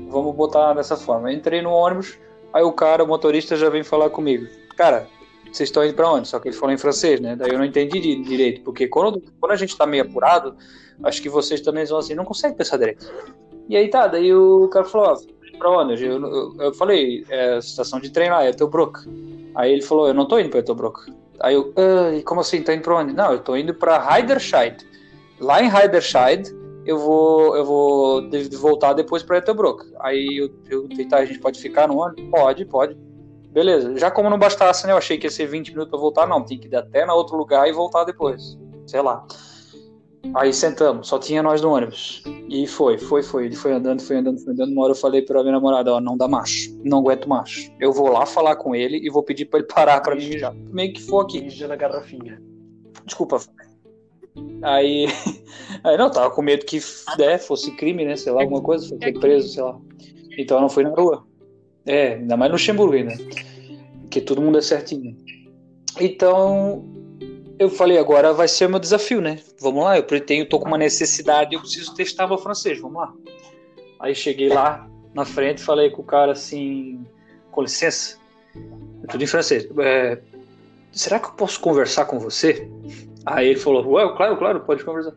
Vamos 0.08 0.34
botar 0.34 0.72
dessa 0.72 0.96
forma. 0.96 1.30
Entrei 1.30 1.60
no 1.60 1.72
ônibus, 1.72 2.18
aí 2.56 2.62
o 2.64 2.72
cara, 2.72 3.04
o 3.04 3.06
motorista, 3.06 3.54
já 3.56 3.68
vem 3.68 3.82
falar 3.84 4.10
comigo. 4.10 4.46
Cara, 4.76 5.06
vocês 5.52 5.68
estão 5.68 5.84
indo 5.84 5.94
pra 5.94 6.10
onde? 6.10 6.26
Só 6.28 6.38
que 6.40 6.48
ele 6.48 6.56
falou 6.56 6.74
em 6.74 6.78
francês, 6.78 7.20
né? 7.20 7.36
Daí 7.36 7.50
eu 7.50 7.58
não 7.58 7.64
entendi 7.64 8.00
di- 8.00 8.22
direito, 8.22 8.62
porque 8.62 8.88
quando, 8.88 9.22
quando 9.40 9.52
a 9.52 9.56
gente 9.56 9.76
tá 9.76 9.86
meio 9.86 10.04
apurado, 10.04 10.56
acho 11.04 11.22
que 11.22 11.28
vocês 11.28 11.60
também 11.60 11.84
vão 11.84 11.98
assim, 11.98 12.14
não 12.14 12.24
conseguem 12.24 12.56
pensar 12.56 12.76
direito. 12.78 13.06
E 13.68 13.76
aí 13.76 13.88
tá, 13.88 14.06
daí 14.06 14.34
o 14.34 14.68
cara 14.68 14.84
falou, 14.84 15.08
ó, 15.08 15.58
pra 15.58 15.70
onde? 15.70 16.04
Eu, 16.04 16.20
eu, 16.20 16.56
eu 16.58 16.74
falei, 16.74 17.24
é 17.28 17.58
estação 17.58 17.98
de 18.00 18.10
trem 18.10 18.30
lá, 18.30 18.44
é 18.44 18.52
Tobruk. 18.52 18.98
Aí 19.54 19.72
ele 19.72 19.82
falou, 19.82 20.08
eu 20.08 20.14
não 20.14 20.26
tô 20.26 20.38
indo 20.38 20.50
pra 20.50 20.62
Tobruk. 20.62 21.12
Aí 21.40 21.54
eu, 21.54 21.72
ah, 21.76 22.20
como 22.24 22.40
assim, 22.40 22.62
tá 22.62 22.74
indo 22.74 22.82
pra 22.82 22.96
onde? 22.96 23.12
Não, 23.12 23.32
eu 23.32 23.38
tô 23.40 23.56
indo 23.56 23.74
pra 23.74 24.16
Heiderscheid. 24.16 24.76
Lá 25.40 25.62
em 25.62 25.68
Heiderscheid, 25.70 26.50
eu 26.86 26.98
vou, 26.98 27.56
eu 27.56 27.64
vou 27.64 28.30
voltar 28.52 28.92
depois 28.92 29.22
pra 29.22 29.42
Tobruk. 29.42 29.84
Aí 30.00 30.38
eu, 30.38 30.50
eu 30.70 30.88
tentar, 30.88 31.18
a 31.18 31.24
gente 31.24 31.40
pode 31.40 31.60
ficar 31.60 31.88
no 31.88 31.98
ônibus? 31.98 32.24
Pode, 32.30 32.64
pode. 32.64 32.96
Beleza, 33.50 33.96
já 33.98 34.10
como 34.10 34.30
não 34.30 34.38
bastasse, 34.38 34.86
né? 34.86 34.92
Eu 34.92 34.98
achei 34.98 35.18
que 35.18 35.26
ia 35.26 35.30
ser 35.30 35.46
20 35.46 35.70
minutos 35.70 35.90
pra 35.90 35.98
voltar, 35.98 36.26
não. 36.26 36.44
Tem 36.44 36.58
que 36.58 36.68
ir 36.68 36.76
até 36.76 37.04
na 37.04 37.14
outro 37.14 37.36
lugar 37.36 37.68
e 37.68 37.72
voltar 37.72 38.04
depois. 38.04 38.56
Sei 38.86 39.02
lá. 39.02 39.26
Aí 40.34 40.52
sentamos, 40.52 41.08
só 41.08 41.18
tinha 41.18 41.42
nós 41.42 41.62
no 41.62 41.70
ônibus. 41.70 42.22
E 42.48 42.66
foi, 42.66 42.98
foi, 42.98 43.22
foi. 43.22 43.46
Ele 43.46 43.56
foi 43.56 43.72
andando, 43.72 44.02
foi 44.02 44.16
andando, 44.16 44.38
foi 44.38 44.52
andando. 44.52 44.72
Uma 44.72 44.84
hora 44.84 44.92
eu 44.92 44.96
falei 44.96 45.22
pra 45.22 45.40
minha 45.42 45.52
namorada: 45.52 45.92
Ó, 45.92 46.00
não 46.00 46.16
dá 46.16 46.28
macho, 46.28 46.78
não 46.84 46.98
aguento 46.98 47.28
macho. 47.28 47.72
Eu 47.80 47.92
vou 47.92 48.08
lá 48.08 48.26
falar 48.26 48.56
com 48.56 48.74
ele 48.74 48.98
e 48.98 49.10
vou 49.10 49.22
pedir 49.22 49.46
pra 49.46 49.60
ele 49.60 49.68
parar 49.68 50.00
pra 50.00 50.14
mim 50.14 50.38
já. 50.38 50.52
Meio 50.52 50.92
que 50.92 51.02
for 51.02 51.20
aqui. 51.20 51.40
Mija 51.40 51.68
na 51.68 51.76
garrafinha. 51.76 52.40
Desculpa. 53.04 53.38
Aí, 54.62 55.06
aí 55.84 55.96
não, 55.96 56.10
tava 56.10 56.30
com 56.30 56.42
medo 56.42 56.64
que 56.64 56.80
né, 57.18 57.38
fosse 57.38 57.70
crime, 57.72 58.04
né? 58.04 58.16
Sei 58.16 58.32
lá, 58.32 58.42
alguma 58.42 58.60
coisa, 58.60 58.88
fosse 58.88 59.12
preso, 59.12 59.48
sei 59.48 59.62
lá. 59.62 59.78
Então 60.38 60.58
eu 60.58 60.60
não 60.60 60.68
fui 60.68 60.84
na 60.84 60.90
rua. 60.90 61.26
É, 61.84 62.14
ainda 62.14 62.36
mais 62.36 62.50
no 62.50 62.56
Luxemburgo 62.56 62.94
ainda. 62.94 63.14
Porque 64.02 64.20
todo 64.20 64.42
mundo 64.42 64.58
é 64.58 64.62
certinho. 64.62 65.16
Então, 66.00 66.84
eu 67.58 67.70
falei, 67.70 67.98
agora 67.98 68.32
vai 68.32 68.48
ser 68.48 68.66
o 68.66 68.70
meu 68.70 68.78
desafio, 68.78 69.20
né? 69.20 69.38
Vamos 69.60 69.84
lá, 69.84 69.96
eu 69.96 70.04
pretendo, 70.04 70.48
tô 70.48 70.58
com 70.58 70.68
uma 70.68 70.78
necessidade, 70.78 71.54
eu 71.54 71.60
preciso 71.60 71.94
testar 71.94 72.26
meu 72.26 72.38
francês, 72.38 72.80
vamos 72.80 73.00
lá. 73.00 73.14
Aí 73.98 74.14
cheguei 74.14 74.48
lá 74.48 74.88
na 75.14 75.24
frente, 75.24 75.62
falei 75.62 75.90
com 75.90 76.02
o 76.02 76.04
cara 76.04 76.32
assim, 76.32 77.04
com 77.50 77.62
licença, 77.62 78.18
tudo 79.08 79.24
em 79.24 79.26
francês. 79.26 79.66
É, 79.78 80.18
será 80.92 81.18
que 81.18 81.28
eu 81.28 81.32
posso 81.32 81.58
conversar 81.60 82.04
com 82.04 82.18
você? 82.18 82.68
Aí 83.26 83.48
ele 83.48 83.58
falou, 83.58 83.84
ué, 83.94 84.08
claro, 84.16 84.36
claro, 84.36 84.60
pode 84.60 84.84
conversar. 84.84 85.12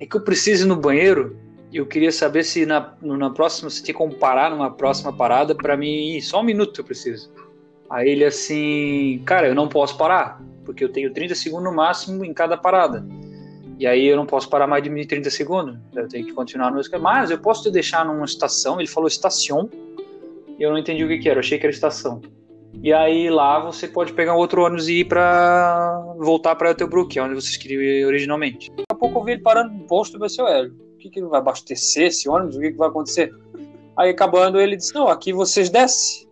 É 0.00 0.06
que 0.06 0.16
eu 0.16 0.22
preciso 0.22 0.64
ir 0.64 0.68
no 0.68 0.76
banheiro 0.76 1.36
e 1.70 1.76
eu 1.76 1.84
queria 1.84 2.10
saber 2.10 2.42
se 2.42 2.64
na, 2.64 2.94
na 3.02 3.30
próxima, 3.30 3.68
se 3.68 3.82
tinha 3.82 3.94
como 3.94 4.14
parar 4.14 4.50
numa 4.50 4.70
próxima 4.70 5.12
parada 5.12 5.54
pra 5.54 5.76
mim 5.76 6.16
ir, 6.16 6.22
só 6.22 6.40
um 6.40 6.44
minuto 6.44 6.80
eu 6.80 6.84
preciso. 6.84 7.30
Aí 7.90 8.08
ele 8.08 8.24
assim, 8.24 9.22
cara, 9.26 9.46
eu 9.46 9.54
não 9.54 9.68
posso 9.68 9.98
parar, 9.98 10.42
porque 10.64 10.82
eu 10.82 10.88
tenho 10.88 11.12
30 11.12 11.34
segundos 11.34 11.64
no 11.64 11.74
máximo 11.74 12.24
em 12.24 12.32
cada 12.32 12.56
parada. 12.56 13.06
E 13.78 13.86
aí 13.86 14.06
eu 14.06 14.16
não 14.16 14.24
posso 14.24 14.48
parar 14.48 14.66
mais 14.66 14.82
de 14.82 15.06
30 15.06 15.28
segundos, 15.30 15.76
eu 15.94 16.08
tenho 16.08 16.24
que 16.24 16.32
continuar 16.32 16.70
no 16.70 16.80
esquema. 16.80 17.02
Mas 17.02 17.30
eu 17.30 17.38
posso 17.38 17.64
te 17.64 17.70
deixar 17.70 18.06
numa 18.06 18.24
estação, 18.24 18.80
ele 18.80 18.88
falou 18.88 19.06
estação, 19.06 19.68
e 20.58 20.62
eu 20.62 20.70
não 20.70 20.78
entendi 20.78 21.04
o 21.04 21.08
que, 21.08 21.18
que 21.18 21.28
era, 21.28 21.38
eu 21.38 21.40
achei 21.40 21.58
que 21.58 21.66
era 21.66 21.74
estação. 21.74 22.22
E 22.82 22.92
aí 22.92 23.30
lá 23.30 23.58
você 23.60 23.88
pode 23.88 24.12
pegar 24.12 24.34
outro 24.34 24.62
ônibus 24.62 24.88
e 24.88 25.00
ir 25.00 25.04
pra 25.06 26.02
voltar 26.18 26.56
que 26.56 27.18
é 27.18 27.22
onde 27.22 27.34
vocês 27.34 27.56
queriam 27.56 27.80
ir 27.80 28.04
originalmente. 28.06 28.70
Daqui 28.70 28.84
a 28.90 28.94
pouco 28.94 29.18
eu 29.18 29.24
vi 29.24 29.32
ele 29.32 29.42
parando 29.42 29.72
no 29.72 29.84
posto 29.86 30.16
e 30.16 30.20
pensei, 30.20 30.44
ué, 30.44 30.66
o 30.66 30.98
que, 30.98 31.08
que 31.08 31.22
vai 31.22 31.40
abastecer 31.40 32.08
esse 32.08 32.28
ônibus? 32.28 32.56
O 32.56 32.60
que, 32.60 32.72
que 32.72 32.78
vai 32.78 32.88
acontecer? 32.88 33.32
Aí 33.96 34.10
acabando 34.10 34.60
ele 34.60 34.76
disse, 34.76 34.94
não, 34.94 35.08
aqui 35.08 35.32
vocês 35.32 35.70
descem. 35.70 36.28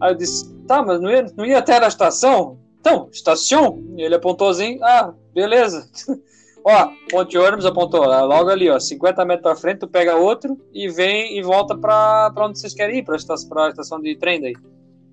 Aí 0.00 0.12
eu 0.12 0.16
disse, 0.16 0.52
tá, 0.66 0.82
mas 0.82 1.00
não 1.00 1.10
ia, 1.10 1.26
não 1.36 1.44
ia 1.44 1.58
até 1.58 1.78
na 1.78 1.88
estação? 1.88 2.58
Então, 2.80 3.08
estação? 3.12 3.82
Ele 3.96 4.14
apontou 4.14 4.48
assim, 4.48 4.78
ah, 4.82 5.12
beleza. 5.34 5.86
ó, 6.64 6.90
ponte 7.10 7.36
ônibus 7.36 7.66
apontou, 7.66 8.06
logo 8.06 8.48
ali, 8.48 8.70
ó, 8.70 8.78
50 8.78 9.24
metros 9.24 9.42
pra 9.42 9.56
frente, 9.56 9.80
tu 9.80 9.88
pega 9.88 10.16
outro 10.16 10.58
e 10.72 10.88
vem 10.88 11.36
e 11.36 11.42
volta 11.42 11.76
pra, 11.76 12.30
pra 12.30 12.46
onde 12.46 12.58
vocês 12.58 12.72
querem 12.72 12.98
ir, 12.98 13.02
pra, 13.02 13.16
esta, 13.16 13.34
pra 13.48 13.68
estação 13.68 14.00
de 14.00 14.16
trem 14.16 14.40
daí. 14.40 14.54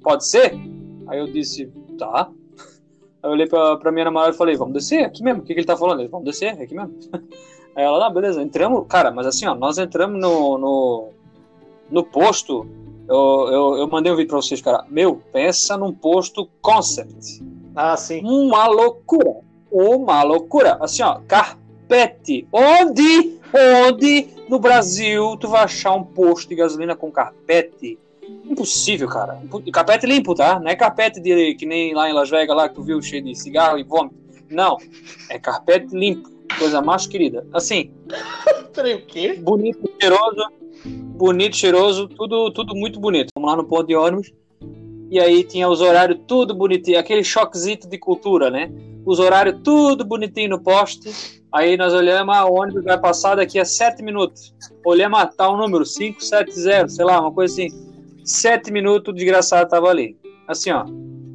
Pode 0.02 0.26
ser? 0.26 0.54
Aí 1.08 1.20
eu 1.20 1.28
disse, 1.28 1.68
tá. 1.98 2.30
Aí 3.24 3.30
eu 3.30 3.32
olhei 3.32 3.48
pra, 3.48 3.78
pra 3.78 3.92
minha 3.92 4.06
namorada 4.06 4.34
e 4.34 4.38
falei, 4.38 4.56
vamos 4.56 4.74
descer 4.74 5.04
aqui 5.04 5.24
mesmo. 5.24 5.42
O 5.42 5.44
que, 5.44 5.54
que 5.54 5.60
ele 5.60 5.68
tá 5.68 5.78
falando? 5.78 6.02
Ele, 6.02 6.10
vamos 6.10 6.26
descer 6.26 6.60
aqui 6.62 6.76
mesmo. 6.76 6.96
Aí 7.76 7.84
ela, 7.84 8.08
ah, 8.08 8.10
beleza, 8.10 8.42
entramos. 8.42 8.86
Cara, 8.88 9.12
mas 9.12 9.28
assim, 9.28 9.46
ó, 9.46 9.54
nós 9.54 9.78
entramos 9.78 10.20
no, 10.20 10.58
no, 10.58 11.10
no 11.92 12.04
posto. 12.04 12.68
Eu, 13.08 13.50
eu, 13.52 13.78
eu 13.78 13.88
mandei 13.88 14.12
um 14.12 14.16
vídeo 14.16 14.30
pra 14.30 14.38
vocês, 14.38 14.60
cara. 14.62 14.84
Meu, 14.90 15.22
pensa 15.32 15.78
num 15.78 15.94
posto 15.94 16.50
concept. 16.60 17.44
Ah, 17.76 17.96
sim. 17.96 18.22
Uma 18.24 18.66
loucura. 18.66 19.38
Uma 19.72 20.24
loucura. 20.24 20.78
Assim, 20.82 21.04
ó, 21.04 21.20
carpete. 21.28 22.48
Onde, 22.52 23.40
onde 23.88 24.28
no 24.50 24.58
Brasil 24.58 25.38
tu 25.38 25.48
vai 25.48 25.64
achar 25.64 25.94
um 25.94 26.04
posto 26.04 26.50
de 26.50 26.56
gasolina 26.56 26.96
com 26.96 27.12
carpete? 27.12 28.00
Impossível, 28.46 29.08
cara. 29.08 29.42
Carpete 29.72 30.06
limpo, 30.06 30.34
tá? 30.36 30.60
Não 30.60 30.70
é 30.70 30.76
carpete 30.76 31.20
de, 31.20 31.56
que 31.56 31.66
nem 31.66 31.94
lá 31.94 32.10
em 32.10 32.14
Las 32.14 32.30
Vegas, 32.30 32.56
lá 32.56 32.68
que 32.70 32.76
tu 32.76 32.84
viu 32.84 33.02
cheio 33.02 33.24
de 33.24 33.36
cigarro 33.36 33.78
e 33.78 33.84
vômito. 33.84 34.16
Não. 34.50 34.78
É 35.30 35.38
carpete 35.40 35.96
limpo. 35.96 36.30
Coisa 36.58 36.82
mais 36.82 37.06
querida. 37.06 37.46
Assim, 37.54 37.92
Peraí, 38.74 38.96
o 38.96 39.06
quê? 39.06 39.34
bonito, 39.34 39.90
cheiroso. 40.00 40.50
Bonito, 40.86 41.56
cheiroso. 41.56 42.08
Tudo, 42.08 42.52
tudo 42.52 42.76
muito 42.76 43.00
bonito. 43.00 43.30
Vamos 43.36 43.50
lá 43.52 43.58
no 43.58 43.68
ponto 43.68 43.88
de 43.88 43.96
ônibus. 43.96 44.32
E 45.10 45.20
aí 45.20 45.44
tinha 45.44 45.70
os 45.70 45.82
horários 45.82 46.20
tudo 46.28 46.54
bonitinho. 46.54 47.00
Aquele 47.00 47.24
choquezito 47.24 47.88
de 47.88 47.98
cultura, 47.98 48.50
né? 48.50 48.72
Os 49.06 49.20
horários 49.20 49.60
tudo 49.64 50.04
bonitinho 50.04 50.50
no 50.50 50.60
poste. 50.60 51.10
Aí 51.52 51.78
nós 51.78 51.94
olhamos, 51.94 52.36
ah, 52.36 52.46
o 52.46 52.54
ônibus 52.54 52.84
vai 52.84 53.00
passar 53.00 53.36
daqui 53.36 53.58
a 53.58 53.66
sete 53.66 54.04
minutos. 54.04 54.54
Olhamos, 54.86 55.20
ah, 55.20 55.26
tá 55.26 55.50
um 55.50 55.58
número, 55.58 55.86
570, 55.86 56.90
sei 56.90 57.06
lá, 57.06 57.22
uma 57.22 57.32
coisa 57.32 57.54
assim. 57.54 57.87
Sete 58.28 58.72
minutos, 58.72 59.12
o 59.12 59.16
desgraçado 59.16 59.70
tava 59.70 59.88
ali. 59.90 60.18
Assim, 60.48 60.70
ó, 60.72 60.86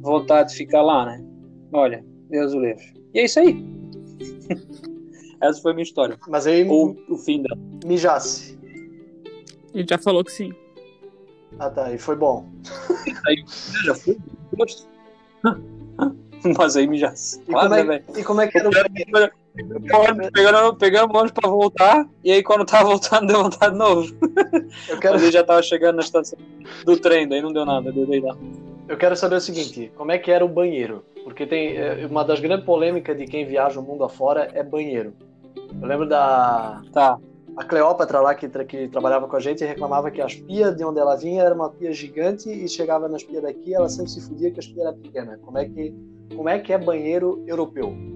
vontade 0.01 0.51
de 0.51 0.57
ficar 0.57 0.81
lá, 0.83 1.05
né? 1.05 1.23
Olha, 1.73 2.05
Deus 2.29 2.53
o 2.53 2.59
livre. 2.59 2.83
E 3.13 3.19
é 3.19 3.25
isso 3.25 3.39
aí. 3.39 3.57
Essa 5.41 5.61
foi 5.61 5.71
a 5.71 5.75
minha 5.75 5.83
história. 5.83 6.17
Mas 6.27 6.45
aí 6.47 6.67
Ou 6.69 6.95
o 7.09 7.17
fim 7.17 7.41
dela. 7.41 7.59
mijasse. 7.85 8.57
Ele 9.73 9.85
já 9.89 9.97
falou 9.97 10.23
que 10.23 10.31
sim. 10.31 10.53
Ah, 11.59 11.69
tá. 11.69 11.91
E 11.91 11.97
foi 11.97 12.15
bom. 12.15 12.47
Já 13.85 13.95
fui? 13.95 14.17
Gosto. 14.55 14.87
Mas 16.57 16.75
aí 16.75 16.97
já. 16.97 17.13
E, 17.47 17.51
Claro, 17.51 17.69
como, 17.69 17.69
né, 17.69 17.79
é, 17.79 17.83
velho? 17.83 18.03
e 18.19 18.23
como 18.23 18.41
é 18.41 18.47
que 18.47 18.57
era 18.57 18.69
o 18.69 18.71
banheiro? 18.71 19.31
Pegando, 19.55 20.75
pegamos 20.77 21.15
ônibus 21.15 21.31
pra 21.31 21.49
voltar, 21.49 22.09
e 22.23 22.31
aí 22.31 22.41
quando 22.41 22.65
tava 22.65 22.89
voltando 22.89 23.27
deu 23.31 23.43
vontade 23.43 23.73
de 23.73 23.77
novo. 23.77 24.15
Eu 24.89 24.99
quero, 24.99 25.13
Mas 25.19 25.31
já 25.31 25.43
tava 25.43 25.61
chegando 25.61 25.97
na 25.97 26.01
estação 26.01 26.39
do 26.83 26.97
trem, 26.97 27.27
daí 27.27 27.41
não 27.41 27.53
deu 27.53 27.63
nada, 27.65 27.91
deu 27.91 28.07
deitar. 28.07 28.35
eu 28.89 28.97
quero 28.97 29.15
saber 29.15 29.35
o 29.35 29.41
seguinte: 29.41 29.91
como 29.95 30.11
é 30.11 30.17
que 30.17 30.31
era 30.31 30.43
o 30.43 30.49
banheiro? 30.49 31.05
Porque 31.23 31.45
tem 31.45 31.77
é, 31.77 32.05
uma 32.09 32.23
das 32.25 32.39
grandes 32.39 32.65
polêmicas 32.65 33.15
de 33.15 33.25
quem 33.25 33.45
viaja 33.45 33.79
o 33.79 33.83
mundo 33.83 34.03
afora 34.03 34.49
é 34.53 34.63
banheiro. 34.63 35.13
Eu 35.79 35.87
lembro 35.87 36.07
da 36.09 36.81
Tá. 36.91 37.19
a 37.55 37.63
Cleópatra 37.63 38.19
lá 38.19 38.33
que, 38.33 38.49
que 38.65 38.87
trabalhava 38.87 39.27
com 39.27 39.35
a 39.35 39.39
gente 39.39 39.63
reclamava 39.63 40.09
que 40.09 40.21
as 40.21 40.33
pias 40.33 40.75
de 40.75 40.83
onde 40.83 40.99
ela 40.99 41.15
vinha 41.15 41.43
era 41.43 41.53
uma 41.53 41.69
pia 41.69 41.93
gigante 41.93 42.49
e 42.49 42.67
chegava 42.67 43.07
nas 43.07 43.23
pias 43.23 43.43
daqui 43.43 43.73
ela 43.73 43.87
sempre 43.87 44.11
se 44.11 44.21
fudia 44.21 44.49
que 44.49 44.59
as 44.59 44.67
pias 44.67 44.87
eram 44.87 44.97
pequenas. 44.97 45.39
Como 45.41 45.57
é 45.59 45.65
que 45.65 45.93
como 46.35 46.49
é 46.49 46.57
que 46.57 46.73
é 46.73 46.77
banheiro 46.77 47.43
europeu? 47.45 48.12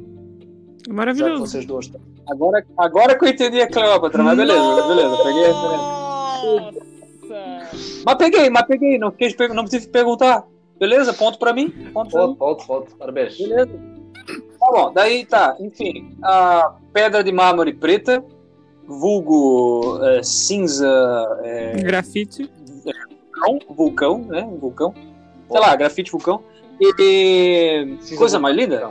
É 0.88 0.94
maravilhoso. 0.94 1.46
vocês 1.46 1.66
duas. 1.66 1.92
Agora, 2.30 2.64
agora 2.78 3.18
que 3.18 3.26
eu 3.26 3.30
entendi 3.30 3.62
a 3.62 3.68
Cleópatra, 3.68 4.24
mas 4.24 4.38
beleza, 4.38 4.88
beleza, 4.88 5.18
peguei 5.18 5.46
a 5.46 5.48
referência. 5.48 5.78
Nossa! 5.78 6.88
Mas 8.06 8.16
peguei, 8.16 8.50
mas 8.50 8.66
peguei, 8.68 8.98
não, 8.98 9.12
quis, 9.12 9.34
per- 9.36 9.54
não 9.54 9.66
tive 9.66 9.86
que 9.86 9.92
perguntar. 9.92 10.46
Beleza, 10.80 11.14
ponto 11.14 11.38
pra 11.40 11.54
mim. 11.54 11.70
Ponto. 11.94 12.12
Ponto, 12.12 12.36
ponto, 12.38 12.66
ponto. 12.68 12.96
Parabéns. 12.96 13.38
Beleza. 13.38 13.70
Tá 14.60 14.68
bom, 14.72 14.92
daí 14.94 15.26
tá, 15.26 15.56
enfim, 15.60 16.16
a 16.24 16.76
pedra 16.94 17.24
de 17.24 17.32
mármore 17.32 17.74
preta, 17.74 18.24
vulgo 18.86 20.00
é, 20.04 20.24
cinza 20.24 20.88
é, 21.44 21.82
Grafite. 21.82 22.50
vulcão, 23.36 23.60
vulcão, 23.76 24.18
né? 24.20 24.48
Vulcão. 24.60 24.94
Sei 25.50 25.60
lá, 25.60 25.76
grafite 25.76 26.12
vulcão. 26.12 26.42
E 26.80 27.98
Cinza 28.02 28.18
coisa 28.18 28.40
mais 28.40 28.56
linda, 28.56 28.90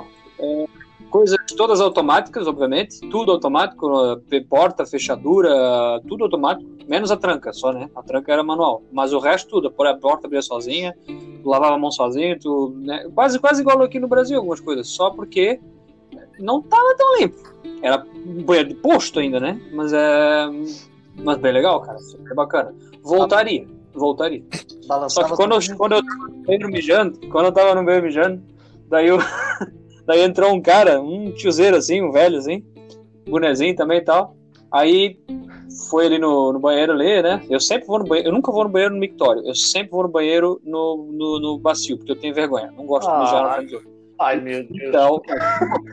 coisas 1.10 1.38
todas 1.56 1.80
automáticas, 1.80 2.46
obviamente, 2.46 3.00
tudo 3.08 3.32
automático, 3.32 3.88
eh, 4.30 4.40
porta, 4.40 4.84
fechadura, 4.84 6.00
tudo 6.06 6.24
automático, 6.24 6.68
menos 6.88 7.10
a 7.10 7.16
tranca 7.16 7.52
só, 7.52 7.72
né? 7.72 7.88
A 7.94 8.02
tranca 8.02 8.32
era 8.32 8.42
manual, 8.42 8.82
mas 8.92 9.12
o 9.12 9.18
resto 9.18 9.48
tudo, 9.48 9.70
por 9.70 9.86
a 9.86 9.96
porta 9.96 10.26
abria 10.26 10.42
sozinha, 10.42 10.94
tu 11.06 11.48
lavava 11.48 11.74
a 11.74 11.78
mão 11.78 11.90
sozinho, 11.90 12.38
tu, 12.38 12.74
né? 12.78 13.08
quase 13.14 13.38
quase 13.38 13.62
igual 13.62 13.82
aqui 13.82 13.98
no 13.98 14.08
Brasil 14.08 14.36
algumas 14.36 14.60
coisas, 14.60 14.88
só 14.88 15.10
porque 15.10 15.60
não 16.38 16.60
tava 16.62 16.94
tão 16.96 17.18
limpo. 17.18 17.54
Era 17.82 18.04
um 18.26 18.42
banheiro 18.42 18.70
de 18.70 18.74
posto 18.74 19.18
ainda, 19.20 19.40
né? 19.40 19.60
Mas 19.72 19.92
é 19.92 20.48
mas 21.22 21.38
bem 21.38 21.52
legal, 21.52 21.80
cara, 21.80 21.98
super 21.98 22.34
bacana. 22.34 22.74
Voltaria, 23.02 23.66
voltaria. 23.94 24.44
Só 24.52 24.88
Balançava 24.88 25.28
que 25.28 25.36
quando 25.36 25.52
eu, 25.52 25.60
tudo. 25.60 25.76
quando 25.76 25.92
eu 25.92 26.04
tava 26.04 26.28
no 26.28 26.44
banheiro 26.44 26.68
mijando, 26.68 27.28
quando 27.28 27.46
eu 27.46 27.52
tava 27.52 27.74
no 27.74 27.84
banheiro 27.84 28.06
mijando, 28.06 28.42
daí, 28.88 29.08
eu, 29.08 29.18
daí 30.06 30.22
entrou 30.22 30.52
um 30.52 30.60
cara, 30.60 31.00
um 31.00 31.32
tiozeiro 31.32 31.76
assim, 31.76 32.00
um 32.00 32.12
velho 32.12 32.38
assim, 32.38 32.64
bonezinho 33.28 33.74
também 33.74 33.98
e 33.98 34.04
tal. 34.04 34.36
Aí 34.70 35.18
foi 35.88 36.06
ali 36.06 36.18
no, 36.18 36.52
no 36.52 36.58
banheiro 36.58 36.92
ali, 36.92 37.22
né? 37.22 37.44
Eu 37.50 37.60
sempre 37.60 37.86
vou 37.86 37.98
no 37.98 38.04
banheiro, 38.04 38.28
eu 38.28 38.32
nunca 38.32 38.52
vou 38.52 38.64
no 38.64 38.70
banheiro 38.70 38.94
no 38.94 39.00
mictório, 39.00 39.42
eu 39.46 39.54
sempre 39.54 39.90
vou 39.90 40.02
no 40.02 40.08
banheiro 40.08 40.60
no, 40.64 41.08
no, 41.12 41.40
no 41.40 41.58
bacio, 41.58 41.96
porque 41.96 42.12
eu 42.12 42.16
tenho 42.16 42.34
vergonha, 42.34 42.72
não 42.76 42.86
gosto 42.86 43.10
de 43.10 43.18
mijar 43.18 43.42
na 43.42 43.54
frente 43.54 43.66
dos 43.66 43.74
outros. 43.74 43.96
Ai, 44.18 44.40
meu 44.40 44.66
Deus. 44.66 44.88
Então, 44.88 45.20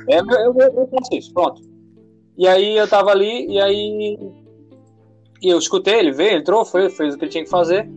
é, 0.10 0.20
eu, 0.20 0.54
eu, 0.56 0.74
eu 0.78 0.88
faço 0.88 1.14
isso, 1.14 1.34
pronto. 1.34 1.62
E 2.38 2.48
aí 2.48 2.78
eu 2.78 2.88
tava 2.88 3.12
ali, 3.12 3.48
e 3.48 3.60
aí. 3.60 4.18
E 5.42 5.50
eu 5.50 5.58
escutei, 5.58 6.00
ele 6.00 6.12
veio, 6.12 6.38
entrou, 6.38 6.64
foi, 6.64 6.90
fez 6.90 7.14
o 7.14 7.18
que 7.18 7.26
ele 7.26 7.32
tinha 7.32 7.44
que 7.44 7.50
fazer, 7.50 7.90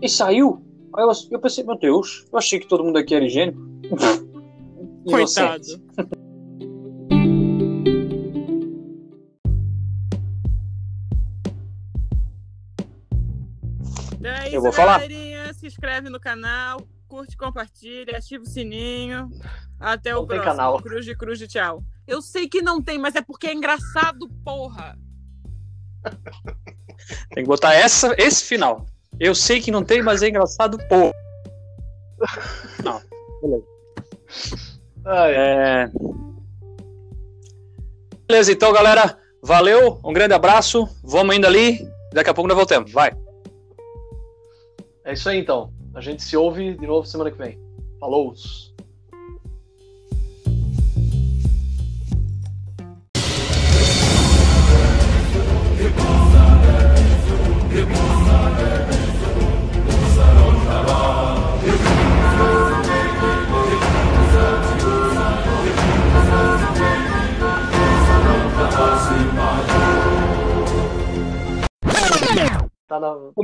e 0.00 0.08
saiu. 0.08 0.62
Aí 0.94 1.04
eu, 1.04 1.10
eu 1.30 1.38
pensei, 1.38 1.62
meu 1.62 1.76
Deus, 1.76 2.26
eu 2.32 2.38
achei 2.38 2.58
que 2.58 2.66
todo 2.66 2.82
mundo 2.82 2.96
aqui 2.96 3.14
era 3.14 3.24
higiênico. 3.24 3.60
Coitado. 5.06 5.62
Então 14.18 14.30
é 14.32 14.54
Eu 14.54 14.60
vou 14.60 14.72
falar. 14.72 14.94
galerinha. 14.98 15.52
Se 15.54 15.66
inscreve 15.66 16.08
no 16.10 16.20
canal, 16.20 16.80
curte, 17.08 17.36
compartilha, 17.36 18.16
ativa 18.18 18.42
o 18.42 18.46
sininho. 18.46 19.30
Até 19.78 20.14
o 20.14 20.20
Não 20.20 20.26
tem 20.26 20.38
próximo. 20.38 20.56
canal. 20.56 20.82
Cruz 20.82 21.04
de 21.04 21.16
cruz 21.16 21.38
de 21.38 21.46
tchau. 21.46 21.82
Eu 22.06 22.22
sei 22.22 22.48
que 22.48 22.62
não 22.62 22.80
tem, 22.82 22.98
mas 22.98 23.14
é 23.14 23.22
porque 23.22 23.46
é 23.48 23.54
engraçado, 23.54 24.28
porra. 24.44 24.96
Tem 27.30 27.44
que 27.44 27.48
botar 27.48 27.74
essa, 27.74 28.14
esse 28.18 28.44
final. 28.44 28.86
Eu 29.20 29.34
sei 29.34 29.60
que 29.60 29.70
não 29.70 29.84
tem, 29.84 30.02
mas 30.02 30.22
é 30.22 30.28
engraçado, 30.28 30.78
pô. 30.88 31.12
Ai, 35.06 35.34
É... 35.34 35.90
Beleza, 38.28 38.52
então, 38.52 38.72
galera. 38.72 39.16
Valeu, 39.40 40.00
um 40.04 40.12
grande 40.12 40.34
abraço. 40.34 40.88
Vamos 41.04 41.36
indo 41.36 41.46
ali. 41.46 41.78
Daqui 42.12 42.30
a 42.30 42.34
pouco 42.34 42.48
nós 42.48 42.56
voltamos. 42.56 42.92
Vai. 42.92 43.12
é 45.04 45.12
isso 45.12 45.28
aí 45.28 45.38
então. 45.38 45.72
A 45.94 46.00
gente 46.00 46.22
se 46.22 46.36
ouve 46.36 46.74
de 46.76 46.86
novo 46.86 47.06
semana 47.06 47.30
que 47.30 47.38
vem. 47.38 47.58
Falou! 48.00 48.34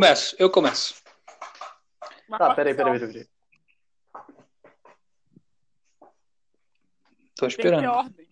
Começo, 0.02 0.34
eu 0.36 0.50
começo. 0.50 1.00
Tá, 2.28 2.52
peraí, 2.56 2.74
peraí, 2.74 2.98
peraí. 2.98 3.12
peraí. 3.12 3.28
Tô 7.36 7.46
esperando. 7.46 7.88
ordem. 7.88 8.28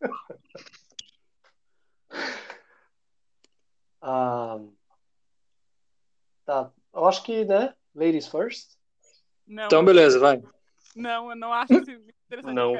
Ah, 4.04 4.58
tá. 6.44 6.72
Eu 6.92 7.06
acho 7.06 7.22
que, 7.22 7.44
né? 7.44 7.72
Ladies 7.94 8.26
first. 8.26 8.76
Não, 9.46 9.66
Então, 9.66 9.84
beleza, 9.84 10.18
vai. 10.18 10.42
não, 10.96 11.30
eu 11.30 11.36
não 11.36 11.52
acho 11.52 11.72
isso 11.74 11.90
interessante. 12.26 12.52
Não. 12.52 12.74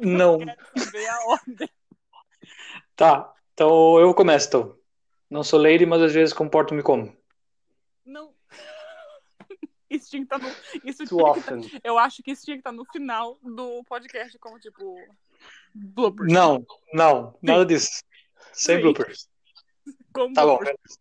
Não. 0.00 0.40
Eu 0.40 0.46
quero 0.46 0.84
saber 0.84 1.06
a 1.06 1.18
ordem. 1.26 1.68
Tá, 2.96 3.32
então 3.52 4.00
eu 4.00 4.12
começo, 4.12 4.48
então. 4.48 4.83
Não 5.34 5.42
sou 5.42 5.60
lady, 5.60 5.84
mas 5.84 6.00
às 6.00 6.12
vezes 6.12 6.32
comporto-me 6.32 6.80
como. 6.80 7.12
Não. 8.06 8.32
Isso 9.90 10.08
tinha 10.08 10.24
que 10.24 10.32
estar 10.32 10.38
no. 10.38 10.48
Isso 10.88 11.04
Too 11.04 11.18
tinha 11.18 11.32
que 11.32 11.38
often. 11.40 11.60
tá- 11.68 11.80
Eu 11.82 11.98
acho 11.98 12.22
que 12.22 12.30
isso 12.30 12.44
tinha 12.44 12.56
que 12.56 12.60
estar 12.60 12.70
no 12.70 12.84
final 12.84 13.36
do 13.42 13.82
podcast, 13.82 14.38
como 14.38 14.60
tipo. 14.60 14.96
Bloopers. 15.74 16.32
Não, 16.32 16.64
não, 16.92 17.36
nada 17.42 17.66
disso. 17.66 18.04
Sem 18.52 18.76
Sim. 18.76 18.82
bloopers. 18.82 19.28
Como 20.12 20.32
Tá 20.34 20.42
bom, 20.42 20.56
bloopers. 20.58 20.76
beleza. 20.76 21.00